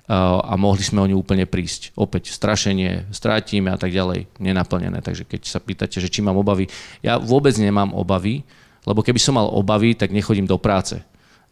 a 0.07 0.53
mohli 0.55 0.85
sme 0.85 1.03
o 1.03 1.09
ňu 1.11 1.17
úplne 1.19 1.43
prísť. 1.43 1.91
Opäť 1.99 2.31
strašenie, 2.31 3.11
strátime 3.11 3.73
a 3.73 3.77
tak 3.79 3.91
ďalej, 3.91 4.31
nenaplnené. 4.39 5.03
Takže 5.03 5.27
keď 5.27 5.41
sa 5.43 5.59
pýtate, 5.59 5.99
že 5.99 6.07
či 6.07 6.23
mám 6.23 6.39
obavy, 6.39 6.71
ja 7.03 7.19
vôbec 7.19 7.51
nemám 7.59 7.91
obavy, 7.91 8.47
lebo 8.86 9.01
keby 9.01 9.19
som 9.19 9.36
mal 9.36 9.49
obavy, 9.49 9.97
tak 9.97 10.13
nechodím 10.13 10.45
do 10.45 10.61
práce. 10.61 11.01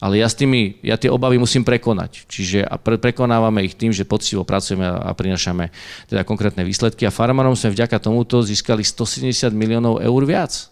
Ale 0.04 0.20
ja, 0.20 0.28
s 0.28 0.36
tými, 0.36 0.84
ja 0.84 1.00
tie 1.00 1.08
obavy 1.08 1.40
musím 1.40 1.64
prekonať. 1.64 2.28
Čiže 2.28 2.66
a 2.68 2.76
pre, 2.76 3.00
prekonávame 3.00 3.64
ich 3.64 3.78
tým, 3.78 3.96
že 3.96 4.04
poctivo 4.04 4.44
pracujeme 4.44 4.84
a, 4.84 5.12
prinašame 5.16 5.72
teda 6.12 6.28
konkrétne 6.28 6.68
výsledky. 6.68 7.08
A 7.08 7.14
farmárom 7.14 7.56
sme 7.56 7.72
vďaka 7.72 8.04
tomuto 8.04 8.44
získali 8.44 8.84
170 8.84 9.56
miliónov 9.56 10.04
eur 10.04 10.22
viac. 10.28 10.68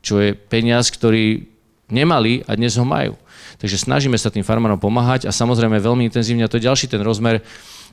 Čo 0.00 0.24
je 0.24 0.32
peniaz, 0.32 0.88
ktorý 0.88 1.44
nemali 1.92 2.40
a 2.48 2.56
dnes 2.56 2.80
ho 2.80 2.86
majú. 2.88 3.12
Takže 3.60 3.76
snažíme 3.76 4.16
sa 4.16 4.32
tým 4.32 4.44
farmárom 4.46 4.80
pomáhať 4.80 5.28
a 5.28 5.32
samozrejme 5.32 5.76
veľmi 5.76 6.08
intenzívne, 6.08 6.48
a 6.48 6.50
to 6.50 6.56
je 6.56 6.66
ďalší 6.66 6.88
ten 6.88 7.04
rozmer, 7.04 7.44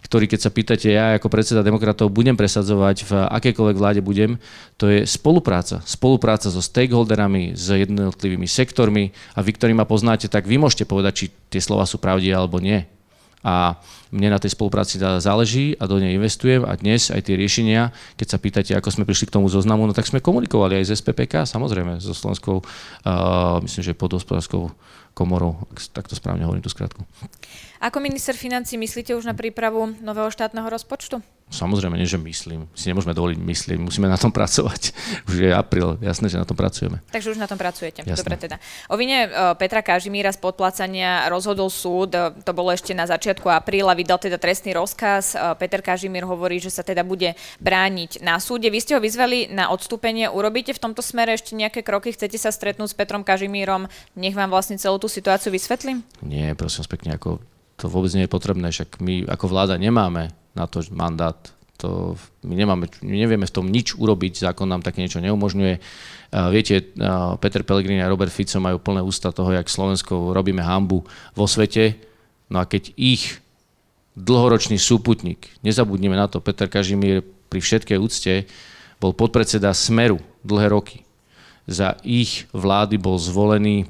ktorý 0.01 0.25
keď 0.25 0.39
sa 0.41 0.51
pýtate, 0.51 0.87
ja 0.91 1.15
ako 1.15 1.29
predseda 1.29 1.65
demokratov 1.65 2.09
budem 2.11 2.33
presadzovať, 2.33 2.97
v 3.05 3.11
akékoľvek 3.31 3.77
vláde 3.77 4.01
budem, 4.01 4.41
to 4.75 4.89
je 4.89 5.05
spolupráca. 5.05 5.79
Spolupráca 5.85 6.49
so 6.49 6.59
stakeholderami, 6.59 7.53
s 7.53 7.69
jednotlivými 7.71 8.49
sektormi 8.49 9.13
a 9.37 9.39
vy, 9.45 9.51
ktorí 9.55 9.71
ma 9.77 9.85
poznáte, 9.85 10.27
tak 10.27 10.49
vy 10.49 10.57
môžete 10.57 10.89
povedať, 10.89 11.13
či 11.13 11.25
tie 11.49 11.61
slova 11.61 11.85
sú 11.85 12.01
pravdivé 12.01 12.33
alebo 12.33 12.57
nie. 12.57 12.85
A 13.41 13.81
mne 14.13 14.37
na 14.37 14.39
tej 14.39 14.53
spolupráci 14.53 15.01
záleží 15.01 15.73
a 15.81 15.89
do 15.89 15.97
nej 15.97 16.13
investujem 16.13 16.61
a 16.61 16.77
dnes 16.77 17.09
aj 17.09 17.25
tie 17.25 17.35
riešenia, 17.37 17.89
keď 18.15 18.27
sa 18.29 18.37
pýtate, 18.37 18.71
ako 18.77 18.93
sme 18.93 19.03
prišli 19.09 19.29
k 19.29 19.35
tomu 19.39 19.49
zoznamu, 19.49 19.89
no 19.89 19.97
tak 19.97 20.05
sme 20.05 20.21
komunikovali 20.21 20.77
aj 20.77 20.85
s 20.85 21.01
SPPK, 21.01 21.49
samozrejme, 21.49 21.97
so 21.97 22.13
Slovenskou, 22.13 22.61
uh, 22.61 23.57
myslím, 23.65 23.81
že 23.81 23.97
pod 23.97 24.13
hospodárskou 24.13 24.69
komorou, 25.17 25.57
ak 25.73 25.81
takto 25.91 26.13
správne 26.13 26.45
hovorím 26.45 26.63
tú 26.63 26.71
skratku. 26.71 27.03
Ako 27.81 27.97
minister 27.97 28.37
financí 28.37 28.77
myslíte 28.77 29.17
už 29.17 29.25
na 29.25 29.35
prípravu 29.35 29.97
nového 29.99 30.29
štátneho 30.29 30.69
rozpočtu? 30.69 31.19
Samozrejme, 31.51 31.99
nie 31.99 32.07
že 32.07 32.15
myslím. 32.15 32.71
Si 32.71 32.87
nemôžeme 32.87 33.11
dovoliť 33.11 33.35
myslieť, 33.35 33.77
musíme 33.77 34.07
na 34.07 34.15
tom 34.15 34.31
pracovať. 34.31 34.95
Už 35.29 35.35
je 35.43 35.51
apríl, 35.51 35.99
jasné, 35.99 36.31
že 36.31 36.39
na 36.39 36.47
tom 36.47 36.55
pracujeme. 36.55 37.03
Takže 37.11 37.35
už 37.35 37.37
na 37.37 37.47
tom 37.47 37.59
pracujete. 37.59 38.07
Jasné. 38.07 38.23
Dobre 38.23 38.35
teda. 38.39 38.55
O 38.87 38.95
vine 38.95 39.27
e, 39.27 39.29
Petra 39.59 39.83
Kažimíra 39.83 40.31
z 40.31 40.39
podplácania 40.39 41.27
rozhodol 41.27 41.67
súd, 41.67 42.15
e, 42.15 42.31
to 42.41 42.55
bolo 42.55 42.71
ešte 42.71 42.95
na 42.95 43.03
začiatku 43.03 43.51
apríla, 43.51 43.91
vydal 43.91 44.15
teda 44.15 44.39
trestný 44.39 44.71
rozkaz. 44.71 45.35
E, 45.35 45.59
Peter 45.59 45.83
Kažimír 45.83 46.23
hovorí, 46.23 46.63
že 46.63 46.71
sa 46.71 46.87
teda 46.87 47.03
bude 47.03 47.35
brániť 47.59 48.23
na 48.23 48.39
súde. 48.39 48.71
Vy 48.71 48.79
ste 48.79 48.95
ho 48.95 49.03
vyzvali 49.03 49.51
na 49.51 49.69
odstúpenie. 49.75 50.31
Urobíte 50.31 50.71
v 50.71 50.79
tomto 50.79 51.03
smere 51.03 51.35
ešte 51.35 51.51
nejaké 51.51 51.83
kroky? 51.83 52.15
Chcete 52.15 52.39
sa 52.39 52.55
stretnúť 52.55 52.95
s 52.95 52.97
Petrom 52.97 53.27
Kažimírom? 53.27 53.91
Nech 54.15 54.33
vám 54.33 54.47
vlastne 54.47 54.79
celú 54.79 54.95
tú 54.97 55.11
situáciu 55.11 55.51
vysvetlím? 55.51 55.99
Nie, 56.23 56.55
prosím 56.55 56.87
pekne, 56.87 57.19
ako 57.19 57.43
to 57.81 57.89
vôbec 57.89 58.13
nie 58.13 58.29
je 58.29 58.35
potrebné, 58.37 58.69
však 58.69 59.01
my 59.01 59.25
ako 59.25 59.49
vláda 59.49 59.73
nemáme 59.81 60.29
na 60.53 60.69
to 60.69 60.85
mandát. 60.93 61.35
To, 61.81 62.13
my, 62.45 62.53
nemáme, 62.53 62.85
my 63.01 63.17
nevieme 63.25 63.49
v 63.49 63.55
tom 63.57 63.65
nič 63.65 63.97
urobiť, 63.97 64.45
zákon 64.45 64.69
nám 64.69 64.85
také 64.85 65.01
niečo 65.01 65.17
neumožňuje. 65.17 65.81
Viete, 66.53 66.93
Peter 67.41 67.65
Pellegrini 67.65 68.05
a 68.05 68.11
Robert 68.13 68.29
Fico 68.29 68.61
majú 68.61 68.77
plné 68.77 69.01
ústa 69.01 69.33
toho, 69.33 69.49
jak 69.49 69.65
Slovensko 69.65 70.29
robíme 70.29 70.61
hambu 70.61 71.01
vo 71.33 71.45
svete. 71.49 71.97
No 72.53 72.61
a 72.61 72.69
keď 72.69 72.93
ich 72.93 73.41
dlhoročný 74.13 74.77
súputník, 74.77 75.49
nezabudnime 75.65 76.13
na 76.13 76.29
to, 76.29 76.37
Peter 76.37 76.69
Kažimír 76.69 77.25
pri 77.49 77.59
všetkej 77.65 77.97
úcte 77.97 78.45
bol 79.01 79.17
podpredseda 79.17 79.73
Smeru 79.73 80.21
dlhé 80.45 80.69
roky. 80.69 81.01
Za 81.65 81.97
ich 82.05 82.45
vlády 82.53 83.01
bol 83.01 83.17
zvolený 83.17 83.89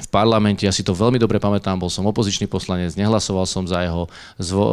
v 0.00 0.08
parlamente, 0.08 0.64
ja 0.64 0.72
si 0.72 0.80
to 0.80 0.96
veľmi 0.96 1.20
dobre 1.20 1.36
pamätám, 1.36 1.76
bol 1.76 1.92
som 1.92 2.08
opozičný 2.08 2.48
poslanec, 2.48 2.96
nehlasoval 2.96 3.44
som 3.44 3.68
za 3.68 3.84
jeho 3.84 4.08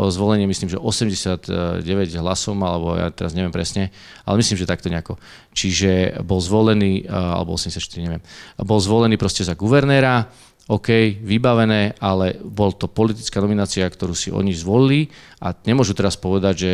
zvolenie, 0.09 0.47
myslím, 0.47 0.71
že 0.71 0.79
89 0.79 1.83
hlasom, 2.15 2.57
alebo 2.63 2.95
ja 2.95 3.11
teraz 3.11 3.35
neviem 3.35 3.51
presne, 3.51 3.91
ale 4.23 4.39
myslím, 4.39 4.55
že 4.55 4.65
takto 4.65 4.87
nejako. 4.87 5.19
Čiže 5.51 6.23
bol 6.23 6.39
zvolený, 6.39 7.05
alebo 7.11 7.59
84, 7.59 7.79
neviem, 7.99 8.23
bol 8.63 8.79
zvolený 8.79 9.19
proste 9.19 9.43
za 9.43 9.53
guvernéra, 9.53 10.31
OK, 10.67 11.23
vybavené, 11.23 11.95
ale 12.03 12.35
bol 12.43 12.75
to 12.75 12.91
politická 12.91 13.39
nominácia, 13.39 13.87
ktorú 13.87 14.11
si 14.11 14.35
oni 14.35 14.51
zvolili. 14.51 15.07
A 15.39 15.55
nemôžu 15.63 15.95
teraz 15.95 16.19
povedať, 16.19 16.55
že 16.59 16.71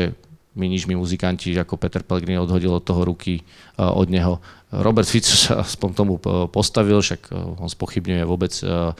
my 0.54 0.66
nič, 0.70 0.86
my 0.86 0.94
muzikanti, 0.94 1.54
ako 1.58 1.82
Peter 1.82 2.06
Pellegrini 2.06 2.38
odhodil 2.38 2.70
od 2.70 2.86
toho 2.86 3.02
ruky 3.02 3.42
od 3.78 4.08
neho. 4.10 4.38
Robert 4.70 5.10
Fico 5.10 5.34
sa 5.34 5.66
aspoň 5.66 5.90
tomu 5.94 6.18
postavil, 6.50 6.98
však 6.98 7.30
e, 7.30 7.62
on 7.62 7.70
spochybňuje 7.70 8.24
vôbec 8.26 8.54
e, 8.62 8.94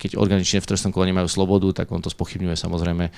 keď 0.00 0.16
organične 0.16 0.64
v 0.64 0.68
trestnom 0.72 0.96
kolaní 0.96 1.12
majú 1.12 1.28
slobodu, 1.28 1.84
tak 1.84 1.92
on 1.92 2.00
to 2.00 2.08
spochybňuje 2.08 2.56
samozrejme, 2.56 3.12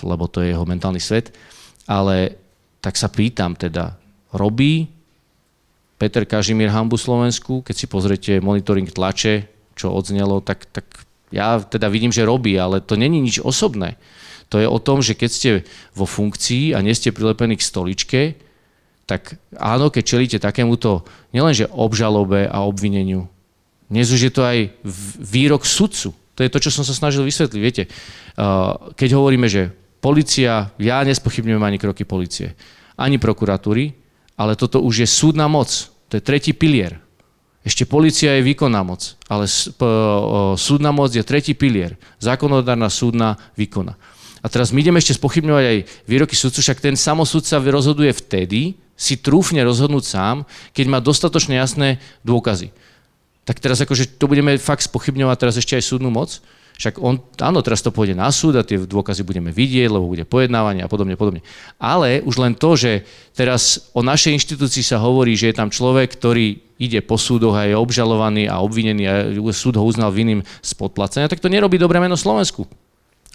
lebo 0.00 0.24
to 0.32 0.40
je 0.40 0.56
jeho 0.56 0.64
mentálny 0.64 0.96
svet. 0.96 1.36
Ale 1.84 2.40
tak 2.80 2.96
sa 2.96 3.12
pýtam 3.12 3.52
teda, 3.52 3.92
robí 4.32 4.88
Peter 6.00 6.24
Kažimír 6.24 6.72
hambu 6.72 6.96
Slovensku? 6.96 7.60
Keď 7.60 7.74
si 7.76 7.84
pozriete 7.84 8.32
monitoring 8.40 8.88
tlače, 8.88 9.44
čo 9.76 9.92
odznelo, 9.92 10.40
tak, 10.40 10.64
tak 10.72 10.88
ja 11.28 11.60
teda 11.60 11.92
vidím, 11.92 12.16
že 12.16 12.24
robí, 12.24 12.56
ale 12.56 12.80
to 12.80 12.96
není 12.96 13.20
nič 13.20 13.44
osobné. 13.44 14.00
To 14.48 14.56
je 14.56 14.66
o 14.68 14.78
tom, 14.80 15.04
že 15.04 15.12
keď 15.12 15.30
ste 15.30 15.50
vo 15.92 16.08
funkcii 16.08 16.72
a 16.72 16.80
nie 16.80 16.96
ste 16.96 17.12
prilepení 17.12 17.60
k 17.60 17.66
stoličke, 17.66 18.20
tak 19.08 19.40
áno, 19.56 19.88
keď 19.88 20.02
čelíte 20.04 20.38
takémuto 20.40 21.04
nielenže 21.32 21.68
obžalobe 21.72 22.44
a 22.48 22.64
obvineniu, 22.64 23.28
dnes 23.88 24.12
už 24.12 24.20
je 24.28 24.32
to 24.32 24.44
aj 24.44 24.68
výrok 25.16 25.64
sudcu. 25.64 26.12
To 26.36 26.40
je 26.44 26.52
to, 26.52 26.60
čo 26.60 26.68
som 26.68 26.84
sa 26.84 26.92
snažil 26.92 27.24
vysvetliť. 27.24 27.60
Viete, 27.60 27.88
keď 28.92 29.08
hovoríme, 29.16 29.48
že 29.48 29.72
policia, 30.04 30.70
ja 30.76 31.00
nespochybňujem 31.08 31.64
ani 31.64 31.80
kroky 31.80 32.04
policie, 32.04 32.52
ani 33.00 33.16
prokuratúry, 33.16 33.96
ale 34.36 34.60
toto 34.60 34.84
už 34.84 35.02
je 35.02 35.08
súdna 35.08 35.48
moc. 35.48 35.72
To 36.12 36.20
je 36.20 36.22
tretí 36.22 36.52
pilier. 36.52 37.00
Ešte 37.64 37.88
policia 37.88 38.36
je 38.38 38.46
výkonná 38.46 38.84
moc, 38.86 39.16
ale 39.26 39.48
súdna 40.56 40.92
moc 40.92 41.10
je 41.16 41.24
tretí 41.24 41.56
pilier. 41.56 41.96
Zákonodárna 42.20 42.92
súdna 42.92 43.40
výkona. 43.56 43.96
A 44.42 44.46
teraz 44.46 44.70
my 44.70 44.78
ideme 44.78 45.02
ešte 45.02 45.18
spochybňovať 45.18 45.64
aj 45.64 45.78
výroky 46.06 46.34
sudcu, 46.38 46.62
však 46.62 46.78
ten 46.78 46.94
samosudca 46.94 47.58
rozhoduje 47.58 48.14
vtedy, 48.14 48.78
si 48.98 49.14
trúfne 49.14 49.62
rozhodnúť 49.62 50.04
sám, 50.04 50.36
keď 50.74 50.86
má 50.90 50.98
dostatočne 50.98 51.54
jasné 51.54 52.02
dôkazy. 52.26 52.74
Tak 53.46 53.62
teraz 53.62 53.78
akože 53.80 54.18
to 54.18 54.26
budeme 54.26 54.58
fakt 54.58 54.84
spochybňovať 54.84 55.36
teraz 55.38 55.54
ešte 55.56 55.78
aj 55.78 55.86
súdnu 55.86 56.10
moc. 56.10 56.42
Však 56.78 57.02
on, 57.02 57.18
áno, 57.42 57.58
teraz 57.58 57.82
to 57.82 57.90
pôjde 57.90 58.14
na 58.14 58.30
súd 58.30 58.54
a 58.54 58.62
tie 58.62 58.78
dôkazy 58.78 59.26
budeme 59.26 59.50
vidieť, 59.50 59.90
lebo 59.90 60.06
bude 60.06 60.22
pojednávanie 60.22 60.86
a 60.86 60.90
podobne, 60.90 61.18
podobne. 61.18 61.42
Ale 61.74 62.22
už 62.22 62.38
len 62.38 62.54
to, 62.54 62.78
že 62.78 63.02
teraz 63.34 63.90
o 63.98 64.02
našej 64.02 64.38
inštitúcii 64.38 64.86
sa 64.86 65.02
hovorí, 65.02 65.34
že 65.34 65.50
je 65.50 65.58
tam 65.58 65.74
človek, 65.74 66.14
ktorý 66.14 66.62
ide 66.78 67.02
po 67.02 67.18
súdoch 67.18 67.58
a 67.58 67.66
je 67.66 67.74
obžalovaný 67.74 68.46
a 68.46 68.62
obvinený 68.62 69.02
a 69.10 69.14
súd 69.50 69.74
ho 69.74 69.82
uznal 69.82 70.14
vinným 70.14 70.46
z 70.62 70.70
podplacenia, 70.78 71.26
tak 71.26 71.42
to 71.42 71.50
nerobí 71.50 71.82
dobré 71.82 71.98
meno 71.98 72.14
Slovensku. 72.14 72.62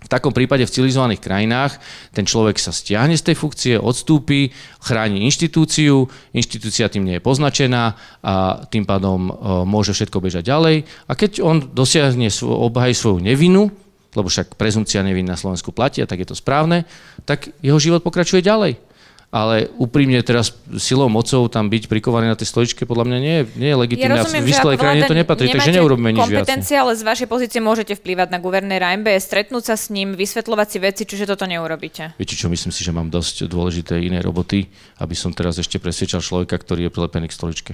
V 0.04 0.12
takom 0.12 0.36
prípade 0.36 0.68
v 0.68 0.74
civilizovaných 0.74 1.24
krajinách 1.24 1.80
ten 2.12 2.28
človek 2.28 2.60
sa 2.60 2.76
stiahne 2.76 3.16
z 3.16 3.32
tej 3.32 3.36
funkcie, 3.40 3.74
odstúpi, 3.80 4.52
chráni 4.84 5.24
inštitúciu, 5.24 6.06
inštitúcia 6.36 6.92
tým 6.92 7.08
nie 7.08 7.18
je 7.18 7.24
poznačená 7.24 7.96
a 8.20 8.64
tým 8.68 8.84
pádom 8.84 9.32
môže 9.64 9.96
všetko 9.96 10.20
bežať 10.20 10.44
ďalej. 10.52 10.84
A 11.08 11.12
keď 11.16 11.40
on 11.40 11.72
dosiahne, 11.72 12.28
obhají 12.44 12.92
svoju 12.92 13.24
nevinu, 13.24 13.72
lebo 14.14 14.30
však 14.30 14.60
prezumcia 14.60 15.02
neviny 15.02 15.26
na 15.26 15.40
Slovensku 15.40 15.74
platia, 15.74 16.06
tak 16.06 16.22
je 16.22 16.28
to 16.30 16.38
správne, 16.38 16.86
tak 17.26 17.50
jeho 17.66 17.82
život 17.82 18.06
pokračuje 18.06 18.46
ďalej 18.46 18.93
ale 19.34 19.74
úprimne 19.82 20.22
teraz 20.22 20.54
silou 20.78 21.10
mocou 21.10 21.50
tam 21.50 21.66
byť 21.66 21.90
prikovaný 21.90 22.30
na 22.30 22.38
tej 22.38 22.54
stoličke 22.54 22.86
podľa 22.86 23.10
mňa 23.10 23.18
nie, 23.18 23.38
nie 23.58 23.70
je 23.74 23.78
legitimné. 23.82 24.22
Ja 24.22 24.30
v 24.30 24.46
vyspelej 24.46 24.78
krajine 24.78 25.10
to 25.10 25.18
nepatrí, 25.18 25.50
takže 25.50 25.74
neurobíme 25.74 26.14
nič 26.14 26.30
viac. 26.30 26.46
kompetencie, 26.46 26.78
ale 26.78 26.94
z 26.94 27.02
vašej 27.02 27.26
pozície 27.26 27.58
môžete 27.58 27.98
vplývať 27.98 28.30
na 28.30 28.38
guvernéra 28.38 28.94
MBS, 28.94 29.26
stretnúť 29.26 29.74
sa 29.74 29.76
s 29.76 29.90
ním, 29.90 30.14
vysvetľovať 30.14 30.68
si 30.70 30.78
veci, 30.78 31.04
čiže 31.10 31.26
toto 31.26 31.50
neurobíte. 31.50 32.14
Viete 32.22 32.38
čo, 32.38 32.46
myslím 32.54 32.70
si, 32.70 32.86
že 32.86 32.94
mám 32.94 33.10
dosť 33.10 33.50
dôležité 33.50 33.98
iné 34.06 34.22
roboty, 34.22 34.70
aby 35.02 35.18
som 35.18 35.34
teraz 35.34 35.58
ešte 35.58 35.82
presvedčal 35.82 36.22
človeka, 36.22 36.54
ktorý 36.54 36.88
je 36.88 36.92
prilepený 36.94 37.26
k 37.26 37.34
stoličke. 37.34 37.74